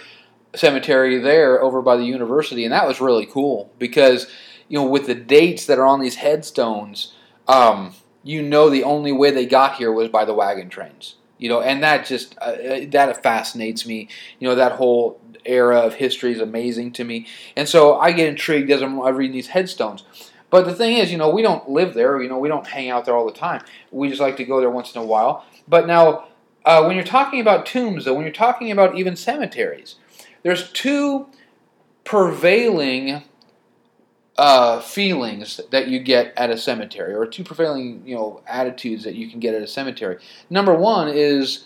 Cemetery 0.55 1.17
there 1.19 1.61
over 1.61 1.81
by 1.81 1.97
the 1.97 2.03
university, 2.03 2.63
and 2.63 2.73
that 2.73 2.87
was 2.87 3.01
really 3.01 3.25
cool 3.25 3.71
because 3.79 4.27
you 4.71 4.77
know 4.77 4.85
with 4.85 5.05
the 5.05 5.15
dates 5.15 5.65
that 5.65 5.77
are 5.77 5.85
on 5.85 5.99
these 5.99 6.15
headstones, 6.15 7.13
um, 7.49 7.93
you 8.23 8.41
know 8.41 8.69
the 8.69 8.85
only 8.85 9.11
way 9.11 9.29
they 9.29 9.45
got 9.45 9.75
here 9.75 9.91
was 9.91 10.07
by 10.07 10.23
the 10.23 10.33
wagon 10.33 10.69
trains. 10.69 11.15
You 11.37 11.49
know, 11.49 11.59
and 11.59 11.83
that 11.83 12.05
just 12.05 12.37
uh, 12.37 12.51
uh 12.51 12.85
that 12.91 13.21
fascinates 13.21 13.85
me. 13.85 14.07
You 14.39 14.47
know 14.47 14.55
that 14.55 14.73
whole 14.73 15.19
era 15.43 15.79
of 15.79 15.95
history 15.95 16.31
is 16.31 16.39
amazing 16.39 16.93
to 16.93 17.03
me, 17.03 17.27
and 17.57 17.67
so 17.67 17.99
I 17.99 18.13
get 18.13 18.29
intrigued 18.29 18.71
as 18.71 18.81
I'm 18.81 18.97
reading 19.01 19.35
these 19.35 19.47
headstones. 19.47 20.05
But 20.49 20.65
the 20.65 20.73
thing 20.73 20.97
is, 20.97 21.11
you 21.11 21.17
know, 21.17 21.29
we 21.29 21.41
don't 21.41 21.69
live 21.69 21.93
there. 21.93 22.21
You 22.21 22.29
know, 22.29 22.37
we 22.37 22.47
don't 22.47 22.67
hang 22.67 22.89
out 22.89 23.03
there 23.03 23.15
all 23.15 23.25
the 23.25 23.37
time. 23.37 23.63
We 23.91 24.07
just 24.07 24.21
like 24.21 24.37
to 24.37 24.45
go 24.45 24.61
there 24.61 24.69
once 24.69 24.95
in 24.95 25.01
a 25.01 25.05
while. 25.05 25.45
But 25.67 25.85
now, 25.85 26.27
uh, 26.63 26.83
when 26.85 26.95
you're 26.95 27.05
talking 27.05 27.41
about 27.41 27.65
tombs, 27.65 28.05
though, 28.05 28.13
when 28.13 28.23
you're 28.23 28.33
talking 28.33 28.71
about 28.71 28.97
even 28.97 29.17
cemeteries, 29.17 29.95
there's 30.43 30.71
two 30.71 31.27
prevailing 32.03 33.23
uh, 34.37 34.79
feelings 34.79 35.59
that 35.71 35.87
you 35.87 35.99
get 35.99 36.33
at 36.37 36.49
a 36.49 36.57
cemetery, 36.57 37.13
or 37.13 37.25
two 37.25 37.43
prevailing, 37.43 38.01
you 38.05 38.15
know, 38.15 38.41
attitudes 38.47 39.03
that 39.03 39.15
you 39.15 39.29
can 39.29 39.39
get 39.39 39.53
at 39.53 39.61
a 39.61 39.67
cemetery. 39.67 40.17
Number 40.49 40.73
one 40.73 41.09
is 41.09 41.65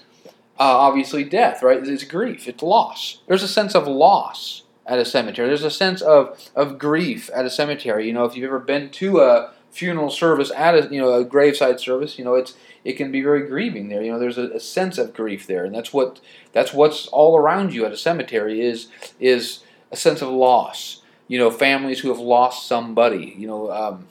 uh, 0.59 0.63
obviously 0.63 1.24
death, 1.24 1.61
right? 1.61 1.86
It's 1.86 2.03
grief, 2.03 2.47
it's 2.47 2.63
loss. 2.63 3.22
There's 3.28 3.43
a 3.43 3.47
sense 3.47 3.76
of 3.76 3.88
loss 3.88 4.63
at 4.86 4.99
a 4.99 5.05
cemetery. 5.05 5.47
There's 5.47 5.63
a 5.63 5.72
sense 5.72 6.01
of, 6.01 6.38
of 6.55 6.78
grief 6.78 7.30
at 7.34 7.45
a 7.45 7.49
cemetery. 7.49 8.07
You 8.07 8.13
know, 8.13 8.26
if 8.26 8.36
you've 8.36 8.45
ever 8.45 8.59
been 8.59 8.89
to 8.91 9.20
a 9.20 9.51
funeral 9.72 10.09
service 10.09 10.51
at 10.55 10.74
a 10.74 10.88
you 10.89 11.01
know 11.01 11.13
a 11.13 11.26
graveside 11.26 11.80
service, 11.80 12.18
you 12.18 12.24
know 12.24 12.36
it's 12.36 12.55
it 12.84 12.93
can 12.93 13.11
be 13.11 13.22
very 13.22 13.47
grieving 13.47 13.89
there. 13.89 14.01
You 14.01 14.11
know, 14.11 14.20
there's 14.20 14.38
a, 14.38 14.49
a 14.51 14.59
sense 14.59 14.97
of 14.97 15.13
grief 15.13 15.47
there, 15.47 15.66
and 15.66 15.76
that's 15.76 15.91
what 15.91 16.22
that's 16.53 16.74
what's 16.74 17.07
all 17.07 17.38
around 17.38 17.74
you 17.74 17.86
at 17.86 17.91
a 17.91 17.97
cemetery 17.97 18.61
is 18.61 18.88
is 19.20 19.59
a 19.91 19.97
sense 19.97 20.22
of 20.22 20.30
loss. 20.30 21.01
You 21.28 21.40
know, 21.40 21.50
families 21.50 22.00
who 22.00 22.10
have 22.10 22.20
lost 22.20 22.68
somebody. 22.68 23.36
You 23.38 23.48
know, 23.48 23.72
um, 23.72 24.08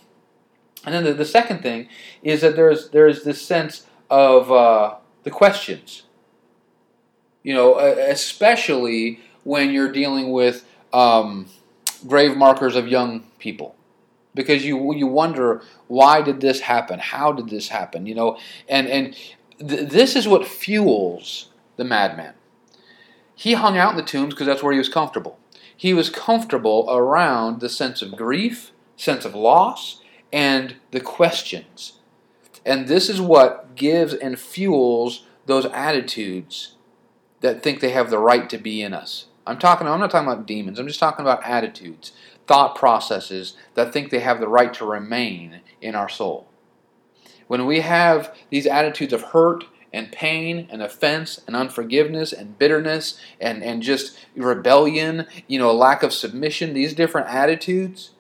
and 0.85 0.95
then 0.95 1.05
the, 1.05 1.15
the 1.15 1.25
second 1.25 1.63
thing 1.63 1.89
is 2.23 2.41
that 2.41 2.57
there's 2.57 2.91
there's 2.91 3.25
this 3.25 3.41
sense 3.41 3.87
of 4.11 4.51
uh, 4.51 4.97
the 5.23 5.31
questions. 5.31 6.03
You 7.43 7.55
know, 7.55 7.79
especially 7.79 9.21
when 9.43 9.71
you're 9.71 9.93
dealing 9.93 10.33
with 10.33 10.67
um, 10.93 11.47
grave 12.07 12.37
markers 12.37 12.77
of 12.77 12.89
young 12.89 13.25
people 13.39 13.75
because 14.35 14.65
you 14.65 14.95
you 14.95 15.07
wonder 15.07 15.63
why 15.87 16.21
did 16.21 16.41
this 16.41 16.61
happen 16.61 16.99
how 16.99 17.33
did 17.33 17.49
this 17.49 17.69
happen 17.69 18.07
you 18.07 18.15
know 18.15 18.39
and 18.69 18.89
and 18.89 19.15
th- 19.59 19.89
this 19.89 20.17
is 20.17 20.27
what 20.27 20.47
fuels 20.47 21.51
the 21.77 21.85
madman 21.85 22.35
he 23.35 23.55
hung 23.55 23.79
out 23.79 23.93
in 23.93 23.97
the 23.97 24.03
tombs 24.03 24.35
because 24.35 24.47
that's 24.47 24.63
where 24.63 24.73
he 24.73 24.79
was 24.79 24.89
comfortable 24.89 25.39
he 25.77 25.95
was 25.95 26.11
comfortable 26.11 26.87
around 26.89 27.61
the 27.61 27.69
sense 27.69 28.03
of 28.03 28.17
grief 28.17 28.73
sense 28.97 29.25
of 29.25 29.35
loss 29.35 30.01
and 30.33 30.77
the 30.91 31.01
questions 31.01 32.01
and 32.65 32.89
this 32.89 33.09
is 33.09 33.21
what 33.21 33.75
gives 33.75 34.15
and 34.15 34.39
fuels 34.39 35.27
those 35.47 35.67
attitudes 35.67 36.75
that 37.41 37.63
think 37.63 37.81
they 37.81 37.91
have 37.91 38.09
the 38.09 38.19
right 38.19 38.49
to 38.49 38.57
be 38.57 38.81
in 38.81 38.95
us 38.95 39.27
I'm 39.47 39.59
talking. 39.59 39.87
I'm 39.87 40.01
not 40.01 40.11
talking 40.11 40.29
about 40.29 40.47
demons. 40.47 40.79
I'm 40.79 40.89
just 40.89 41.01
talking 41.01 41.25
about 41.25 41.45
attitudes, 41.45 42.13
thought 42.47 42.75
processes 42.75 43.57
that 43.75 43.93
think 43.93 44.11
they 44.11 44.21
have 44.21 44.41
the 44.41 44.49
right 44.49 44.73
to 44.75 44.85
remain 44.85 45.61
in 45.81 45.95
our 45.95 46.09
soul. 46.09 46.49
When 47.47 47.67
we 47.67 47.81
have 47.81 48.35
these 48.51 48.67
attitudes 48.67 49.13
of 49.13 49.23
hurt 49.23 49.65
and 49.95 50.11
pain 50.11 50.67
and 50.71 50.83
offense 50.83 51.41
and 51.47 51.55
unforgiveness 51.55 52.33
and 52.33 52.59
bitterness 52.59 53.19
and, 53.41 53.63
and 53.63 53.83
just 53.83 54.19
rebellion, 54.37 55.27
you 55.47 55.59
know, 55.59 55.71
a 55.71 55.73
lack 55.73 56.03
of 56.03 56.13
submission, 56.13 56.75
these 56.75 56.93
different 56.93 57.29
attitudes, 57.29 58.11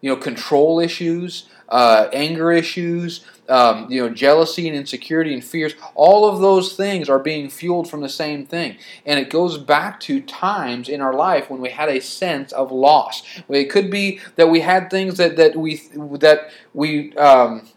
you 0.00 0.08
know, 0.08 0.16
control 0.16 0.78
issues, 0.78 1.48
uh, 1.68 2.08
anger 2.12 2.52
issues, 2.52 3.24
um, 3.48 3.90
you 3.90 4.00
know, 4.00 4.08
jealousy 4.08 4.68
and 4.68 4.76
insecurity 4.76 5.34
and 5.34 5.44
fears, 5.44 5.74
all 5.94 6.28
of 6.28 6.40
those 6.40 6.76
things 6.76 7.08
are 7.08 7.18
being 7.18 7.50
fueled 7.50 7.90
from 7.90 8.00
the 8.00 8.08
same 8.08 8.46
thing. 8.46 8.76
And 9.04 9.18
it 9.18 9.28
goes 9.28 9.58
back 9.58 10.00
to 10.00 10.20
times 10.20 10.88
in 10.88 11.00
our 11.00 11.14
life 11.14 11.50
when 11.50 11.60
we 11.60 11.70
had 11.70 11.88
a 11.88 12.00
sense 12.00 12.52
of 12.52 12.70
loss. 12.70 13.22
It 13.48 13.70
could 13.70 13.90
be 13.90 14.20
that 14.36 14.48
we 14.48 14.60
had 14.60 14.88
things 14.88 15.16
that, 15.16 15.36
that 15.36 15.56
we 15.56 15.82
that 16.20 16.50
we 16.72 17.14
um, 17.16 17.68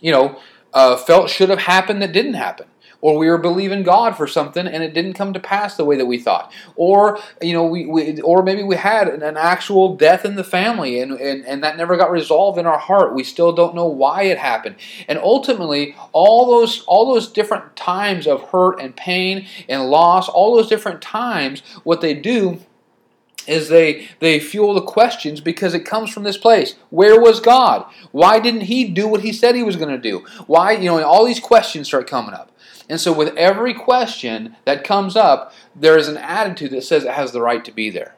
you 0.00 0.12
know 0.12 0.38
uh, 0.74 0.96
felt 0.96 1.30
should 1.30 1.48
have 1.48 1.60
happened 1.60 2.02
that 2.02 2.12
didn't 2.12 2.34
happen. 2.34 2.66
Or 3.00 3.18
we 3.18 3.28
were 3.28 3.36
believing 3.36 3.82
God 3.82 4.16
for 4.16 4.26
something 4.26 4.66
and 4.66 4.82
it 4.82 4.94
didn't 4.94 5.12
come 5.12 5.34
to 5.34 5.40
pass 5.40 5.76
the 5.76 5.84
way 5.84 5.94
that 5.96 6.06
we 6.06 6.18
thought, 6.18 6.50
or 6.74 7.18
you 7.42 7.52
know, 7.52 7.66
we, 7.66 7.84
we 7.84 8.18
or 8.22 8.42
maybe 8.42 8.62
we 8.62 8.76
had 8.76 9.08
an 9.08 9.36
actual 9.36 9.94
death 9.94 10.24
in 10.24 10.36
the 10.36 10.44
family 10.44 10.98
and, 11.00 11.12
and 11.12 11.44
and 11.44 11.62
that 11.62 11.76
never 11.76 11.98
got 11.98 12.10
resolved 12.10 12.58
in 12.58 12.64
our 12.64 12.78
heart. 12.78 13.12
We 13.12 13.22
still 13.22 13.52
don't 13.52 13.74
know 13.74 13.86
why 13.86 14.22
it 14.22 14.38
happened, 14.38 14.76
and 15.06 15.18
ultimately, 15.18 15.94
all 16.12 16.46
those 16.46 16.82
all 16.86 17.12
those 17.12 17.30
different 17.30 17.76
times 17.76 18.26
of 18.26 18.42
hurt 18.44 18.80
and 18.80 18.96
pain 18.96 19.48
and 19.68 19.90
loss, 19.90 20.26
all 20.30 20.56
those 20.56 20.70
different 20.70 21.02
times, 21.02 21.60
what 21.82 22.00
they 22.00 22.14
do 22.14 22.60
is 23.46 23.68
they 23.68 24.08
they 24.20 24.40
fuel 24.40 24.74
the 24.74 24.82
questions 24.82 25.40
because 25.40 25.74
it 25.74 25.84
comes 25.84 26.10
from 26.10 26.22
this 26.22 26.38
place. 26.38 26.74
Where 26.90 27.20
was 27.20 27.40
God? 27.40 27.86
Why 28.12 28.40
didn't 28.40 28.62
he 28.62 28.84
do 28.84 29.06
what 29.08 29.22
he 29.22 29.32
said 29.32 29.54
he 29.54 29.62
was 29.62 29.76
going 29.76 29.90
to 29.90 29.98
do? 29.98 30.24
Why, 30.46 30.72
you 30.72 30.86
know, 30.86 31.02
all 31.02 31.24
these 31.24 31.40
questions 31.40 31.88
start 31.88 32.08
coming 32.08 32.34
up. 32.34 32.50
And 32.88 33.00
so, 33.00 33.12
with 33.12 33.34
every 33.36 33.72
question 33.72 34.56
that 34.64 34.84
comes 34.84 35.16
up, 35.16 35.52
there 35.74 35.96
is 35.96 36.08
an 36.08 36.18
attitude 36.18 36.70
that 36.72 36.82
says 36.82 37.04
it 37.04 37.12
has 37.12 37.32
the 37.32 37.40
right 37.40 37.64
to 37.64 37.72
be 37.72 37.90
there. 37.90 38.14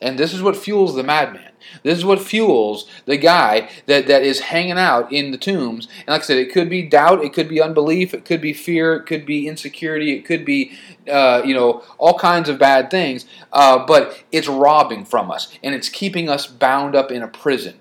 And 0.00 0.18
this 0.18 0.32
is 0.32 0.42
what 0.42 0.56
fuels 0.56 0.94
the 0.94 1.02
madman. 1.02 1.52
This 1.82 1.98
is 1.98 2.04
what 2.04 2.20
fuels 2.20 2.86
the 3.04 3.18
guy 3.18 3.68
that, 3.86 4.06
that 4.06 4.22
is 4.22 4.40
hanging 4.40 4.78
out 4.78 5.12
in 5.12 5.30
the 5.30 5.38
tombs. 5.38 5.88
And 5.98 6.08
like 6.08 6.22
I 6.22 6.24
said, 6.24 6.38
it 6.38 6.52
could 6.52 6.70
be 6.70 6.82
doubt, 6.82 7.22
it 7.22 7.32
could 7.32 7.48
be 7.48 7.60
unbelief, 7.60 8.14
it 8.14 8.24
could 8.24 8.40
be 8.40 8.52
fear, 8.52 8.96
it 8.96 9.06
could 9.06 9.26
be 9.26 9.46
insecurity, 9.46 10.12
it 10.12 10.24
could 10.24 10.44
be, 10.44 10.72
uh, 11.08 11.42
you 11.44 11.54
know, 11.54 11.82
all 11.98 12.18
kinds 12.18 12.48
of 12.48 12.58
bad 12.58 12.90
things. 12.90 13.26
Uh, 13.52 13.84
but 13.84 14.24
it's 14.32 14.48
robbing 14.48 15.04
from 15.04 15.30
us, 15.30 15.56
and 15.62 15.74
it's 15.74 15.88
keeping 15.88 16.28
us 16.28 16.46
bound 16.46 16.94
up 16.94 17.10
in 17.10 17.22
a 17.22 17.28
prison. 17.28 17.78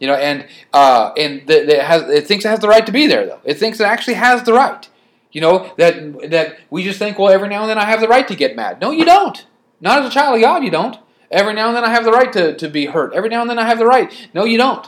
You 0.00 0.06
know, 0.06 0.14
and 0.14 0.46
uh, 0.72 1.12
and 1.16 1.46
the, 1.46 1.66
the 1.66 1.82
has, 1.82 2.02
it 2.08 2.26
thinks 2.26 2.44
it 2.44 2.48
has 2.48 2.60
the 2.60 2.68
right 2.68 2.86
to 2.86 2.92
be 2.92 3.06
there, 3.06 3.26
though. 3.26 3.40
It 3.44 3.58
thinks 3.58 3.80
it 3.80 3.84
actually 3.84 4.14
has 4.14 4.42
the 4.42 4.54
right. 4.54 4.88
You 5.30 5.42
know, 5.42 5.72
that 5.76 6.30
that 6.30 6.58
we 6.70 6.82
just 6.82 6.98
think, 6.98 7.18
well, 7.18 7.28
every 7.28 7.48
now 7.48 7.60
and 7.60 7.70
then 7.70 7.78
I 7.78 7.84
have 7.84 8.00
the 8.00 8.08
right 8.08 8.26
to 8.26 8.34
get 8.34 8.56
mad. 8.56 8.80
No, 8.80 8.90
you 8.90 9.04
don't. 9.04 9.44
Not 9.80 10.00
as 10.00 10.06
a 10.06 10.10
child 10.10 10.36
of 10.36 10.40
God, 10.40 10.64
you 10.64 10.70
don't. 10.70 10.96
Every 11.30 11.54
now 11.54 11.68
and 11.68 11.76
then 11.76 11.84
I 11.84 11.90
have 11.90 12.04
the 12.04 12.12
right 12.12 12.32
to, 12.32 12.56
to 12.56 12.68
be 12.68 12.86
hurt. 12.86 13.12
Every 13.14 13.28
now 13.28 13.40
and 13.40 13.50
then 13.50 13.58
I 13.58 13.66
have 13.66 13.78
the 13.78 13.86
right. 13.86 14.12
No, 14.34 14.44
you 14.44 14.58
don't. 14.58 14.86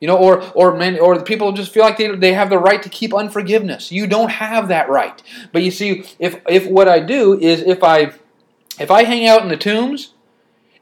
You 0.00 0.08
know, 0.08 0.18
or 0.18 0.42
or 0.54 0.76
men 0.76 0.98
or 0.98 1.22
people 1.22 1.52
just 1.52 1.72
feel 1.72 1.82
like 1.82 1.96
they, 1.96 2.14
they 2.14 2.34
have 2.34 2.50
the 2.50 2.58
right 2.58 2.82
to 2.82 2.88
keep 2.88 3.14
unforgiveness. 3.14 3.90
You 3.90 4.06
don't 4.06 4.30
have 4.30 4.68
that 4.68 4.90
right. 4.90 5.22
But 5.52 5.62
you 5.62 5.70
see, 5.70 6.04
if 6.18 6.42
if 6.46 6.66
what 6.66 6.86
I 6.86 7.00
do 7.00 7.38
is 7.38 7.62
if 7.62 7.82
I 7.82 8.12
if 8.78 8.90
I 8.90 9.04
hang 9.04 9.26
out 9.26 9.42
in 9.42 9.48
the 9.48 9.56
tombs, 9.56 10.12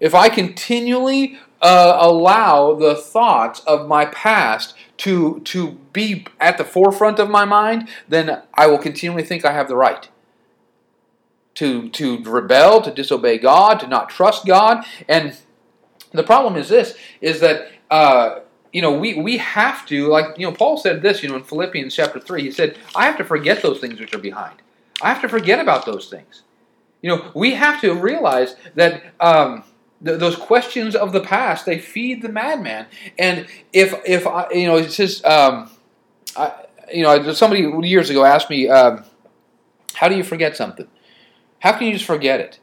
if 0.00 0.16
I 0.16 0.28
continually 0.28 1.38
uh, 1.62 1.96
allow 2.00 2.74
the 2.74 2.96
thoughts 2.96 3.60
of 3.60 3.86
my 3.86 4.06
past 4.06 4.74
to 4.98 5.38
to 5.40 5.78
be 5.92 6.26
at 6.40 6.58
the 6.58 6.64
forefront 6.64 7.20
of 7.20 7.30
my 7.30 7.44
mind, 7.44 7.88
then 8.08 8.42
I 8.54 8.66
will 8.66 8.78
continually 8.78 9.22
think 9.22 9.44
I 9.44 9.52
have 9.52 9.68
the 9.68 9.76
right 9.76 10.08
to 11.54 11.88
to 11.90 12.22
rebel, 12.24 12.82
to 12.82 12.90
disobey 12.90 13.38
God, 13.38 13.80
to 13.80 13.86
not 13.86 14.08
trust 14.08 14.46
God. 14.46 14.84
And 15.08 15.36
the 16.12 16.22
problem 16.22 16.56
is 16.56 16.68
this: 16.68 16.96
is 17.20 17.40
that 17.40 17.70
uh, 17.90 18.40
you 18.72 18.82
know 18.82 18.96
we 18.96 19.14
we 19.14 19.38
have 19.38 19.86
to 19.86 20.08
like 20.08 20.38
you 20.38 20.46
know 20.46 20.52
Paul 20.52 20.76
said 20.76 21.02
this 21.02 21.22
you 21.22 21.28
know 21.28 21.36
in 21.36 21.44
Philippians 21.44 21.94
chapter 21.94 22.20
three 22.20 22.42
he 22.42 22.50
said 22.50 22.76
I 22.94 23.06
have 23.06 23.16
to 23.18 23.24
forget 23.24 23.62
those 23.62 23.80
things 23.80 24.00
which 24.00 24.14
are 24.14 24.18
behind. 24.18 24.56
I 25.02 25.08
have 25.08 25.22
to 25.22 25.28
forget 25.28 25.60
about 25.60 25.86
those 25.86 26.08
things. 26.08 26.42
You 27.02 27.10
know 27.10 27.30
we 27.34 27.54
have 27.54 27.80
to 27.80 27.94
realize 27.94 28.56
that. 28.74 29.02
Um, 29.20 29.64
those 30.00 30.36
questions 30.36 30.94
of 30.94 31.12
the 31.12 31.20
past 31.20 31.64
they 31.64 31.78
feed 31.78 32.20
the 32.20 32.28
madman 32.28 32.84
and 33.18 33.46
if 33.72 33.94
if 34.04 34.26
I, 34.26 34.50
you 34.50 34.66
know 34.66 34.76
it's 34.76 34.96
just 34.96 35.24
um, 35.24 35.70
I, 36.36 36.52
you 36.92 37.02
know 37.02 37.32
somebody 37.32 37.62
years 37.88 38.10
ago 38.10 38.22
asked 38.22 38.50
me 38.50 38.68
um, 38.68 39.02
how 39.94 40.08
do 40.08 40.14
you 40.14 40.22
forget 40.22 40.58
something 40.58 40.86
how 41.64 41.72
can 41.72 41.86
you 41.86 41.94
just 41.94 42.04
forget 42.04 42.40
it? 42.40 42.60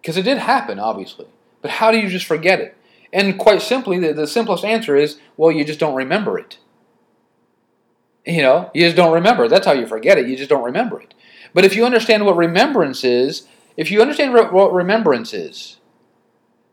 Because 0.00 0.16
it 0.16 0.22
did 0.22 0.38
happen, 0.38 0.78
obviously. 0.78 1.26
But 1.60 1.72
how 1.72 1.90
do 1.92 1.98
you 1.98 2.08
just 2.08 2.24
forget 2.24 2.60
it? 2.60 2.74
And 3.12 3.38
quite 3.38 3.60
simply, 3.60 3.98
the, 3.98 4.14
the 4.14 4.26
simplest 4.26 4.64
answer 4.64 4.96
is 4.96 5.18
well, 5.36 5.52
you 5.52 5.66
just 5.66 5.78
don't 5.78 5.94
remember 5.94 6.38
it. 6.38 6.56
You 8.24 8.40
know, 8.40 8.70
you 8.72 8.86
just 8.86 8.96
don't 8.96 9.12
remember. 9.12 9.48
That's 9.48 9.66
how 9.66 9.72
you 9.72 9.86
forget 9.86 10.16
it. 10.16 10.28
You 10.28 10.36
just 10.36 10.48
don't 10.48 10.64
remember 10.64 10.98
it. 10.98 11.12
But 11.52 11.66
if 11.66 11.76
you 11.76 11.84
understand 11.84 12.24
what 12.24 12.38
remembrance 12.38 13.04
is, 13.04 13.46
if 13.76 13.90
you 13.90 14.00
understand 14.00 14.32
what 14.32 14.72
remembrance 14.72 15.34
is, 15.34 15.76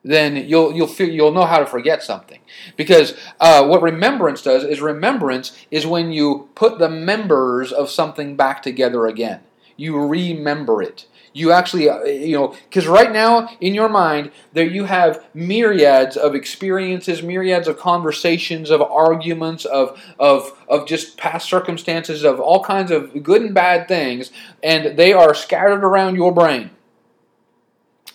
then 0.02 0.38
you'll 0.48 0.72
you'll 0.72 0.88
feel, 0.88 1.10
you'll 1.10 1.34
know 1.34 1.46
how 1.46 1.60
to 1.60 1.66
forget 1.66 2.02
something. 2.02 2.40
Because 2.78 3.18
uh, 3.42 3.68
what 3.68 3.82
remembrance 3.82 4.42
does 4.42 4.64
is 4.64 4.80
remembrance 4.80 5.52
is 5.72 5.86
when 5.86 6.14
you 6.14 6.48
put 6.56 6.80
the 6.80 6.90
members 6.90 7.74
of 7.74 7.90
something 7.90 8.38
back 8.38 8.62
together 8.62 9.08
again. 9.08 9.42
You 9.76 10.00
remember 10.00 10.82
it 10.82 11.08
you 11.36 11.52
actually 11.52 11.90
uh, 11.90 12.02
you 12.06 12.34
know 12.34 12.56
because 12.70 12.88
right 12.88 13.12
now 13.12 13.50
in 13.60 13.76
your 13.76 13.90
mind 13.90 14.32
there 14.54 14.66
you 14.66 14.86
have 14.86 15.24
myriads 15.34 16.16
of 16.16 16.34
experiences 16.34 17.22
myriads 17.22 17.68
of 17.68 17.78
conversations 17.78 18.72
of 18.72 18.82
arguments 18.82 19.66
of 19.66 20.02
of 20.18 20.58
of 20.70 20.88
just 20.88 21.18
past 21.18 21.50
circumstances 21.50 22.24
of 22.24 22.40
all 22.40 22.64
kinds 22.64 22.90
of 22.90 23.22
good 23.22 23.42
and 23.42 23.54
bad 23.54 23.86
things 23.88 24.32
and 24.64 24.98
they 24.98 25.12
are 25.12 25.34
scattered 25.36 25.84
around 25.84 26.16
your 26.16 26.34
brain. 26.34 26.72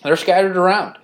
They're 0.03 0.15
scattered 0.15 0.57
around. 0.57 0.97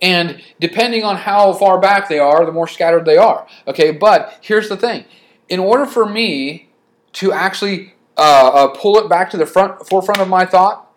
And 0.00 0.40
depending 0.60 1.02
on 1.02 1.16
how 1.16 1.52
far 1.54 1.80
back 1.80 2.08
they 2.08 2.20
are 2.20 2.46
the 2.46 2.52
more 2.52 2.68
scattered 2.68 3.04
they 3.04 3.16
are 3.16 3.48
okay? 3.66 3.90
But 3.90 4.38
here's 4.40 4.68
the 4.68 4.76
thing. 4.76 5.04
In 5.48 5.58
order 5.58 5.86
for 5.86 6.06
me 6.06 6.68
to 7.14 7.32
actually 7.32 7.94
uh, 8.16 8.50
uh, 8.54 8.68
pull 8.68 8.96
it 8.98 9.08
back 9.08 9.30
to 9.30 9.36
the 9.36 9.46
front 9.46 9.88
forefront 9.88 10.20
of 10.20 10.28
my 10.28 10.46
thought 10.46 10.87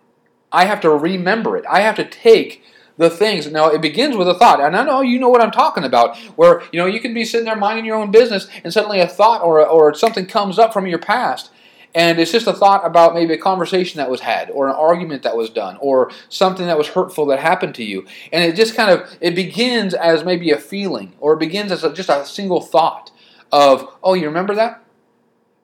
I 0.51 0.65
have 0.65 0.81
to 0.81 0.89
remember 0.89 1.57
it. 1.57 1.65
I 1.69 1.81
have 1.81 1.95
to 1.95 2.05
take 2.05 2.63
the 2.97 3.09
things. 3.09 3.49
Now 3.51 3.69
it 3.69 3.81
begins 3.81 4.15
with 4.15 4.27
a 4.27 4.33
thought, 4.33 4.61
and 4.61 4.75
I 4.75 4.83
know 4.83 5.01
you 5.01 5.19
know 5.19 5.29
what 5.29 5.41
I'm 5.41 5.51
talking 5.51 5.83
about. 5.83 6.17
Where 6.35 6.63
you 6.71 6.79
know 6.79 6.85
you 6.85 6.99
can 6.99 7.13
be 7.13 7.25
sitting 7.25 7.45
there 7.45 7.55
minding 7.55 7.85
your 7.85 7.95
own 7.97 8.11
business, 8.11 8.47
and 8.63 8.71
suddenly 8.71 8.99
a 8.99 9.07
thought 9.07 9.41
or 9.41 9.65
or 9.65 9.93
something 9.93 10.25
comes 10.25 10.59
up 10.59 10.73
from 10.73 10.87
your 10.87 10.99
past, 10.99 11.51
and 11.95 12.19
it's 12.19 12.31
just 12.31 12.47
a 12.47 12.53
thought 12.53 12.85
about 12.85 13.13
maybe 13.13 13.33
a 13.33 13.37
conversation 13.37 13.97
that 13.97 14.09
was 14.09 14.21
had, 14.21 14.49
or 14.51 14.67
an 14.67 14.75
argument 14.75 15.23
that 15.23 15.37
was 15.37 15.49
done, 15.49 15.77
or 15.79 16.11
something 16.29 16.67
that 16.67 16.77
was 16.77 16.89
hurtful 16.89 17.25
that 17.27 17.39
happened 17.39 17.75
to 17.75 17.83
you, 17.83 18.05
and 18.31 18.43
it 18.43 18.55
just 18.55 18.75
kind 18.75 18.91
of 18.91 19.17
it 19.19 19.35
begins 19.35 19.93
as 19.93 20.23
maybe 20.23 20.51
a 20.51 20.57
feeling, 20.57 21.13
or 21.19 21.33
it 21.33 21.39
begins 21.39 21.71
as 21.71 21.83
a, 21.83 21.93
just 21.93 22.09
a 22.09 22.25
single 22.25 22.61
thought 22.61 23.11
of, 23.51 23.87
oh, 24.03 24.13
you 24.13 24.25
remember 24.25 24.55
that? 24.55 24.83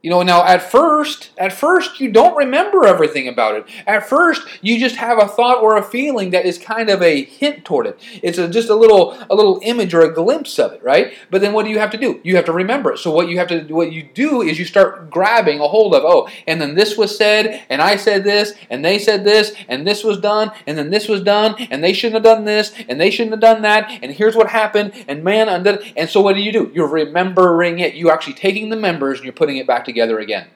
You 0.03 0.11
know, 0.11 0.21
now 0.21 0.45
at 0.45 0.61
first, 0.61 1.31
at 1.39 1.51
first 1.51 1.99
you 1.99 2.11
don't 2.11 2.37
remember 2.37 2.85
everything 2.85 3.27
about 3.27 3.55
it. 3.55 3.65
At 3.87 4.07
first, 4.07 4.47
you 4.61 4.79
just 4.79 4.95
have 4.97 5.17
a 5.17 5.27
thought 5.27 5.63
or 5.63 5.75
a 5.75 5.83
feeling 5.83 6.29
that 6.29 6.45
is 6.45 6.59
kind 6.59 6.91
of 6.91 7.01
a 7.01 7.23
hint 7.23 7.65
toward 7.65 7.87
it. 7.87 7.99
It's 8.21 8.37
a, 8.37 8.47
just 8.47 8.69
a 8.69 8.75
little, 8.75 9.17
a 9.27 9.33
little 9.35 9.59
image 9.63 9.95
or 9.95 10.01
a 10.01 10.13
glimpse 10.13 10.59
of 10.59 10.71
it, 10.71 10.83
right? 10.83 11.13
But 11.31 11.41
then 11.41 11.51
what 11.51 11.65
do 11.65 11.71
you 11.71 11.79
have 11.79 11.89
to 11.91 11.97
do? 11.97 12.21
You 12.23 12.35
have 12.35 12.45
to 12.45 12.53
remember 12.53 12.93
it. 12.93 12.99
So 12.99 13.09
what 13.09 13.27
you 13.27 13.39
have 13.39 13.47
to, 13.47 13.63
what 13.73 13.91
you 13.91 14.07
do 14.13 14.43
is 14.43 14.59
you 14.59 14.65
start 14.65 15.09
grabbing 15.09 15.59
a 15.59 15.67
hold 15.67 15.95
of. 15.95 16.03
Oh, 16.05 16.29
and 16.45 16.61
then 16.61 16.75
this 16.75 16.95
was 16.95 17.17
said, 17.17 17.65
and 17.67 17.81
I 17.81 17.95
said 17.95 18.23
this, 18.23 18.53
and 18.69 18.85
they 18.85 18.99
said 18.99 19.23
this, 19.23 19.55
and 19.67 19.85
this 19.85 20.03
was 20.03 20.19
done, 20.19 20.51
and 20.67 20.77
then 20.77 20.91
this 20.91 21.07
was 21.07 21.23
done, 21.23 21.55
and 21.71 21.83
they 21.83 21.93
shouldn't 21.93 22.23
have 22.23 22.35
done 22.35 22.45
this, 22.45 22.71
and 22.87 23.01
they 23.01 23.09
shouldn't 23.09 23.33
have 23.33 23.41
done 23.41 23.63
that, 23.63 23.89
and 24.03 24.11
here's 24.11 24.35
what 24.35 24.49
happened, 24.49 24.93
and 25.07 25.23
man, 25.23 25.49
and 25.49 26.09
so 26.09 26.21
what 26.21 26.35
do 26.35 26.41
you 26.41 26.51
do? 26.51 26.71
You're 26.73 26.87
remembering 26.87 27.79
it. 27.79 27.95
You're 27.95 28.13
actually 28.13 28.35
taking 28.35 28.69
the 28.69 28.75
members 28.75 29.17
and 29.17 29.25
you're 29.25 29.33
putting 29.33 29.57
it 29.57 29.65
back 29.65 29.86
together 29.87 30.19
again. 30.19 30.49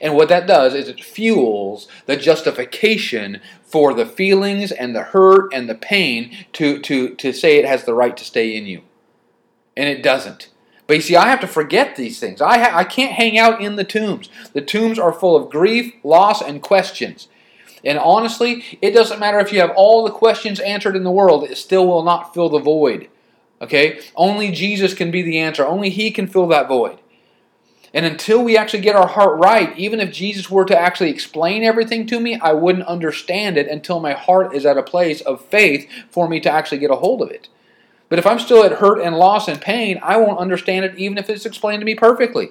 And 0.00 0.14
what 0.14 0.28
that 0.28 0.46
does 0.46 0.74
is 0.74 0.88
it 0.88 1.02
fuels 1.02 1.88
the 2.04 2.16
justification 2.16 3.40
for 3.62 3.94
the 3.94 4.06
feelings 4.06 4.70
and 4.72 4.94
the 4.94 5.02
hurt 5.02 5.52
and 5.52 5.68
the 5.68 5.74
pain 5.74 6.36
to, 6.54 6.80
to, 6.82 7.14
to 7.14 7.32
say 7.32 7.56
it 7.56 7.64
has 7.64 7.84
the 7.84 7.94
right 7.94 8.16
to 8.16 8.24
stay 8.24 8.54
in 8.56 8.66
you. 8.66 8.82
And 9.76 9.88
it 9.88 10.02
doesn't. 10.02 10.50
But 10.86 10.94
you 10.94 11.02
see, 11.02 11.16
I 11.16 11.28
have 11.28 11.40
to 11.40 11.48
forget 11.48 11.96
these 11.96 12.20
things. 12.20 12.40
I, 12.40 12.58
ha- 12.58 12.76
I 12.76 12.84
can't 12.84 13.12
hang 13.12 13.38
out 13.38 13.60
in 13.60 13.76
the 13.76 13.84
tombs. 13.84 14.28
The 14.52 14.60
tombs 14.60 14.98
are 14.98 15.12
full 15.12 15.36
of 15.36 15.50
grief, 15.50 15.94
loss, 16.04 16.40
and 16.40 16.62
questions. 16.62 17.28
And 17.84 17.98
honestly, 17.98 18.64
it 18.80 18.92
doesn't 18.92 19.20
matter 19.20 19.38
if 19.40 19.52
you 19.52 19.60
have 19.60 19.72
all 19.76 20.04
the 20.04 20.12
questions 20.12 20.60
answered 20.60 20.96
in 20.96 21.04
the 21.04 21.10
world, 21.10 21.44
it 21.44 21.56
still 21.56 21.86
will 21.86 22.02
not 22.02 22.34
fill 22.34 22.48
the 22.48 22.58
void. 22.58 23.08
Okay? 23.60 24.00
Only 24.14 24.50
Jesus 24.52 24.94
can 24.94 25.10
be 25.10 25.22
the 25.22 25.38
answer. 25.38 25.66
Only 25.66 25.90
He 25.90 26.10
can 26.10 26.26
fill 26.26 26.46
that 26.48 26.68
void. 26.68 26.98
And 27.96 28.04
until 28.04 28.44
we 28.44 28.58
actually 28.58 28.82
get 28.82 28.94
our 28.94 29.06
heart 29.06 29.38
right, 29.38 29.74
even 29.78 30.00
if 30.00 30.12
Jesus 30.12 30.50
were 30.50 30.66
to 30.66 30.78
actually 30.78 31.08
explain 31.08 31.64
everything 31.64 32.06
to 32.08 32.20
me, 32.20 32.38
I 32.38 32.52
wouldn't 32.52 32.84
understand 32.84 33.56
it 33.56 33.68
until 33.68 34.00
my 34.00 34.12
heart 34.12 34.54
is 34.54 34.66
at 34.66 34.76
a 34.76 34.82
place 34.82 35.22
of 35.22 35.42
faith 35.46 35.88
for 36.10 36.28
me 36.28 36.38
to 36.40 36.50
actually 36.50 36.76
get 36.76 36.90
a 36.90 36.96
hold 36.96 37.22
of 37.22 37.30
it. 37.30 37.48
But 38.10 38.18
if 38.18 38.26
I'm 38.26 38.38
still 38.38 38.62
at 38.62 38.72
hurt 38.72 39.00
and 39.00 39.16
loss 39.16 39.48
and 39.48 39.62
pain, 39.62 39.98
I 40.02 40.18
won't 40.18 40.38
understand 40.38 40.84
it 40.84 40.98
even 40.98 41.16
if 41.16 41.30
it's 41.30 41.46
explained 41.46 41.80
to 41.80 41.86
me 41.86 41.94
perfectly. 41.94 42.50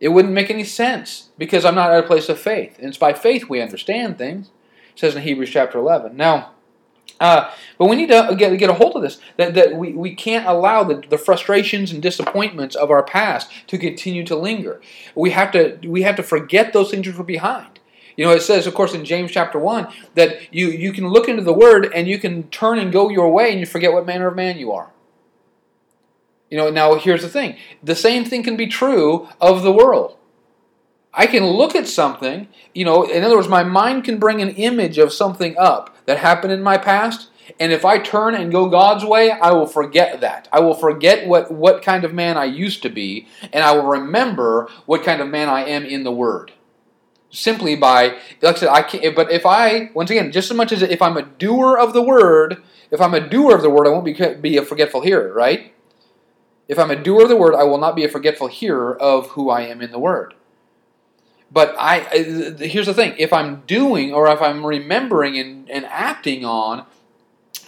It 0.00 0.08
wouldn't 0.08 0.34
make 0.34 0.50
any 0.50 0.64
sense 0.64 1.28
because 1.38 1.64
I'm 1.64 1.76
not 1.76 1.92
at 1.92 2.02
a 2.02 2.08
place 2.08 2.28
of 2.28 2.40
faith. 2.40 2.76
And 2.78 2.88
it's 2.88 2.98
by 2.98 3.12
faith 3.12 3.48
we 3.48 3.62
understand 3.62 4.18
things. 4.18 4.50
It 4.94 4.98
says 4.98 5.14
in 5.14 5.22
Hebrews 5.22 5.50
chapter 5.50 5.78
11. 5.78 6.16
Now, 6.16 6.54
uh, 7.18 7.50
but 7.78 7.88
we 7.88 7.96
need 7.96 8.08
to 8.08 8.34
get, 8.36 8.56
get 8.58 8.70
a 8.70 8.74
hold 8.74 8.96
of 8.96 9.02
this. 9.02 9.18
That, 9.36 9.54
that 9.54 9.74
we, 9.74 9.92
we 9.92 10.14
can't 10.14 10.46
allow 10.46 10.84
the, 10.84 11.02
the 11.08 11.18
frustrations 11.18 11.92
and 11.92 12.02
disappointments 12.02 12.76
of 12.76 12.90
our 12.90 13.02
past 13.02 13.50
to 13.68 13.78
continue 13.78 14.24
to 14.26 14.36
linger. 14.36 14.80
We 15.14 15.30
have 15.30 15.50
to, 15.52 15.78
we 15.86 16.02
have 16.02 16.16
to 16.16 16.22
forget 16.22 16.72
those 16.72 16.90
things 16.90 17.06
which 17.06 17.16
were 17.16 17.24
behind. 17.24 17.80
You 18.16 18.26
know, 18.26 18.32
it 18.32 18.42
says, 18.42 18.66
of 18.66 18.74
course, 18.74 18.92
in 18.92 19.04
James 19.04 19.30
chapter 19.30 19.58
1, 19.58 19.88
that 20.14 20.52
you, 20.52 20.68
you 20.68 20.92
can 20.92 21.08
look 21.08 21.28
into 21.28 21.42
the 21.42 21.54
Word 21.54 21.90
and 21.94 22.06
you 22.06 22.18
can 22.18 22.48
turn 22.50 22.78
and 22.78 22.92
go 22.92 23.08
your 23.08 23.32
way 23.32 23.50
and 23.50 23.60
you 23.60 23.66
forget 23.66 23.92
what 23.92 24.04
manner 24.04 24.26
of 24.26 24.36
man 24.36 24.58
you 24.58 24.72
are. 24.72 24.90
You 26.50 26.58
know, 26.58 26.68
now 26.68 26.96
here's 26.96 27.22
the 27.22 27.28
thing 27.28 27.56
the 27.82 27.94
same 27.94 28.24
thing 28.24 28.42
can 28.42 28.56
be 28.56 28.66
true 28.66 29.28
of 29.40 29.62
the 29.62 29.72
world. 29.72 30.16
I 31.12 31.26
can 31.26 31.44
look 31.44 31.74
at 31.74 31.88
something, 31.88 32.46
you 32.72 32.84
know, 32.84 33.02
in 33.02 33.24
other 33.24 33.36
words, 33.36 33.48
my 33.48 33.64
mind 33.64 34.04
can 34.04 34.18
bring 34.18 34.40
an 34.40 34.50
image 34.50 34.96
of 34.98 35.12
something 35.12 35.56
up 35.58 35.96
that 36.06 36.18
happened 36.18 36.52
in 36.52 36.62
my 36.62 36.78
past. 36.78 37.28
And 37.58 37.72
if 37.72 37.84
I 37.84 37.98
turn 37.98 38.36
and 38.36 38.52
go 38.52 38.68
God's 38.68 39.04
way, 39.04 39.32
I 39.32 39.50
will 39.50 39.66
forget 39.66 40.20
that. 40.20 40.46
I 40.52 40.60
will 40.60 40.74
forget 40.74 41.26
what, 41.26 41.50
what 41.50 41.82
kind 41.82 42.04
of 42.04 42.14
man 42.14 42.36
I 42.36 42.44
used 42.44 42.82
to 42.82 42.88
be, 42.88 43.26
and 43.52 43.64
I 43.64 43.72
will 43.72 43.86
remember 43.86 44.68
what 44.86 45.02
kind 45.02 45.20
of 45.20 45.28
man 45.28 45.48
I 45.48 45.64
am 45.64 45.84
in 45.84 46.04
the 46.04 46.12
Word. 46.12 46.52
Simply 47.32 47.74
by, 47.74 48.16
like 48.40 48.56
I 48.56 48.58
said, 48.58 48.68
I 48.68 48.82
can't, 48.82 49.16
but 49.16 49.32
if 49.32 49.44
I, 49.44 49.90
once 49.94 50.10
again, 50.10 50.30
just 50.30 50.50
as 50.50 50.56
much 50.56 50.70
as 50.70 50.82
if 50.82 51.02
I'm 51.02 51.16
a 51.16 51.22
doer 51.22 51.76
of 51.76 51.92
the 51.92 52.02
Word, 52.02 52.62
if 52.92 53.00
I'm 53.00 53.14
a 53.14 53.28
doer 53.28 53.56
of 53.56 53.62
the 53.62 53.70
Word, 53.70 53.88
I 53.88 53.90
won't 53.90 54.04
be, 54.04 54.14
be 54.40 54.56
a 54.56 54.64
forgetful 54.64 55.00
hearer, 55.00 55.32
right? 55.32 55.72
If 56.68 56.78
I'm 56.78 56.90
a 56.92 57.02
doer 57.02 57.24
of 57.24 57.28
the 57.28 57.36
Word, 57.36 57.56
I 57.56 57.64
will 57.64 57.78
not 57.78 57.96
be 57.96 58.04
a 58.04 58.08
forgetful 58.08 58.46
hearer 58.46 58.96
of 58.96 59.30
who 59.30 59.50
I 59.50 59.62
am 59.62 59.80
in 59.80 59.90
the 59.90 59.98
Word. 59.98 60.34
But 61.52 61.74
I, 61.78 62.00
here's 62.58 62.86
the 62.86 62.94
thing: 62.94 63.14
if 63.18 63.32
I'm 63.32 63.62
doing 63.66 64.12
or 64.12 64.28
if 64.28 64.40
I'm 64.40 64.64
remembering 64.64 65.38
and, 65.38 65.70
and 65.70 65.84
acting 65.86 66.44
on 66.44 66.86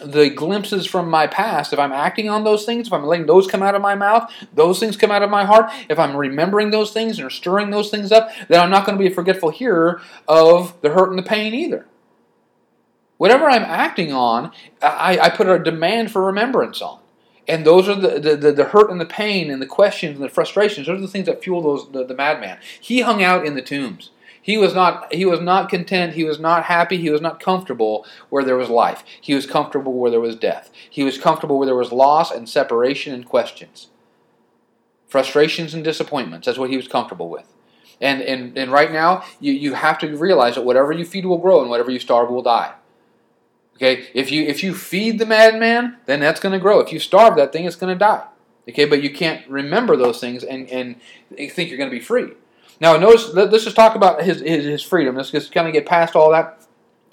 the 0.05 0.31
glimpses 0.31 0.87
from 0.87 1.09
my 1.09 1.27
past, 1.27 1.73
if 1.73 1.79
I'm 1.79 1.93
acting 1.93 2.29
on 2.29 2.45
those 2.45 2.65
things, 2.65 2.87
if 2.87 2.93
I'm 2.93 3.05
letting 3.05 3.27
those 3.27 3.47
come 3.47 3.63
out 3.63 3.75
of 3.75 3.83
my 3.83 3.95
mouth, 3.95 4.31
those 4.53 4.81
things 4.81 4.97
come 4.97 5.11
out 5.11 5.23
of 5.23 5.31
my 5.31 5.45
heart, 5.45 5.71
if 5.89 5.99
I'm 5.99 6.17
remembering 6.17 6.71
those 6.71 6.93
things 6.93 7.19
and 7.19 7.31
stirring 7.31 7.71
those 7.71 7.91
things 7.91 8.13
up, 8.13 8.31
then 8.49 8.61
I'm 8.61 8.71
not 8.71 8.85
going 8.85 8.97
to 8.97 9.03
be 9.03 9.11
a 9.11 9.15
forgetful 9.15 9.51
hearer 9.51 10.01
of 10.27 10.81
the 10.81 10.91
hurt 10.91 11.11
and 11.11 11.19
the 11.19 11.23
pain 11.23 11.55
either. 11.55 11.87
Whatever 13.19 13.49
I'm 13.49 13.63
acting 13.63 14.13
on, 14.13 14.51
I, 14.81 15.19
I 15.21 15.29
put 15.29 15.49
a 15.49 15.59
demand 15.59 16.11
for 16.11 16.25
remembrance 16.25 16.83
on. 16.83 17.02
And 17.49 17.67
those 17.67 17.89
are 17.89 17.97
the, 17.97 18.37
the, 18.37 18.53
the, 18.53 18.65
hurt 18.65 18.91
and 18.91 19.01
the 19.01 19.07
pain 19.07 19.51
and 19.51 19.61
the 19.61 19.67
questions 19.67 20.15
and 20.15 20.25
the 20.25 20.29
frustrations. 20.29 20.87
Those 20.87 20.99
are 20.99 21.03
the 21.03 21.09
things 21.09 21.27
that 21.27 21.43
fuel 21.43 21.61
those 21.61 21.91
the, 21.91 22.05
the 22.05 22.15
madman. 22.15 22.59
He 22.81 23.01
hung 23.01 23.23
out 23.23 23.45
in 23.45 23.55
the 23.55 23.63
tombs. 23.63 24.11
He 24.41 24.59
was 24.59 24.75
not 24.75 25.13
he 25.15 25.25
was 25.25 25.41
not 25.41 25.69
content, 25.69 26.15
he 26.15 26.25
was 26.25 26.41
not 26.41 26.65
happy, 26.65 26.97
he 26.97 27.11
was 27.11 27.21
not 27.21 27.41
comfortable 27.41 28.05
where 28.29 28.45
there 28.45 28.57
was 28.57 28.69
life. 28.69 29.05
He 29.21 29.35
was 29.35 29.47
comfortable 29.47 29.93
where 29.93 30.11
there 30.11 30.21
was 30.21 30.35
death. 30.35 30.71
He 30.91 31.05
was 31.05 31.17
comfortable 31.17 31.59
where 31.59 31.67
there 31.67 31.77
was 31.77 31.93
loss 31.93 32.33
and 32.33 32.49
separation 32.49 33.15
and 33.15 33.25
questions. 33.25 33.89
Frustrations 35.07 35.75
and 35.75 35.85
disappointments. 35.85 36.47
That's 36.47 36.59
what 36.59 36.71
he 36.71 36.77
was 36.77 36.89
comfortable 36.89 37.29
with. 37.29 37.47
And 38.01 38.21
and, 38.21 38.59
and 38.59 38.73
right 38.73 38.91
now 38.91 39.25
you, 39.39 39.53
you 39.53 39.75
have 39.75 39.99
to 39.99 40.17
realize 40.17 40.57
that 40.57 40.65
whatever 40.65 40.93
you 40.93 41.05
feed 41.05 41.25
will 41.25 41.39
grow 41.39 41.61
and 41.61 41.71
whatever 41.71 41.93
you 41.93 42.01
starve 42.01 42.29
will 42.29 42.43
die. 42.43 42.75
Okay? 43.77 44.07
If 44.15 44.31
you 44.31 44.43
if 44.43 44.63
you 44.63 44.75
feed 44.75 45.19
the 45.19 45.27
madman, 45.27 45.99
then 46.07 46.21
that's 46.21 46.41
going 46.41 46.53
to 46.53 46.59
grow. 46.59 46.81
If 46.81 46.93
you 46.93 46.99
starve 46.99 47.37
that 47.37 47.53
thing, 47.53 47.65
it's 47.65 47.77
going 47.77 47.95
to 47.95 47.99
die. 47.99 48.25
Okay, 48.69 48.85
but 48.85 49.03
you 49.03 49.11
can't 49.13 49.49
remember 49.49 49.97
those 49.97 50.21
things 50.21 50.45
and, 50.45 50.69
and 50.71 51.01
think 51.37 51.69
you're 51.69 51.79
going 51.79 51.91
to 51.91 51.97
be 51.97 52.01
free. 52.01 52.31
Now, 52.81 52.97
notice, 52.97 53.33
let's 53.35 53.65
just 53.65 53.77
talk 53.77 53.97
about 53.97 54.23
his, 54.23 54.41
his, 54.41 54.65
his 54.65 54.83
freedom. 54.83 55.17
Let's 55.17 55.31
just 55.31 55.53
kind 55.53 55.67
of 55.67 55.73
get 55.73 55.85
past 55.85 56.15
all 56.15 56.31
that. 56.31 56.61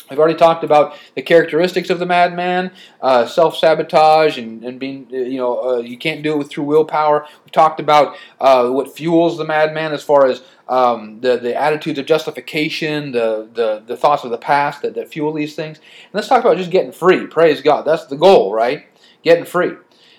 We've 0.09 0.17
already 0.17 0.37
talked 0.37 0.63
about 0.63 0.95
the 1.15 1.21
characteristics 1.21 1.91
of 1.91 1.99
the 1.99 2.05
madman, 2.05 2.71
uh, 3.01 3.27
self-sabotage, 3.27 4.39
and, 4.39 4.63
and 4.63 4.79
being, 4.79 5.07
you 5.11 5.37
know, 5.37 5.61
uh, 5.61 5.77
you 5.77 5.97
can't 5.97 6.23
do 6.23 6.33
it 6.33 6.37
with, 6.37 6.49
through 6.49 6.63
willpower. 6.63 7.27
We've 7.43 7.51
talked 7.51 7.79
about 7.79 8.15
uh, 8.39 8.69
what 8.69 8.95
fuels 8.95 9.37
the 9.37 9.45
madman 9.45 9.91
as 9.93 10.03
far 10.03 10.25
as 10.25 10.41
um, 10.69 11.19
the, 11.21 11.37
the 11.37 11.59
attitudes 11.59 11.97
of 11.97 12.05
justification, 12.05 13.11
the, 13.11 13.49
the, 13.53 13.83
the 13.85 13.97
thoughts 13.97 14.23
of 14.23 14.29
the 14.29 14.37
past 14.37 14.83
that, 14.83 14.93
that 14.93 15.11
fuel 15.11 15.33
these 15.33 15.55
things. 15.55 15.77
And 15.77 16.13
let's 16.13 16.27
talk 16.27 16.43
about 16.43 16.57
just 16.57 16.69
getting 16.69 16.91
free. 16.91 17.25
Praise 17.25 17.61
God. 17.61 17.81
That's 17.81 18.05
the 18.05 18.15
goal, 18.15 18.53
right? 18.53 18.85
Getting 19.23 19.45
free. 19.45 19.73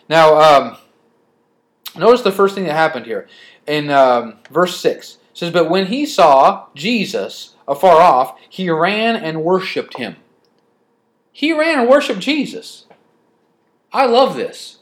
Now, 0.09 0.39
um, 0.39 0.77
notice 1.97 2.23
the 2.23 2.33
first 2.33 2.57
thing 2.57 2.65
that 2.65 2.75
happened 2.75 3.07
here 3.07 3.29
in 3.67 3.91
um, 3.91 4.39
verse 4.51 4.79
6 4.81 5.15
It 5.15 5.19
says, 5.39 5.53
But 5.53 5.71
when 5.71 5.87
he 5.87 6.05
saw 6.05 6.67
Jesus 6.75 7.55
afar 7.69 8.01
off, 8.01 8.37
he 8.49 8.69
ran 8.69 9.15
and 9.15 9.45
worshipped 9.45 9.99
him. 9.99 10.17
He 11.31 11.53
ran 11.53 11.79
and 11.79 11.89
worshipped 11.89 12.21
Jesus. 12.21 12.87
I 13.93 14.07
love 14.07 14.35
this. 14.35 14.79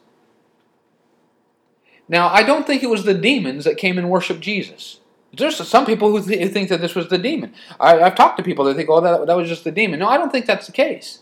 Now, 2.08 2.28
I 2.28 2.42
don't 2.42 2.66
think 2.66 2.82
it 2.82 2.88
was 2.88 3.04
the 3.04 3.12
demons 3.12 3.66
that 3.66 3.76
came 3.76 3.98
and 3.98 4.08
worshiped 4.08 4.40
Jesus. 4.40 5.00
There's 5.36 5.56
some 5.68 5.84
people 5.84 6.10
who, 6.10 6.26
th- 6.26 6.52
think 6.52 6.68
that 6.70 6.80
this 6.80 6.94
was 6.94 7.08
the 7.08 7.18
demon. 7.18 7.54
I, 7.78 7.96
have 7.96 8.14
talked 8.14 8.38
to 8.38 8.42
people 8.42 8.64
that 8.64 8.76
think, 8.76 8.88
oh, 8.88 9.00
that, 9.00 9.26
that 9.26 9.36
was 9.36 9.48
just 9.48 9.64
the 9.64 9.70
demon. 9.70 10.00
No, 10.00 10.08
I 10.08 10.16
don't 10.16 10.32
think 10.32 10.46
that's 10.46 10.66
the 10.66 10.72
case. 10.72 11.20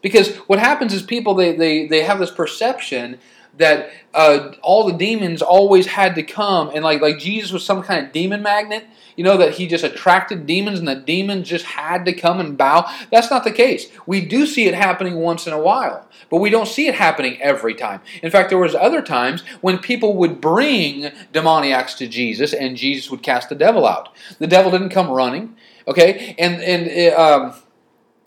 Because 0.00 0.36
what 0.48 0.58
happens 0.58 0.92
is 0.92 1.02
people, 1.02 1.34
they, 1.34 1.54
they, 1.54 1.86
they 1.86 2.02
have 2.02 2.18
this 2.18 2.30
perception 2.30 3.18
that 3.58 3.90
uh, 4.14 4.52
all 4.62 4.86
the 4.86 4.96
demons 4.96 5.42
always 5.42 5.86
had 5.86 6.14
to 6.14 6.22
come 6.22 6.70
and 6.74 6.82
like 6.82 7.00
like 7.00 7.18
Jesus 7.18 7.52
was 7.52 7.64
some 7.64 7.82
kind 7.82 8.06
of 8.06 8.12
demon 8.12 8.42
magnet 8.42 8.86
you 9.16 9.24
know 9.24 9.36
that 9.36 9.54
he 9.54 9.66
just 9.66 9.84
attracted 9.84 10.46
demons 10.46 10.78
and 10.78 10.88
the 10.88 10.94
demons 10.94 11.48
just 11.48 11.64
had 11.64 12.04
to 12.04 12.12
come 12.12 12.40
and 12.40 12.56
bow? 12.56 12.90
That's 13.10 13.30
not 13.30 13.44
the 13.44 13.52
case. 13.52 13.88
We 14.06 14.24
do 14.24 14.46
see 14.46 14.66
it 14.66 14.74
happening 14.74 15.16
once 15.16 15.46
in 15.46 15.52
a 15.52 15.58
while 15.58 16.08
but 16.30 16.40
we 16.40 16.48
don't 16.48 16.68
see 16.68 16.86
it 16.86 16.94
happening 16.94 17.36
every 17.42 17.74
time. 17.74 18.00
In 18.22 18.30
fact 18.30 18.48
there 18.48 18.56
was 18.56 18.74
other 18.74 19.02
times 19.02 19.42
when 19.60 19.76
people 19.76 20.16
would 20.16 20.40
bring 20.40 21.10
demoniacs 21.30 21.94
to 21.98 22.06
Jesus 22.06 22.54
and 22.54 22.74
Jesus 22.74 23.10
would 23.10 23.22
cast 23.22 23.50
the 23.50 23.54
devil 23.54 23.86
out. 23.86 24.08
The 24.38 24.46
devil 24.46 24.70
didn't 24.70 24.90
come 24.90 25.10
running 25.10 25.56
okay? 25.86 26.34
And 26.38 26.62
and 26.62 27.14
um, 27.14 27.54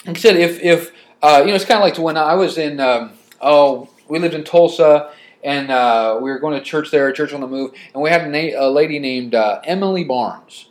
like 0.05 0.17
I 0.17 0.19
said 0.19 0.35
if 0.35 0.61
if 0.61 0.91
uh, 1.21 1.41
you 1.41 1.47
know 1.47 1.55
it's 1.55 1.65
kind 1.65 1.77
of 1.77 1.83
like 1.83 1.97
when 1.97 2.17
I 2.17 2.35
was 2.35 2.57
in 2.57 2.79
um, 2.79 3.13
oh 3.41 3.89
we 4.07 4.19
lived 4.19 4.35
in 4.35 4.43
Tulsa, 4.43 5.11
and 5.43 5.71
uh, 5.71 6.19
we 6.21 6.29
were 6.29 6.39
going 6.39 6.57
to 6.57 6.63
church 6.63 6.91
there, 6.91 7.11
church 7.11 7.33
on 7.33 7.41
the 7.41 7.47
move, 7.47 7.71
and 7.93 8.03
we 8.03 8.09
had 8.09 8.21
a, 8.21 8.29
na- 8.29 8.67
a 8.67 8.69
lady 8.69 8.99
named 8.99 9.33
uh, 9.33 9.61
Emilie 9.63 10.03
Barnes. 10.03 10.67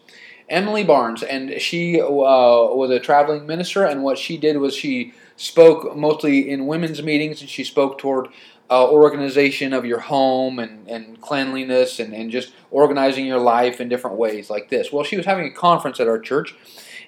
Emilie 0.54 0.84
Barnes, 0.84 1.24
and 1.24 1.60
she 1.60 2.00
uh, 2.00 2.06
was 2.06 2.90
a 2.90 3.00
traveling 3.00 3.44
minister, 3.44 3.84
and 3.84 4.04
what 4.04 4.18
she 4.18 4.36
did 4.36 4.58
was 4.58 4.72
she 4.74 5.12
spoke 5.36 5.96
mostly 5.96 6.48
in 6.48 6.66
women's 6.66 7.02
meetings, 7.02 7.40
and 7.40 7.50
she 7.50 7.64
spoke 7.64 7.98
toward 7.98 8.28
uh, 8.70 8.88
organization 8.88 9.72
of 9.72 9.84
your 9.84 9.98
home 9.98 10.60
and, 10.60 10.88
and 10.88 11.20
cleanliness 11.20 11.98
and, 11.98 12.14
and 12.14 12.30
just 12.30 12.52
organizing 12.70 13.26
your 13.26 13.40
life 13.40 13.80
in 13.80 13.88
different 13.88 14.16
ways 14.16 14.48
like 14.48 14.70
this. 14.70 14.92
Well, 14.92 15.02
she 15.02 15.16
was 15.16 15.26
having 15.26 15.46
a 15.46 15.50
conference 15.50 15.98
at 15.98 16.06
our 16.06 16.20
church, 16.20 16.54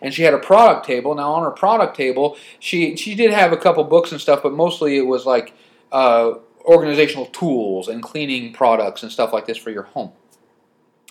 and 0.02 0.12
she 0.12 0.24
had 0.24 0.34
a 0.34 0.38
product 0.38 0.84
table. 0.84 1.14
Now, 1.14 1.32
on 1.34 1.44
her 1.44 1.52
product 1.52 1.96
table, 1.96 2.36
she 2.58 2.96
she 2.96 3.14
did 3.14 3.30
have 3.30 3.52
a 3.52 3.56
couple 3.56 3.84
books 3.84 4.10
and 4.10 4.20
stuff, 4.20 4.42
but 4.42 4.54
mostly 4.54 4.96
it 4.96 5.06
was 5.06 5.24
like 5.24 5.54
uh, 5.92 6.32
organizational 6.64 7.26
tools 7.26 7.86
and 7.86 8.02
cleaning 8.02 8.52
products 8.52 9.04
and 9.04 9.12
stuff 9.12 9.32
like 9.32 9.46
this 9.46 9.56
for 9.56 9.70
your 9.70 9.84
home. 9.84 10.10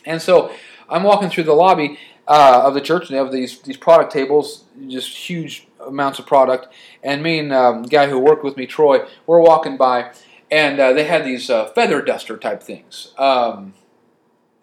And 0.06 0.22
so 0.22 0.52
I'm 0.90 1.04
walking 1.04 1.30
through 1.30 1.46
the 1.46 1.54
lobby 1.54 1.98
uh, 2.28 2.62
of 2.66 2.74
the 2.74 2.82
church, 2.82 3.10
and 3.10 3.16
they 3.16 3.24
have 3.24 3.32
these 3.32 3.60
these 3.60 3.78
product 3.78 4.12
tables, 4.12 4.64
just 4.88 5.16
huge 5.16 5.68
amounts 5.86 6.20
of 6.20 6.26
product. 6.26 6.68
And 7.04 7.22
me 7.22 7.40
and 7.40 7.54
um, 7.54 7.84
the 7.84 7.90
guy 7.90 8.08
who 8.08 8.20
worked 8.20 8.44
with 8.44 8.58
me, 8.58 8.66
Troy, 8.66 9.06
we're 9.28 9.42
walking 9.42 9.78
by, 9.78 10.12
and 10.50 10.80
uh, 10.80 10.94
they 10.94 11.06
had 11.06 11.24
these 11.24 11.50
uh, 11.50 11.68
feather 11.68 12.02
duster 12.02 12.38
type 12.38 12.64
things. 12.64 13.14
Um, 13.18 13.74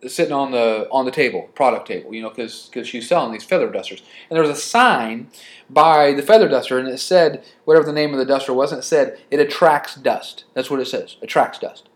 sitting 0.09 0.33
on 0.33 0.51
the 0.51 0.89
on 0.91 1.05
the 1.05 1.11
table, 1.11 1.43
product 1.55 1.87
table, 1.87 2.15
you 2.15 2.23
know, 2.23 2.29
because 2.29 2.69
because 2.69 2.89
she's 2.89 3.09
selling 3.09 3.33
these 3.33 3.45
feather 3.45 3.71
dusters. 3.71 4.03
And 4.29 4.37
there 4.37 4.43
was 4.43 4.51
a 4.51 4.61
sign 4.61 5.29
by 5.71 6.13
the 6.13 6.23
feather 6.23 6.49
duster, 6.49 6.79
and 6.79 6.89
it 6.89 6.99
said 6.99 7.45
whatever 7.65 7.87
the 7.87 7.93
name 7.93 8.13
of 8.13 8.19
the 8.19 8.25
duster 8.25 8.53
was, 8.53 8.73
and 8.73 8.81
it 8.81 8.85
said 8.85 9.21
it 9.31 9.41
attracts 9.41 9.95
dust. 9.95 10.45
That's 10.55 10.71
what 10.71 10.81
it 10.81 10.87
says, 10.87 11.17
attracts 11.23 11.59
dust. 11.59 11.89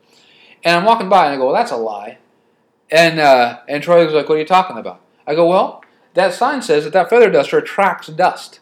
And 0.62 0.76
I'm 0.76 0.84
walking 0.84 1.08
by, 1.08 1.26
and 1.26 1.34
I 1.34 1.36
go, 1.36 1.46
well, 1.46 1.54
that's 1.54 1.70
a 1.70 1.76
lie. 1.76 2.18
And 2.90 3.18
uh, 3.18 3.60
and 3.68 3.82
Troy 3.82 4.04
was 4.04 4.14
like, 4.14 4.28
what 4.28 4.36
are 4.36 4.40
you 4.40 4.46
talking 4.46 4.78
about? 4.78 5.00
I 5.26 5.34
go, 5.34 5.46
well, 5.46 5.82
that 6.14 6.34
sign 6.34 6.62
says 6.62 6.84
that 6.84 6.92
that 6.92 7.10
feather 7.10 7.30
duster 7.30 7.58
attracts 7.58 8.08
dust. 8.08 8.60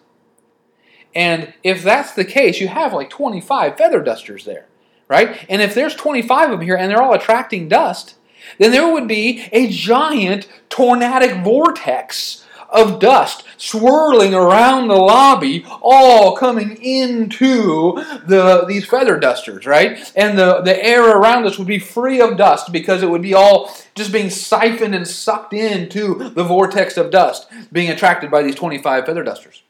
And 1.14 1.54
if 1.62 1.82
that's 1.82 2.12
the 2.12 2.24
case, 2.24 2.60
you 2.60 2.68
have 2.68 2.92
like 2.92 3.10
25 3.10 3.76
feather 3.76 4.02
dusters 4.02 4.44
there, 4.44 4.66
right? 5.08 5.46
And 5.48 5.62
if 5.62 5.74
there's 5.74 5.94
25 5.94 6.50
of 6.50 6.58
them 6.58 6.66
here 6.66 6.76
and 6.76 6.90
they're 6.90 7.02
all 7.02 7.14
attracting 7.14 7.68
dust, 7.68 8.16
then 8.58 8.72
there 8.72 8.92
would 8.92 9.06
be 9.06 9.48
a 9.52 9.68
giant 9.68 10.48
tornadic 10.68 11.44
vortex 11.44 12.43
of 12.74 12.98
dust 12.98 13.44
swirling 13.56 14.34
around 14.34 14.88
the 14.88 14.94
lobby, 14.94 15.64
all 15.80 16.36
coming 16.36 16.76
into 16.82 17.94
the 18.26 18.64
these 18.66 18.84
feather 18.86 19.18
dusters, 19.18 19.66
right? 19.66 20.12
And 20.16 20.38
the, 20.38 20.60
the 20.60 20.84
air 20.84 21.16
around 21.16 21.46
us 21.46 21.58
would 21.58 21.68
be 21.68 21.78
free 21.78 22.20
of 22.20 22.36
dust 22.36 22.72
because 22.72 23.02
it 23.02 23.08
would 23.08 23.22
be 23.22 23.34
all 23.34 23.74
just 23.94 24.12
being 24.12 24.28
siphoned 24.28 24.94
and 24.94 25.06
sucked 25.06 25.52
into 25.52 26.30
the 26.30 26.44
vortex 26.44 26.96
of 26.96 27.10
dust, 27.10 27.46
being 27.72 27.90
attracted 27.90 28.30
by 28.30 28.42
these 28.42 28.54
25 28.54 29.06
feather 29.06 29.22
dusters. 29.22 29.62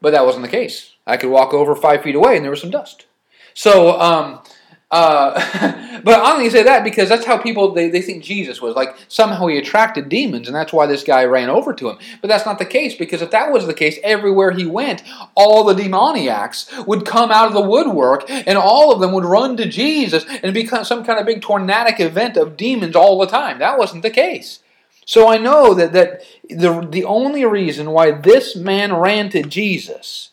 But 0.00 0.10
that 0.10 0.26
wasn't 0.26 0.44
the 0.44 0.50
case. 0.50 0.92
I 1.06 1.16
could 1.16 1.30
walk 1.30 1.54
over 1.54 1.74
five 1.74 2.02
feet 2.02 2.14
away 2.14 2.36
and 2.36 2.44
there 2.44 2.50
was 2.50 2.60
some 2.60 2.70
dust. 2.70 3.06
So, 3.54 3.98
um, 3.98 4.40
uh, 4.88 6.00
but 6.04 6.14
I 6.14 6.32
only 6.32 6.48
say 6.48 6.62
that 6.62 6.84
because 6.84 7.08
that's 7.08 7.24
how 7.24 7.38
people 7.38 7.72
they, 7.72 7.88
they 7.88 8.02
think 8.02 8.22
Jesus 8.22 8.62
was 8.62 8.76
like 8.76 8.96
somehow 9.08 9.48
he 9.48 9.58
attracted 9.58 10.08
demons 10.08 10.46
and 10.46 10.54
that's 10.54 10.72
why 10.72 10.86
this 10.86 11.02
guy 11.02 11.24
ran 11.24 11.50
over 11.50 11.72
to 11.74 11.90
him. 11.90 11.98
But 12.20 12.28
that's 12.28 12.46
not 12.46 12.58
the 12.58 12.64
case 12.64 12.94
because 12.94 13.20
if 13.20 13.32
that 13.32 13.52
was 13.52 13.66
the 13.66 13.74
case, 13.74 13.98
everywhere 14.04 14.52
he 14.52 14.64
went, 14.64 15.02
all 15.34 15.64
the 15.64 15.74
demoniacs 15.74 16.86
would 16.86 17.04
come 17.04 17.32
out 17.32 17.48
of 17.48 17.54
the 17.54 17.60
woodwork 17.60 18.30
and 18.30 18.56
all 18.56 18.92
of 18.92 19.00
them 19.00 19.12
would 19.12 19.24
run 19.24 19.56
to 19.56 19.68
Jesus 19.68 20.24
and 20.42 20.54
become 20.54 20.84
some 20.84 21.04
kind 21.04 21.18
of 21.18 21.26
big 21.26 21.42
tornadic 21.42 21.98
event 21.98 22.36
of 22.36 22.56
demons 22.56 22.94
all 22.94 23.18
the 23.18 23.26
time. 23.26 23.58
That 23.58 23.78
wasn't 23.78 24.02
the 24.02 24.10
case. 24.10 24.60
So 25.04 25.28
I 25.28 25.38
know 25.38 25.74
that, 25.74 25.92
that 25.92 26.22
the, 26.48 26.86
the 26.88 27.04
only 27.04 27.44
reason 27.44 27.90
why 27.90 28.12
this 28.12 28.54
man 28.54 28.94
ran 28.94 29.30
to 29.30 29.42
Jesus 29.42 30.30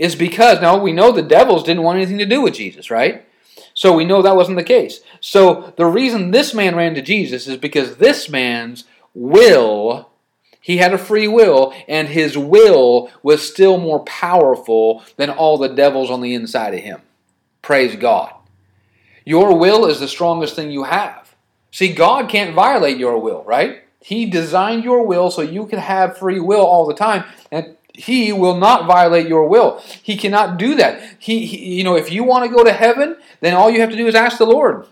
is 0.00 0.16
because 0.16 0.62
now 0.62 0.78
we 0.78 0.94
know 0.94 1.12
the 1.12 1.20
devils 1.20 1.62
didn't 1.62 1.82
want 1.82 1.98
anything 1.98 2.16
to 2.16 2.24
do 2.24 2.40
with 2.40 2.54
Jesus, 2.54 2.90
right? 2.90 3.26
So 3.74 3.92
we 3.92 4.06
know 4.06 4.22
that 4.22 4.34
wasn't 4.34 4.56
the 4.56 4.64
case. 4.64 5.00
So 5.20 5.74
the 5.76 5.84
reason 5.84 6.30
this 6.30 6.54
man 6.54 6.74
ran 6.74 6.94
to 6.94 7.02
Jesus 7.02 7.46
is 7.46 7.58
because 7.58 7.96
this 7.96 8.26
man's 8.26 8.84
will, 9.12 10.08
he 10.58 10.78
had 10.78 10.94
a 10.94 10.98
free 10.98 11.28
will, 11.28 11.74
and 11.86 12.08
his 12.08 12.38
will 12.38 13.10
was 13.22 13.46
still 13.46 13.76
more 13.76 14.00
powerful 14.04 15.04
than 15.18 15.28
all 15.28 15.58
the 15.58 15.68
devils 15.68 16.10
on 16.10 16.22
the 16.22 16.32
inside 16.32 16.72
of 16.72 16.80
him. 16.80 17.02
Praise 17.60 17.94
God. 17.94 18.32
Your 19.26 19.54
will 19.54 19.84
is 19.84 20.00
the 20.00 20.08
strongest 20.08 20.56
thing 20.56 20.70
you 20.70 20.84
have. 20.84 21.36
See, 21.72 21.92
God 21.92 22.30
can't 22.30 22.54
violate 22.54 22.96
your 22.96 23.18
will, 23.18 23.44
right? 23.44 23.82
He 24.00 24.24
designed 24.24 24.82
your 24.82 25.06
will 25.06 25.30
so 25.30 25.42
you 25.42 25.66
can 25.66 25.78
have 25.78 26.16
free 26.16 26.40
will 26.40 26.64
all 26.64 26.86
the 26.86 26.94
time. 26.94 27.24
And 27.52 27.76
he 27.94 28.32
will 28.32 28.56
not 28.56 28.86
violate 28.86 29.28
your 29.28 29.46
will. 29.48 29.82
He 30.02 30.16
cannot 30.16 30.58
do 30.58 30.74
that. 30.76 31.16
He, 31.18 31.46
he, 31.46 31.76
you 31.76 31.84
know, 31.84 31.96
if 31.96 32.10
you 32.10 32.24
want 32.24 32.44
to 32.44 32.56
go 32.56 32.64
to 32.64 32.72
heaven, 32.72 33.16
then 33.40 33.54
all 33.54 33.70
you 33.70 33.80
have 33.80 33.90
to 33.90 33.96
do 33.96 34.06
is 34.06 34.14
ask 34.14 34.38
the 34.38 34.46
Lord. 34.46 34.86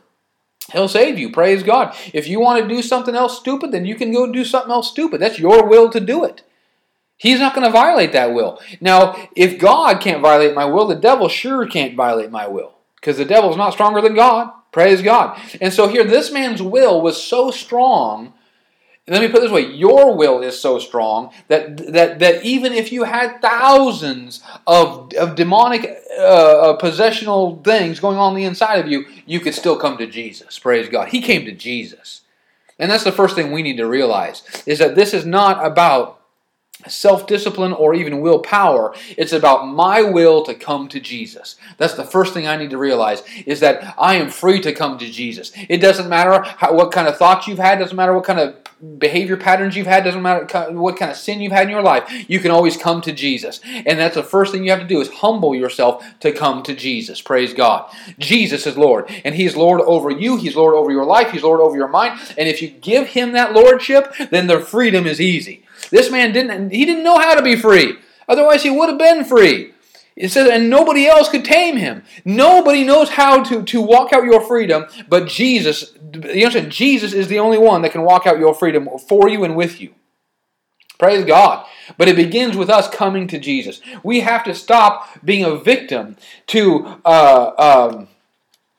He'll 0.72 0.88
save 0.88 1.18
you. 1.18 1.32
Praise 1.32 1.62
God. 1.62 1.96
If 2.12 2.28
you 2.28 2.40
want 2.40 2.62
to 2.62 2.68
do 2.68 2.82
something 2.82 3.14
else 3.14 3.38
stupid, 3.38 3.72
then 3.72 3.86
you 3.86 3.94
can 3.94 4.12
go 4.12 4.30
do 4.30 4.44
something 4.44 4.70
else 4.70 4.90
stupid. 4.90 5.20
That's 5.20 5.38
your 5.38 5.66
will 5.66 5.88
to 5.90 6.00
do 6.00 6.24
it. 6.24 6.42
He's 7.16 7.40
not 7.40 7.54
going 7.54 7.66
to 7.66 7.72
violate 7.72 8.12
that 8.12 8.32
will. 8.32 8.60
Now, 8.80 9.16
if 9.34 9.58
God 9.58 10.00
can't 10.00 10.22
violate 10.22 10.54
my 10.54 10.66
will, 10.66 10.86
the 10.86 10.94
devil 10.94 11.28
sure 11.28 11.66
can't 11.66 11.96
violate 11.96 12.30
my 12.30 12.46
will 12.46 12.74
because 12.96 13.16
the 13.16 13.24
devil's 13.24 13.56
not 13.56 13.72
stronger 13.72 14.00
than 14.00 14.14
God. 14.14 14.52
Praise 14.70 15.02
God. 15.02 15.40
And 15.60 15.72
so 15.72 15.88
here, 15.88 16.04
this 16.04 16.30
man's 16.30 16.62
will 16.62 17.00
was 17.00 17.22
so 17.22 17.50
strong 17.50 18.34
let 19.08 19.20
me 19.20 19.28
put 19.28 19.38
it 19.38 19.42
this 19.42 19.50
way 19.50 19.66
your 19.72 20.14
will 20.14 20.42
is 20.42 20.58
so 20.58 20.78
strong 20.78 21.32
that 21.48 21.76
that 21.92 22.18
that 22.18 22.44
even 22.44 22.72
if 22.72 22.92
you 22.92 23.04
had 23.04 23.40
thousands 23.40 24.42
of, 24.66 25.12
of 25.14 25.34
demonic 25.34 25.98
uh, 26.18 26.22
uh, 26.22 26.76
possessional 26.76 27.60
things 27.62 28.00
going 28.00 28.18
on 28.18 28.34
the 28.34 28.44
inside 28.44 28.78
of 28.78 28.88
you 28.88 29.06
you 29.26 29.40
could 29.40 29.54
still 29.54 29.76
come 29.76 29.96
to 29.98 30.06
jesus. 30.06 30.58
Praise 30.58 30.88
god. 30.88 31.08
He 31.08 31.20
came 31.20 31.44
to 31.44 31.52
jesus. 31.52 32.22
And 32.78 32.90
that's 32.90 33.04
the 33.04 33.12
first 33.12 33.34
thing 33.34 33.50
we 33.50 33.62
need 33.62 33.76
to 33.78 33.86
realize 33.86 34.42
is 34.64 34.78
that 34.78 34.94
this 34.94 35.12
is 35.12 35.26
not 35.26 35.64
about 35.64 36.17
self 36.88 37.26
discipline 37.26 37.72
or 37.72 37.94
even 37.94 38.20
willpower. 38.20 38.94
It's 39.16 39.32
about 39.32 39.66
my 39.66 40.02
will 40.02 40.42
to 40.44 40.54
come 40.54 40.88
to 40.88 41.00
Jesus. 41.00 41.56
That's 41.76 41.94
the 41.94 42.04
first 42.04 42.34
thing 42.34 42.46
I 42.46 42.56
need 42.56 42.70
to 42.70 42.78
realize 42.78 43.22
is 43.46 43.60
that 43.60 43.94
I 43.98 44.16
am 44.16 44.30
free 44.30 44.60
to 44.60 44.72
come 44.72 44.98
to 44.98 45.10
Jesus. 45.10 45.52
It 45.68 45.78
doesn't 45.78 46.08
matter 46.08 46.42
how, 46.42 46.74
what 46.74 46.92
kind 46.92 47.08
of 47.08 47.16
thoughts 47.16 47.46
you've 47.46 47.58
had, 47.58 47.78
doesn't 47.78 47.96
matter 47.96 48.14
what 48.14 48.24
kind 48.24 48.40
of 48.40 48.56
behavior 48.98 49.36
patterns 49.36 49.76
you've 49.76 49.86
had, 49.86 50.04
doesn't 50.04 50.22
matter 50.22 50.72
what 50.72 50.96
kind 50.96 51.10
of 51.10 51.16
sin 51.16 51.40
you've 51.40 51.52
had 51.52 51.64
in 51.64 51.70
your 51.70 51.82
life. 51.82 52.24
You 52.28 52.38
can 52.38 52.50
always 52.50 52.76
come 52.76 53.00
to 53.02 53.12
Jesus. 53.12 53.60
And 53.64 53.98
that's 53.98 54.14
the 54.14 54.22
first 54.22 54.52
thing 54.52 54.64
you 54.64 54.70
have 54.70 54.80
to 54.80 54.86
do 54.86 55.00
is 55.00 55.08
humble 55.08 55.54
yourself 55.54 56.04
to 56.20 56.32
come 56.32 56.62
to 56.62 56.74
Jesus. 56.74 57.20
Praise 57.20 57.52
God. 57.52 57.92
Jesus 58.18 58.66
is 58.66 58.76
Lord, 58.76 59.10
and 59.24 59.34
He's 59.34 59.56
Lord 59.56 59.80
over 59.80 60.10
you, 60.10 60.36
He's 60.36 60.56
Lord 60.56 60.74
over 60.74 60.90
your 60.90 61.04
life, 61.04 61.30
He's 61.32 61.42
Lord 61.42 61.60
over 61.60 61.76
your 61.76 61.88
mind. 61.88 62.20
And 62.38 62.48
if 62.48 62.62
you 62.62 62.68
give 62.68 63.08
Him 63.08 63.32
that 63.32 63.52
lordship, 63.52 64.14
then 64.30 64.46
the 64.46 64.60
freedom 64.60 65.06
is 65.06 65.20
easy. 65.20 65.64
This 65.90 66.10
man 66.10 66.32
didn't 66.32 66.70
he 66.70 66.84
didn't 66.84 67.04
know 67.04 67.18
how 67.18 67.34
to 67.34 67.42
be 67.42 67.56
free. 67.56 67.96
Otherwise 68.28 68.62
he 68.62 68.70
would 68.70 68.88
have 68.88 68.98
been 68.98 69.24
free. 69.24 69.72
It 70.18 70.32
says, 70.32 70.50
and 70.50 70.68
nobody 70.68 71.06
else 71.06 71.28
could 71.28 71.44
tame 71.44 71.76
him. 71.76 72.02
Nobody 72.24 72.82
knows 72.82 73.10
how 73.10 73.44
to, 73.44 73.62
to 73.62 73.80
walk 73.80 74.12
out 74.12 74.24
your 74.24 74.40
freedom, 74.40 74.86
but 75.08 75.28
Jesus, 75.28 75.94
you 76.12 76.44
understand, 76.44 76.72
Jesus 76.72 77.12
is 77.12 77.28
the 77.28 77.38
only 77.38 77.56
one 77.56 77.82
that 77.82 77.92
can 77.92 78.02
walk 78.02 78.26
out 78.26 78.40
your 78.40 78.52
freedom 78.52 78.88
for 78.98 79.28
you 79.28 79.44
and 79.44 79.54
with 79.54 79.80
you. 79.80 79.94
Praise 80.98 81.24
God. 81.24 81.64
But 81.96 82.08
it 82.08 82.16
begins 82.16 82.56
with 82.56 82.68
us 82.68 82.88
coming 82.90 83.28
to 83.28 83.38
Jesus. 83.38 83.80
We 84.02 84.20
have 84.20 84.42
to 84.44 84.54
stop 84.54 85.08
being 85.24 85.44
a 85.44 85.54
victim 85.54 86.16
to 86.48 87.00
uh, 87.04 87.52
um, 87.92 88.08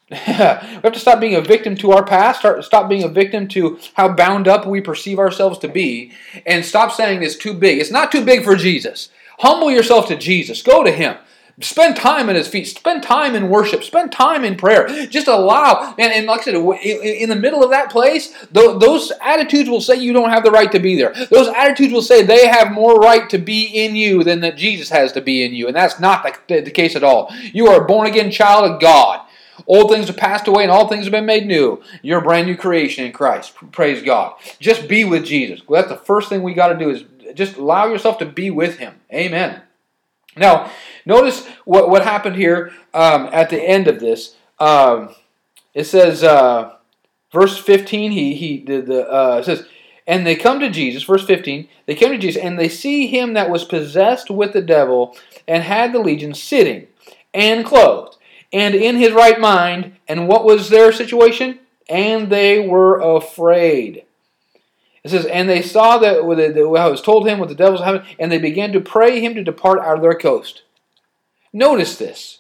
we 0.12 0.18
have 0.18 0.92
to 0.92 1.00
stop 1.00 1.20
being 1.20 1.36
a 1.36 1.42
victim 1.42 1.76
to 1.78 1.92
our 1.92 2.04
past, 2.04 2.40
start, 2.40 2.64
stop 2.64 2.90
being 2.90 3.04
a 3.04 3.08
victim 3.08 3.48
to 3.50 3.80
how 3.94 4.12
bound 4.12 4.48
up 4.48 4.66
we 4.66 4.82
perceive 4.82 5.20
ourselves 5.20 5.60
to 5.60 5.68
be, 5.68 6.12
and 6.48 6.66
stop 6.66 6.92
saying 6.92 7.22
it's 7.22 7.36
too 7.36 7.54
big. 7.54 7.78
It's 7.78 7.92
not 7.92 8.12
too 8.12 8.26
big 8.26 8.44
for 8.44 8.56
Jesus. 8.56 9.10
Humble 9.38 9.70
yourself 9.70 10.08
to 10.08 10.16
Jesus. 10.16 10.64
Go 10.64 10.84
to 10.84 10.92
Him. 10.92 11.16
Spend 11.62 11.96
time 11.96 12.28
at 12.28 12.36
His 12.36 12.48
feet. 12.48 12.66
Spend 12.66 13.04
time 13.04 13.36
in 13.36 13.50
worship. 13.50 13.84
Spend 13.84 14.12
time 14.12 14.44
in 14.44 14.56
prayer. 14.56 15.06
Just 15.06 15.28
allow, 15.28 15.94
and, 16.00 16.12
and 16.12 16.26
like 16.26 16.42
I 16.42 16.44
said, 16.44 16.56
in 16.56 17.30
the 17.30 17.36
middle 17.36 17.64
of 17.64 17.70
that 17.70 17.92
place, 17.92 18.34
those 18.52 19.12
attitudes 19.22 19.70
will 19.70 19.82
say 19.82 19.96
you 19.96 20.14
don't 20.14 20.32
have 20.32 20.44
the 20.44 20.52
right 20.52 20.72
to 20.72 20.80
be 20.80 20.96
there. 20.96 21.14
Those 21.30 21.50
attitudes 21.50 21.94
will 21.94 22.02
say 22.02 22.24
they 22.24 22.48
have 22.48 22.72
more 22.72 22.96
right 22.96 23.30
to 23.30 23.38
be 23.38 23.66
in 23.66 23.96
you 23.96 24.24
than 24.24 24.40
that 24.40 24.58
Jesus 24.58 24.90
has 24.90 25.12
to 25.12 25.22
be 25.22 25.44
in 25.44 25.54
you. 25.54 25.68
And 25.68 25.76
that's 25.76 26.00
not 26.00 26.48
the, 26.48 26.62
the 26.62 26.72
case 26.72 26.96
at 26.96 27.04
all. 27.04 27.32
You 27.54 27.68
are 27.68 27.84
a 27.84 27.86
born 27.86 28.08
again 28.08 28.32
child 28.32 28.72
of 28.72 28.82
God. 28.82 29.28
Old 29.70 29.92
things 29.92 30.08
have 30.08 30.18
passed 30.18 30.48
away 30.48 30.64
and 30.64 30.72
all 30.72 30.88
things 30.88 31.06
have 31.06 31.12
been 31.12 31.28
made 31.28 31.46
new. 31.46 31.84
You're 32.02 32.20
a 32.20 32.24
brand 32.24 32.48
new 32.48 32.58
creation 32.58 33.06
in 33.06 33.12
Christ. 33.12 33.54
Praise 33.72 34.02
God. 34.02 34.34
Just 34.60 34.88
be 34.88 35.06
with 35.06 35.24
Jesus. 35.24 35.62
Well, 35.68 35.80
that's 35.80 35.94
the 35.94 36.06
first 36.06 36.28
thing 36.28 36.42
we 36.42 36.56
got 36.56 36.70
to 36.70 36.78
do 36.78 36.90
is 36.90 37.04
just 37.36 37.58
allow 37.58 37.86
yourself 37.86 38.18
to 38.18 38.26
be 38.26 38.50
with 38.50 38.80
Him. 38.80 38.96
Amen. 39.14 39.62
Now, 40.36 40.72
notice 41.06 41.46
what, 41.66 41.88
what 41.88 42.04
happened 42.04 42.36
here 42.36 42.74
um, 42.96 43.30
at 43.32 43.52
the 43.52 43.62
end 43.62 43.88
of 43.88 44.00
this. 44.00 44.36
Um, 44.58 45.14
it 45.76 45.84
says, 45.84 46.24
uh, 46.24 46.74
verse 47.32 47.60
15, 47.60 48.12
he, 48.12 48.34
he 48.34 48.64
the, 48.64 48.82
the, 48.82 49.08
uh, 49.08 49.44
says, 49.44 49.68
and 50.08 50.26
they 50.26 50.36
come 50.36 50.60
to 50.62 50.72
Jesus, 50.72 51.04
verse 51.04 51.24
15, 51.28 51.70
they 51.86 51.94
came 51.94 52.10
to 52.10 52.18
Jesus, 52.18 52.42
and 52.42 52.58
they 52.58 52.70
see 52.70 53.06
him 53.06 53.34
that 53.34 53.52
was 53.52 53.66
possessed 53.66 54.32
with 54.32 54.54
the 54.54 54.64
devil 54.64 55.16
and 55.48 55.62
had 55.62 55.94
the 55.94 56.00
legion 56.00 56.34
sitting 56.34 56.88
and 57.36 57.64
clothed 57.64 58.16
and 58.52 58.76
in 58.76 58.98
his 58.98 59.12
right 59.12 59.40
mind. 59.40 59.96
And 60.08 60.28
what 60.28 60.46
was 60.46 60.70
their 60.70 60.92
situation? 60.92 61.60
And 61.90 62.32
they 62.32 62.68
were 62.68 63.00
afraid. 63.00 64.06
It 65.04 65.12
says, 65.12 65.26
and 65.26 65.50
they 65.50 65.62
saw 65.62 65.98
that 66.00 66.26
what 66.26 66.38
was 66.38 67.02
told 67.02 67.28
him 67.28 67.40
what 67.40 67.50
the 67.50 67.56
devils 67.56 67.82
having, 67.82 68.04
and 68.20 68.32
they 68.32 68.38
began 68.38 68.74
to 68.74 68.82
pray 68.82 69.22
him 69.22 69.34
to 69.36 69.44
depart 69.44 69.80
out 69.80 69.96
of 69.96 70.02
their 70.02 70.18
coast. 70.18 70.64
Notice 71.54 71.98
this. 71.98 72.40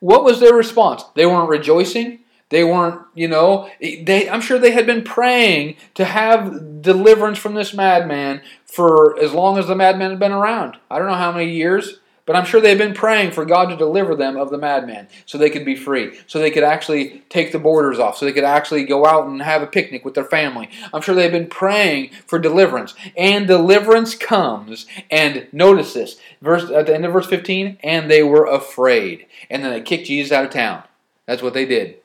What 0.00 0.24
was 0.24 0.40
their 0.40 0.54
response? 0.54 1.04
They 1.14 1.26
weren't 1.26 1.48
rejoicing. 1.48 2.20
They 2.48 2.64
weren't, 2.64 3.02
you 3.14 3.28
know, 3.28 3.70
they 3.80 4.28
I'm 4.28 4.40
sure 4.40 4.58
they 4.58 4.72
had 4.72 4.86
been 4.86 5.04
praying 5.04 5.76
to 5.94 6.04
have 6.04 6.82
deliverance 6.82 7.38
from 7.38 7.54
this 7.54 7.72
madman 7.72 8.42
for 8.64 9.16
as 9.20 9.32
long 9.32 9.56
as 9.56 9.68
the 9.68 9.76
madman 9.76 10.10
had 10.10 10.18
been 10.18 10.32
around. 10.32 10.76
I 10.90 10.98
don't 10.98 11.06
know 11.06 11.14
how 11.14 11.30
many 11.30 11.52
years. 11.52 11.99
But 12.30 12.36
I'm 12.36 12.44
sure 12.44 12.60
they've 12.60 12.78
been 12.78 12.94
praying 12.94 13.32
for 13.32 13.44
God 13.44 13.70
to 13.70 13.76
deliver 13.76 14.14
them 14.14 14.36
of 14.36 14.50
the 14.50 14.56
madman 14.56 15.08
so 15.26 15.36
they 15.36 15.50
could 15.50 15.64
be 15.64 15.74
free, 15.74 16.16
so 16.28 16.38
they 16.38 16.52
could 16.52 16.62
actually 16.62 17.24
take 17.28 17.50
the 17.50 17.58
borders 17.58 17.98
off, 17.98 18.16
so 18.16 18.24
they 18.24 18.32
could 18.32 18.44
actually 18.44 18.84
go 18.84 19.04
out 19.04 19.26
and 19.26 19.42
have 19.42 19.62
a 19.62 19.66
picnic 19.66 20.04
with 20.04 20.14
their 20.14 20.22
family. 20.22 20.70
I'm 20.94 21.02
sure 21.02 21.16
they've 21.16 21.32
been 21.32 21.48
praying 21.48 22.10
for 22.28 22.38
deliverance. 22.38 22.94
And 23.16 23.48
deliverance 23.48 24.14
comes. 24.14 24.86
And 25.10 25.48
notice 25.50 25.92
this 25.92 26.20
verse 26.40 26.70
at 26.70 26.86
the 26.86 26.94
end 26.94 27.04
of 27.04 27.12
verse 27.12 27.26
15, 27.26 27.78
and 27.82 28.08
they 28.08 28.22
were 28.22 28.46
afraid. 28.46 29.26
And 29.50 29.64
then 29.64 29.72
they 29.72 29.80
kicked 29.80 30.06
Jesus 30.06 30.30
out 30.30 30.44
of 30.44 30.52
town. 30.52 30.84
That's 31.26 31.42
what 31.42 31.52
they 31.52 31.66
did. 31.66 31.96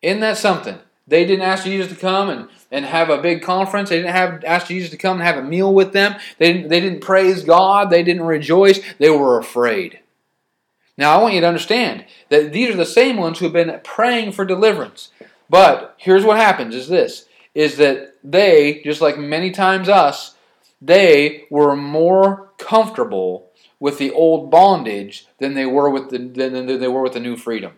Isn't 0.00 0.20
that 0.20 0.38
something? 0.38 0.78
They 1.08 1.24
didn't 1.24 1.44
ask 1.44 1.64
Jesus 1.64 1.88
to 1.88 1.98
come 1.98 2.28
and, 2.28 2.48
and 2.70 2.84
have 2.84 3.10
a 3.10 3.22
big 3.22 3.42
conference. 3.42 3.90
They 3.90 3.96
didn't 3.96 4.12
have 4.12 4.44
ask 4.44 4.68
Jesus 4.68 4.90
to 4.90 4.96
come 4.96 5.18
and 5.18 5.26
have 5.26 5.38
a 5.38 5.42
meal 5.42 5.72
with 5.72 5.92
them. 5.92 6.16
They 6.38 6.52
didn't, 6.52 6.68
they 6.68 6.80
didn't 6.80 7.00
praise 7.00 7.44
God. 7.44 7.90
They 7.90 8.02
didn't 8.02 8.24
rejoice. 8.24 8.80
They 8.98 9.10
were 9.10 9.38
afraid. 9.38 10.00
Now, 10.98 11.16
I 11.16 11.22
want 11.22 11.34
you 11.34 11.40
to 11.42 11.48
understand 11.48 12.06
that 12.30 12.52
these 12.52 12.70
are 12.70 12.76
the 12.76 12.86
same 12.86 13.16
ones 13.16 13.38
who 13.38 13.44
have 13.44 13.52
been 13.52 13.80
praying 13.84 14.32
for 14.32 14.44
deliverance. 14.44 15.10
But 15.50 15.94
here's 15.98 16.24
what 16.24 16.38
happens 16.38 16.74
is 16.74 16.88
this, 16.88 17.26
is 17.54 17.76
that 17.76 18.14
they, 18.24 18.80
just 18.82 19.00
like 19.00 19.18
many 19.18 19.50
times 19.50 19.88
us, 19.88 20.34
they 20.80 21.44
were 21.50 21.76
more 21.76 22.50
comfortable 22.58 23.50
with 23.78 23.98
the 23.98 24.10
old 24.10 24.50
bondage 24.50 25.26
than 25.38 25.54
they 25.54 25.66
were 25.66 25.90
with 25.90 26.10
the, 26.10 26.18
than, 26.18 26.66
than 26.66 26.80
they 26.80 26.88
were 26.88 27.02
with 27.02 27.12
the 27.12 27.20
new 27.20 27.36
freedom. 27.36 27.72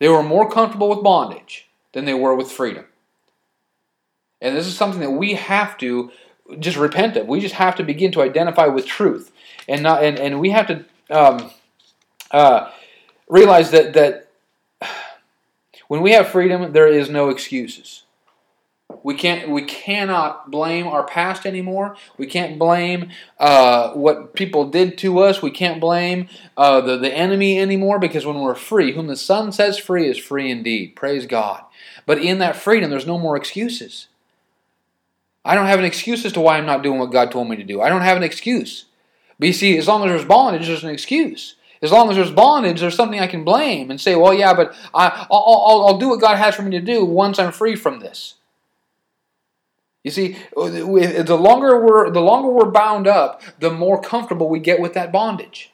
They 0.00 0.08
were 0.08 0.22
more 0.22 0.50
comfortable 0.50 0.88
with 0.88 1.02
bondage 1.02 1.68
than 1.92 2.04
they 2.04 2.14
were 2.14 2.34
with 2.34 2.50
freedom. 2.50 2.84
And 4.40 4.56
this 4.56 4.66
is 4.66 4.76
something 4.76 5.00
that 5.00 5.10
we 5.10 5.34
have 5.34 5.76
to 5.78 6.10
just 6.58 6.76
repent 6.76 7.16
of. 7.16 7.26
We 7.26 7.40
just 7.40 7.54
have 7.56 7.76
to 7.76 7.82
begin 7.82 8.12
to 8.12 8.22
identify 8.22 8.66
with 8.66 8.86
truth, 8.86 9.32
and 9.68 9.82
not 9.82 10.02
and, 10.02 10.18
and 10.18 10.40
we 10.40 10.50
have 10.50 10.66
to 10.68 10.84
um, 11.10 11.50
uh, 12.30 12.70
realize 13.28 13.70
that 13.72 13.94
that 13.94 14.28
when 15.88 16.02
we 16.02 16.12
have 16.12 16.28
freedom, 16.28 16.72
there 16.72 16.86
is 16.86 17.08
no 17.10 17.28
excuses. 17.30 18.04
We 19.02 19.14
can't. 19.14 19.50
We 19.50 19.62
cannot 19.62 20.50
blame 20.50 20.86
our 20.86 21.04
past 21.04 21.44
anymore. 21.44 21.96
We 22.16 22.26
can't 22.26 22.58
blame 22.58 23.10
uh, 23.38 23.92
what 23.92 24.34
people 24.34 24.70
did 24.70 24.96
to 24.98 25.18
us. 25.20 25.42
We 25.42 25.50
can't 25.50 25.80
blame 25.80 26.28
uh, 26.56 26.80
the 26.80 26.96
the 26.96 27.14
enemy 27.14 27.58
anymore 27.58 27.98
because 27.98 28.24
when 28.24 28.40
we're 28.40 28.54
free, 28.54 28.92
whom 28.92 29.06
the 29.06 29.16
Son 29.16 29.52
sets 29.52 29.78
free 29.78 30.08
is 30.08 30.18
free 30.18 30.50
indeed. 30.50 30.96
Praise 30.96 31.26
God. 31.26 31.64
But 32.06 32.18
in 32.18 32.38
that 32.38 32.56
freedom, 32.56 32.90
there's 32.90 33.06
no 33.06 33.18
more 33.18 33.36
excuses. 33.36 34.08
I 35.48 35.54
don't 35.54 35.66
have 35.66 35.78
an 35.78 35.86
excuse 35.86 36.26
as 36.26 36.34
to 36.34 36.40
why 36.40 36.58
I'm 36.58 36.66
not 36.66 36.82
doing 36.82 36.98
what 36.98 37.10
God 37.10 37.32
told 37.32 37.48
me 37.48 37.56
to 37.56 37.64
do. 37.64 37.80
I 37.80 37.88
don't 37.88 38.02
have 38.02 38.18
an 38.18 38.22
excuse. 38.22 38.84
But 39.38 39.46
you 39.46 39.54
see, 39.54 39.78
as 39.78 39.88
long 39.88 40.04
as 40.04 40.10
there's 40.10 40.26
bondage, 40.26 40.66
there's 40.66 40.84
an 40.84 40.90
excuse. 40.90 41.54
As 41.80 41.90
long 41.90 42.10
as 42.10 42.16
there's 42.16 42.30
bondage, 42.30 42.80
there's 42.80 42.94
something 42.94 43.18
I 43.18 43.28
can 43.28 43.44
blame 43.44 43.90
and 43.90 43.98
say, 43.98 44.14
well, 44.14 44.34
yeah, 44.34 44.52
but 44.52 44.74
I, 44.92 45.26
will 45.30 45.86
I'll 45.86 45.98
do 45.98 46.10
what 46.10 46.20
God 46.20 46.36
has 46.36 46.54
for 46.54 46.62
me 46.62 46.72
to 46.72 46.80
do 46.80 47.02
once 47.02 47.38
I'm 47.38 47.50
free 47.50 47.76
from 47.76 48.00
this. 48.00 48.34
You 50.04 50.10
see, 50.10 50.36
the 50.54 51.38
longer 51.40 51.84
we're 51.84 52.10
the 52.10 52.20
longer 52.20 52.48
we're 52.48 52.70
bound 52.70 53.06
up, 53.06 53.42
the 53.58 53.70
more 53.70 54.00
comfortable 54.00 54.48
we 54.48 54.58
get 54.58 54.80
with 54.80 54.94
that 54.94 55.12
bondage. 55.12 55.70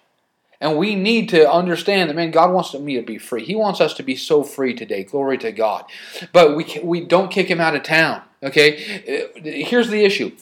And 0.61 0.79
we 0.79 0.95
need 0.95 1.29
to 1.31 1.51
understand 1.51 2.09
that, 2.09 2.15
man, 2.15 2.31
God 2.31 2.53
wants 2.53 2.73
me 2.75 2.95
to 2.95 3.03
be 3.03 3.19
free. 3.19 3.45
He 3.45 3.55
wants 3.55 3.81
us 3.81 3.93
to 3.95 4.03
be 4.03 4.17
so 4.17 4.43
free 4.43 4.73
today. 4.73 5.05
Glory 5.05 5.37
to 5.39 5.53
God. 5.53 5.85
But 6.33 6.57
we, 6.57 6.81
we 6.83 7.05
don't 7.05 7.31
kick 7.31 7.49
him 7.49 7.61
out 7.61 7.77
of 7.77 7.83
town. 7.83 8.23
Okay? 8.45 9.31
Uh, 9.35 9.41
here's 9.43 9.89
the 9.89 10.05
issue 10.05 10.33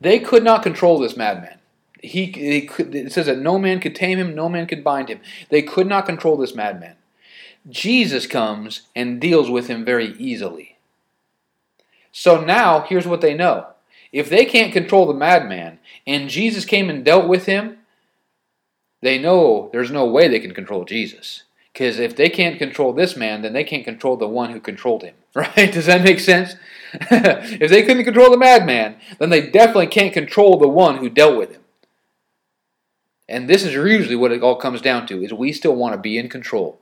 they 0.00 0.18
could 0.18 0.44
not 0.44 0.62
control 0.62 0.98
this 0.98 1.16
madman. 1.16 1.58
He, 2.02 2.66
could, 2.66 2.94
it 2.94 3.12
says 3.12 3.26
that 3.26 3.38
no 3.38 3.58
man 3.58 3.80
could 3.80 3.94
tame 3.94 4.18
him, 4.18 4.34
no 4.34 4.48
man 4.48 4.66
could 4.66 4.84
bind 4.84 5.08
him. 5.08 5.20
They 5.48 5.62
could 5.62 5.86
not 5.86 6.06
control 6.06 6.36
this 6.36 6.54
madman. 6.54 6.96
Jesus 7.68 8.26
comes 8.26 8.82
and 8.94 9.20
deals 9.20 9.50
with 9.50 9.66
him 9.66 9.84
very 9.84 10.14
easily. 10.18 10.76
So 12.12 12.40
now, 12.40 12.82
here's 12.82 13.06
what 13.06 13.22
they 13.22 13.34
know. 13.34 13.68
If 14.12 14.30
they 14.30 14.44
can't 14.44 14.72
control 14.72 15.06
the 15.06 15.14
madman, 15.14 15.78
and 16.06 16.30
Jesus 16.30 16.64
came 16.64 16.88
and 16.88 17.04
dealt 17.04 17.26
with 17.26 17.46
him, 17.46 17.78
they 19.02 19.18
know 19.18 19.68
there's 19.72 19.90
no 19.90 20.06
way 20.06 20.28
they 20.28 20.40
can 20.40 20.54
control 20.54 20.84
Jesus. 20.84 21.42
Because 21.76 21.98
if 21.98 22.16
they 22.16 22.30
can't 22.30 22.58
control 22.58 22.94
this 22.94 23.18
man, 23.18 23.42
then 23.42 23.52
they 23.52 23.62
can't 23.62 23.84
control 23.84 24.16
the 24.16 24.26
one 24.26 24.50
who 24.50 24.60
controlled 24.60 25.02
him. 25.02 25.14
Right? 25.34 25.70
Does 25.70 25.84
that 25.84 26.02
make 26.02 26.20
sense? 26.20 26.54
if 26.94 27.70
they 27.70 27.82
couldn't 27.82 28.04
control 28.04 28.30
the 28.30 28.38
madman, 28.38 28.96
then 29.18 29.28
they 29.28 29.50
definitely 29.50 29.88
can't 29.88 30.14
control 30.14 30.58
the 30.58 30.66
one 30.66 30.96
who 30.96 31.10
dealt 31.10 31.36
with 31.36 31.50
him. 31.50 31.60
And 33.28 33.46
this 33.46 33.62
is 33.62 33.74
usually 33.74 34.16
what 34.16 34.32
it 34.32 34.42
all 34.42 34.56
comes 34.56 34.80
down 34.80 35.06
to 35.08 35.22
is 35.22 35.34
we 35.34 35.52
still 35.52 35.76
want 35.76 35.92
to 35.92 36.00
be 36.00 36.16
in 36.16 36.30
control. 36.30 36.80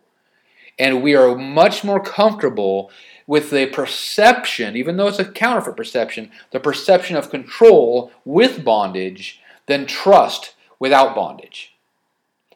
And 0.79 1.03
we 1.03 1.17
are 1.17 1.35
much 1.35 1.83
more 1.83 2.01
comfortable 2.01 2.93
with 3.27 3.51
the 3.51 3.67
perception, 3.67 4.77
even 4.77 4.97
though 4.97 5.09
it's 5.09 5.19
a 5.19 5.25
counterfeit 5.25 5.77
perception, 5.77 6.31
the 6.53 6.61
perception 6.61 7.17
of 7.17 7.31
control 7.31 8.13
with 8.25 8.65
bondage 8.65 9.41
than 9.67 9.87
trust 9.87 10.55
without 10.79 11.17
bondage. 11.17 11.75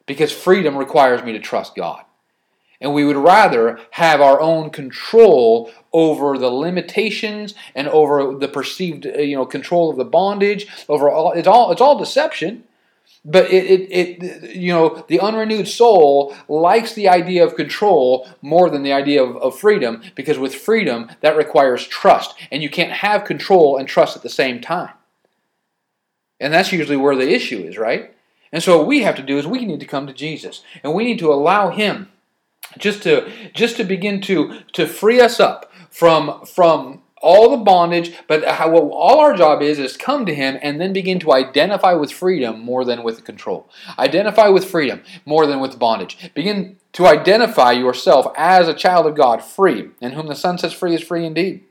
Because 0.06 0.30
freedom 0.30 0.76
requires 0.76 1.24
me 1.24 1.32
to 1.32 1.40
trust 1.40 1.74
God. 1.74 2.04
And 2.80 2.94
we 2.94 3.04
would 3.04 3.16
rather 3.16 3.80
have 3.92 4.20
our 4.20 4.40
own 4.40 4.70
control 4.70 5.72
over 5.92 6.38
the 6.38 6.50
limitations 6.50 7.54
and 7.74 7.88
over 7.88 8.34
the 8.34 8.46
perceived, 8.46 9.06
uh, 9.06 9.18
you 9.18 9.36
know, 9.36 9.46
control 9.46 9.90
of 9.90 9.96
the 9.96 10.04
bondage. 10.04 10.68
Over 10.88 11.10
all, 11.10 11.32
it's 11.32 11.48
all 11.48 11.72
it's 11.72 11.80
all 11.80 11.98
deception. 11.98 12.64
But 13.24 13.50
it, 13.50 13.64
it, 13.64 13.92
it, 14.22 14.56
you 14.56 14.72
know, 14.72 15.04
the 15.08 15.20
unrenewed 15.20 15.66
soul 15.66 16.34
likes 16.48 16.94
the 16.94 17.08
idea 17.08 17.44
of 17.44 17.56
control 17.56 18.28
more 18.42 18.70
than 18.70 18.84
the 18.84 18.92
idea 18.92 19.22
of, 19.22 19.36
of 19.38 19.58
freedom 19.58 20.02
because 20.14 20.38
with 20.38 20.54
freedom, 20.54 21.10
that 21.20 21.36
requires 21.36 21.86
trust. 21.86 22.34
And 22.50 22.62
you 22.62 22.70
can't 22.70 22.92
have 22.92 23.24
control 23.24 23.76
and 23.76 23.88
trust 23.88 24.16
at 24.16 24.22
the 24.22 24.28
same 24.28 24.60
time. 24.60 24.92
And 26.38 26.54
that's 26.54 26.72
usually 26.72 26.96
where 26.96 27.16
the 27.16 27.28
issue 27.28 27.58
is, 27.58 27.76
right? 27.76 28.14
And 28.52 28.62
so 28.62 28.78
what 28.78 28.86
we 28.86 29.02
have 29.02 29.16
to 29.16 29.22
do 29.22 29.36
is 29.36 29.46
we 29.46 29.66
need 29.66 29.80
to 29.80 29.86
come 29.86 30.06
to 30.06 30.12
Jesus. 30.12 30.62
And 30.82 30.94
we 30.94 31.04
need 31.04 31.18
to 31.18 31.32
allow 31.32 31.70
Him 31.70 32.08
just 32.76 33.02
to 33.04 33.30
just 33.54 33.76
to 33.76 33.84
begin 33.84 34.20
to 34.22 34.60
to 34.72 34.86
free 34.86 35.20
us 35.20 35.40
up 35.40 35.72
from 35.90 36.44
from 36.44 37.02
all 37.20 37.50
the 37.50 37.64
bondage 37.64 38.12
but 38.28 38.44
how 38.44 38.70
what 38.70 38.82
all 38.92 39.18
our 39.18 39.34
job 39.34 39.60
is 39.60 39.78
is 39.78 39.96
come 39.96 40.24
to 40.24 40.34
him 40.34 40.56
and 40.62 40.80
then 40.80 40.92
begin 40.92 41.18
to 41.18 41.32
identify 41.32 41.92
with 41.92 42.12
freedom 42.12 42.60
more 42.60 42.84
than 42.84 43.02
with 43.02 43.24
control. 43.24 43.68
Identify 43.98 44.48
with 44.48 44.64
freedom 44.64 45.02
more 45.24 45.46
than 45.46 45.58
with 45.58 45.78
bondage. 45.78 46.32
Begin 46.34 46.76
to 46.92 47.06
identify 47.06 47.72
yourself 47.72 48.32
as 48.36 48.68
a 48.68 48.74
child 48.74 49.06
of 49.06 49.16
god 49.16 49.42
free 49.42 49.90
and 50.00 50.14
whom 50.14 50.28
the 50.28 50.34
son 50.34 50.58
sets 50.58 50.74
free 50.74 50.94
is 50.94 51.02
free 51.02 51.24
indeed. 51.24 51.64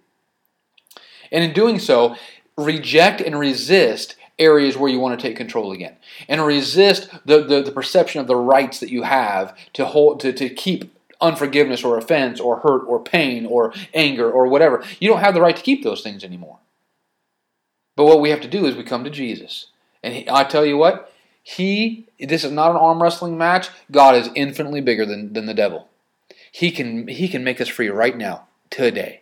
And 1.32 1.44
in 1.44 1.54
doing 1.54 1.80
so 1.80 2.16
reject 2.58 3.22
and 3.22 3.40
resist 3.40 4.16
areas 4.40 4.78
where 4.78 4.90
you 4.90 5.00
want 5.00 5.20
to 5.20 5.28
take 5.28 5.38
control 5.38 5.72
again. 5.72 5.96
And 6.28 6.46
resist 6.46 7.10
the, 7.26 7.44
the, 7.44 7.62
the, 7.62 7.72
perception 7.72 8.22
of 8.22 8.28
the 8.28 8.36
rights 8.36 8.80
that 8.80 8.92
you 8.92 9.04
have 9.04 9.58
to 9.74 9.86
hold 9.86 10.20
to, 10.22 10.34
to 10.34 10.50
keep 10.50 10.94
unforgiveness 11.20 11.84
or 11.84 11.98
offense 11.98 12.40
or 12.40 12.60
hurt 12.60 12.84
or 12.88 13.04
pain 13.04 13.46
or 13.46 13.74
anger 13.94 14.30
or 14.30 14.48
whatever. 14.48 14.84
You 15.00 15.10
don't 15.10 15.22
have 15.22 15.34
the 15.34 15.42
right 15.42 15.56
to 15.56 15.64
keep 15.64 15.84
those 15.84 16.02
things 16.02 16.24
anymore. 16.24 16.60
But 17.96 18.06
what 18.06 18.22
we 18.22 18.30
have 18.30 18.42
to 18.42 18.48
do 18.48 18.66
is 18.66 18.76
we 18.76 18.84
come 18.84 19.04
to 19.04 19.10
jesus. 19.10 19.68
And 20.04 20.14
he, 20.14 20.30
i 20.30 20.44
tell 20.44 20.66
you 20.66 20.78
what 20.78 21.12
he 21.42 22.08
this 22.20 22.44
is 22.44 22.52
not 22.52 22.72
an 22.72 22.78
arm 22.78 23.02
wrestling 23.02 23.38
match. 23.38 23.70
God 23.90 24.16
is 24.16 24.30
infinitely 24.36 24.82
bigger 24.82 25.06
than, 25.06 25.34
than 25.34 25.46
the 25.46 25.54
devil. 25.54 25.88
He 26.52 26.72
can 26.72 27.08
he 27.08 27.28
can 27.28 27.44
make 27.44 27.60
us 27.60 27.68
free 27.68 27.90
right 27.90 28.16
now 28.16 28.48
today 28.70 29.22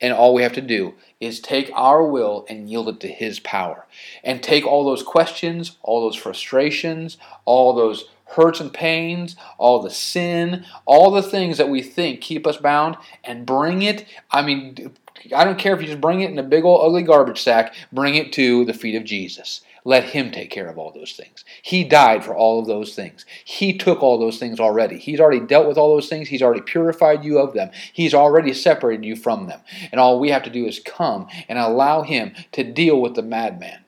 and 0.00 0.12
all 0.12 0.34
we 0.34 0.42
have 0.42 0.52
to 0.54 0.60
do 0.60 0.94
is 1.20 1.40
take 1.40 1.70
our 1.74 2.02
will 2.02 2.44
and 2.48 2.68
yield 2.68 2.88
it 2.88 3.00
to 3.00 3.08
His 3.08 3.40
power. 3.40 3.86
And 4.22 4.42
take 4.42 4.66
all 4.66 4.84
those 4.84 5.02
questions, 5.02 5.76
all 5.82 6.02
those 6.02 6.16
frustrations, 6.16 7.16
all 7.44 7.72
those 7.72 8.06
hurts 8.30 8.60
and 8.60 8.72
pains, 8.72 9.36
all 9.58 9.80
the 9.80 9.90
sin, 9.90 10.64
all 10.84 11.10
the 11.10 11.22
things 11.22 11.58
that 11.58 11.68
we 11.68 11.82
think 11.82 12.20
keep 12.20 12.46
us 12.46 12.56
bound, 12.56 12.96
and 13.24 13.46
bring 13.46 13.82
it. 13.82 14.04
I 14.30 14.42
mean, 14.42 14.92
I 15.34 15.44
don't 15.44 15.58
care 15.58 15.74
if 15.74 15.80
you 15.80 15.86
just 15.86 16.00
bring 16.00 16.20
it 16.20 16.30
in 16.30 16.38
a 16.38 16.42
big 16.42 16.64
old 16.64 16.84
ugly 16.84 17.02
garbage 17.02 17.40
sack, 17.40 17.74
bring 17.92 18.16
it 18.16 18.32
to 18.34 18.64
the 18.64 18.74
feet 18.74 18.96
of 18.96 19.04
Jesus. 19.04 19.62
Let 19.86 20.02
Him 20.02 20.32
take 20.32 20.50
care 20.50 20.66
of 20.68 20.78
all 20.78 20.90
those 20.90 21.12
things. 21.12 21.44
He 21.62 21.84
died 21.84 22.24
for 22.24 22.34
all 22.34 22.58
of 22.58 22.66
those 22.66 22.96
things. 22.96 23.24
He 23.44 23.78
took 23.78 24.02
all 24.02 24.18
those 24.18 24.36
things 24.36 24.58
already. 24.58 24.98
He's 24.98 25.20
already 25.20 25.46
dealt 25.46 25.68
with 25.68 25.78
all 25.78 25.94
those 25.94 26.08
things. 26.08 26.26
He's 26.26 26.42
already 26.42 26.62
purified 26.62 27.24
you 27.24 27.38
of 27.38 27.54
them. 27.54 27.70
He's 27.92 28.12
already 28.12 28.52
separated 28.52 29.04
you 29.04 29.14
from 29.14 29.46
them. 29.46 29.60
And 29.92 30.00
all 30.00 30.18
we 30.18 30.30
have 30.30 30.42
to 30.42 30.50
do 30.50 30.66
is 30.66 30.80
come 30.80 31.28
and 31.48 31.56
allow 31.56 32.02
Him 32.02 32.34
to 32.50 32.64
deal 32.64 33.00
with 33.00 33.14
the 33.14 33.22
madman 33.22 33.84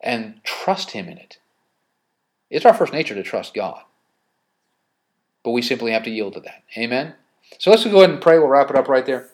and 0.00 0.40
trust 0.42 0.90
Him 0.90 1.08
in 1.08 1.16
it. 1.16 1.38
It's 2.50 2.66
our 2.66 2.74
first 2.74 2.92
nature 2.92 3.14
to 3.14 3.22
trust 3.22 3.54
God. 3.54 3.82
But 5.44 5.52
we 5.52 5.62
simply 5.62 5.92
have 5.92 6.02
to 6.02 6.10
yield 6.10 6.32
to 6.32 6.40
that. 6.40 6.64
Amen? 6.76 7.14
So 7.58 7.70
let's 7.70 7.84
go 7.84 7.98
ahead 7.98 8.10
and 8.10 8.20
pray. 8.20 8.40
We'll 8.40 8.48
wrap 8.48 8.68
it 8.70 8.74
up 8.74 8.88
right 8.88 9.06
there. 9.06 9.28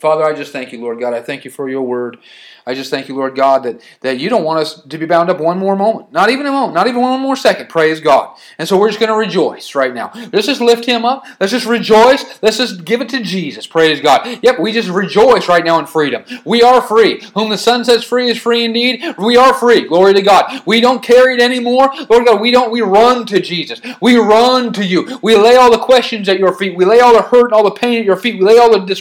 Father, 0.00 0.24
I 0.24 0.32
just 0.32 0.52
thank 0.52 0.72
you, 0.72 0.80
Lord 0.80 0.98
God. 0.98 1.12
I 1.12 1.20
thank 1.20 1.44
you 1.44 1.50
for 1.50 1.68
your 1.68 1.82
word. 1.82 2.18
I 2.66 2.74
just 2.74 2.90
thank 2.90 3.08
you, 3.08 3.16
Lord 3.16 3.34
God, 3.34 3.62
that, 3.64 3.80
that 4.00 4.18
you 4.18 4.28
don't 4.28 4.44
want 4.44 4.60
us 4.60 4.82
to 4.82 4.98
be 4.98 5.06
bound 5.06 5.30
up 5.30 5.40
one 5.40 5.58
more 5.58 5.76
moment. 5.76 6.12
Not 6.12 6.30
even 6.30 6.46
a 6.46 6.52
moment. 6.52 6.74
Not 6.74 6.86
even 6.86 7.00
one 7.00 7.20
more 7.20 7.36
second. 7.36 7.68
Praise 7.68 8.00
God. 8.00 8.36
And 8.58 8.68
so 8.68 8.78
we're 8.78 8.88
just 8.88 9.00
going 9.00 9.10
to 9.10 9.16
rejoice 9.16 9.74
right 9.74 9.92
now. 9.92 10.10
Let's 10.32 10.46
just 10.46 10.60
lift 10.60 10.84
him 10.84 11.04
up. 11.04 11.24
Let's 11.40 11.52
just 11.52 11.66
rejoice. 11.66 12.24
Let's 12.42 12.58
just 12.58 12.84
give 12.84 13.00
it 13.00 13.08
to 13.10 13.22
Jesus. 13.22 13.66
Praise 13.66 14.00
God. 14.00 14.38
Yep, 14.42 14.60
we 14.60 14.72
just 14.72 14.88
rejoice 14.88 15.48
right 15.48 15.64
now 15.64 15.78
in 15.78 15.86
freedom. 15.86 16.22
We 16.44 16.62
are 16.62 16.80
free. 16.80 17.22
Whom 17.34 17.50
the 17.50 17.58
Son 17.58 17.84
sets 17.84 18.04
free 18.04 18.30
is 18.30 18.38
free 18.38 18.64
indeed. 18.64 19.16
We 19.18 19.36
are 19.36 19.54
free. 19.54 19.86
Glory 19.86 20.14
to 20.14 20.22
God. 20.22 20.62
We 20.66 20.80
don't 20.80 21.02
carry 21.02 21.34
it 21.34 21.40
anymore. 21.40 21.90
Lord 22.08 22.26
God, 22.26 22.40
we 22.40 22.50
don't. 22.50 22.70
We 22.70 22.82
run 22.82 23.26
to 23.26 23.40
Jesus. 23.40 23.80
We 24.00 24.16
run 24.16 24.72
to 24.74 24.84
you. 24.84 25.18
We 25.22 25.34
lay 25.36 25.56
all 25.56 25.70
the 25.70 25.78
questions 25.78 26.28
at 26.28 26.38
your 26.38 26.54
feet. 26.54 26.76
We 26.76 26.84
lay 26.84 27.00
all 27.00 27.14
the 27.14 27.22
hurt 27.22 27.46
and 27.46 27.52
all 27.52 27.64
the 27.64 27.70
pain 27.70 27.98
at 27.98 28.04
your 28.04 28.16
feet. 28.16 28.38
We 28.38 28.44
lay 28.44 28.58
all 28.58 28.70
the 28.70 28.84
dis- 28.84 29.00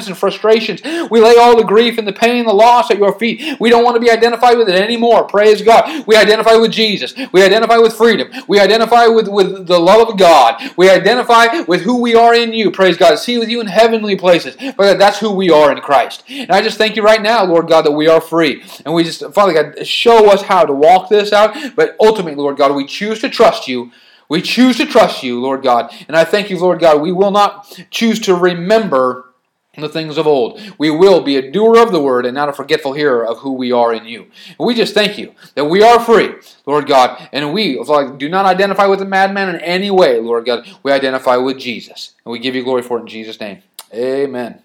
disappointments 0.00 0.08
and 0.08 0.18
frustrations. 0.18 1.10
We 1.10 1.20
lay 1.20 1.36
all 1.36 1.56
the 1.56 1.64
grief 1.64 1.98
and 1.98 2.06
the 2.06 2.12
pain, 2.12 2.46
the 2.46 2.52
loss 2.52 2.90
at 2.90 2.98
your 2.98 3.18
feet. 3.18 3.58
We 3.60 3.70
don't 3.70 3.84
want 3.84 3.96
to 3.96 4.00
be 4.00 4.10
identified 4.10 4.58
with 4.58 4.68
it 4.68 4.74
anymore. 4.74 5.24
Praise 5.24 5.62
God. 5.62 6.06
We 6.06 6.16
identify 6.16 6.54
with 6.56 6.72
Jesus. 6.72 7.14
We 7.32 7.42
identify 7.42 7.78
with 7.78 7.94
freedom. 7.94 8.30
We 8.48 8.58
identify 8.58 9.06
with, 9.06 9.28
with 9.28 9.66
the 9.66 9.78
love 9.78 10.08
of 10.08 10.18
God. 10.18 10.60
We 10.76 10.90
identify 10.90 11.60
with 11.62 11.82
who 11.82 12.00
we 12.00 12.14
are 12.14 12.34
in 12.34 12.52
you. 12.52 12.70
Praise 12.70 12.96
God. 12.96 13.16
See 13.18 13.38
with 13.38 13.48
you 13.48 13.60
in 13.60 13.66
heavenly 13.66 14.16
places. 14.16 14.54
Father, 14.54 14.96
that's 14.96 15.18
who 15.18 15.32
we 15.32 15.50
are 15.50 15.72
in 15.72 15.80
Christ. 15.80 16.24
And 16.28 16.50
I 16.50 16.62
just 16.62 16.78
thank 16.78 16.96
you 16.96 17.02
right 17.02 17.22
now, 17.22 17.44
Lord 17.44 17.68
God, 17.68 17.82
that 17.82 17.92
we 17.92 18.08
are 18.08 18.20
free. 18.20 18.62
And 18.84 18.94
we 18.94 19.04
just, 19.04 19.24
Father 19.32 19.52
God, 19.52 19.86
show 19.86 20.30
us 20.30 20.42
how 20.42 20.64
to 20.64 20.72
walk 20.72 21.08
this 21.08 21.32
out. 21.32 21.56
But 21.76 21.96
ultimately, 22.00 22.40
Lord 22.40 22.56
God, 22.56 22.74
we 22.74 22.86
choose 22.86 23.20
to 23.20 23.28
trust 23.28 23.68
you. 23.68 23.92
We 24.28 24.40
choose 24.40 24.76
to 24.76 24.86
trust 24.86 25.24
you, 25.24 25.40
Lord 25.40 25.62
God. 25.62 25.92
And 26.06 26.16
I 26.16 26.24
thank 26.24 26.50
you, 26.50 26.58
Lord 26.58 26.78
God. 26.78 27.02
We 27.02 27.10
will 27.10 27.32
not 27.32 27.66
choose 27.90 28.20
to 28.20 28.34
remember 28.34 29.29
the 29.78 29.88
things 29.88 30.18
of 30.18 30.26
old. 30.26 30.60
We 30.78 30.90
will 30.90 31.20
be 31.20 31.36
a 31.36 31.50
doer 31.50 31.80
of 31.80 31.92
the 31.92 32.02
word 32.02 32.26
and 32.26 32.34
not 32.34 32.48
a 32.48 32.52
forgetful 32.52 32.92
hearer 32.92 33.24
of 33.24 33.38
who 33.38 33.52
we 33.52 33.70
are 33.70 33.94
in 33.94 34.04
you. 34.04 34.26
We 34.58 34.74
just 34.74 34.94
thank 34.94 35.16
you 35.16 35.34
that 35.54 35.66
we 35.66 35.82
are 35.82 36.00
free, 36.00 36.34
Lord 36.66 36.86
God, 36.86 37.28
and 37.32 37.52
we 37.52 37.82
do 38.16 38.28
not 38.28 38.46
identify 38.46 38.86
with 38.86 38.98
the 38.98 39.04
madman 39.04 39.54
in 39.54 39.60
any 39.60 39.90
way, 39.90 40.18
Lord 40.20 40.44
God. 40.44 40.66
We 40.82 40.92
identify 40.92 41.36
with 41.36 41.58
Jesus. 41.58 42.14
And 42.24 42.32
we 42.32 42.38
give 42.38 42.54
you 42.54 42.64
glory 42.64 42.82
for 42.82 42.98
it 42.98 43.02
in 43.02 43.06
Jesus' 43.06 43.38
name. 43.38 43.62
Amen. 43.94 44.62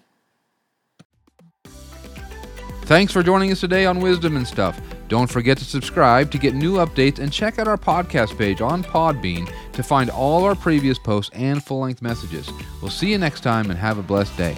Thanks 2.82 3.12
for 3.12 3.22
joining 3.22 3.50
us 3.50 3.60
today 3.60 3.84
on 3.86 4.00
Wisdom 4.00 4.36
and 4.36 4.46
Stuff. 4.46 4.80
Don't 5.08 5.30
forget 5.30 5.56
to 5.58 5.64
subscribe 5.64 6.30
to 6.32 6.38
get 6.38 6.54
new 6.54 6.76
updates 6.76 7.18
and 7.20 7.32
check 7.32 7.58
out 7.58 7.68
our 7.68 7.76
podcast 7.76 8.36
page 8.36 8.60
on 8.60 8.82
Podbean 8.82 9.52
to 9.72 9.82
find 9.82 10.10
all 10.10 10.44
our 10.44 10.54
previous 10.54 10.98
posts 10.98 11.34
and 11.34 11.62
full 11.62 11.80
length 11.80 12.02
messages. 12.02 12.50
We'll 12.80 12.90
see 12.90 13.10
you 13.10 13.18
next 13.18 13.42
time 13.42 13.70
and 13.70 13.78
have 13.78 13.98
a 13.98 14.02
blessed 14.02 14.36
day. 14.36 14.56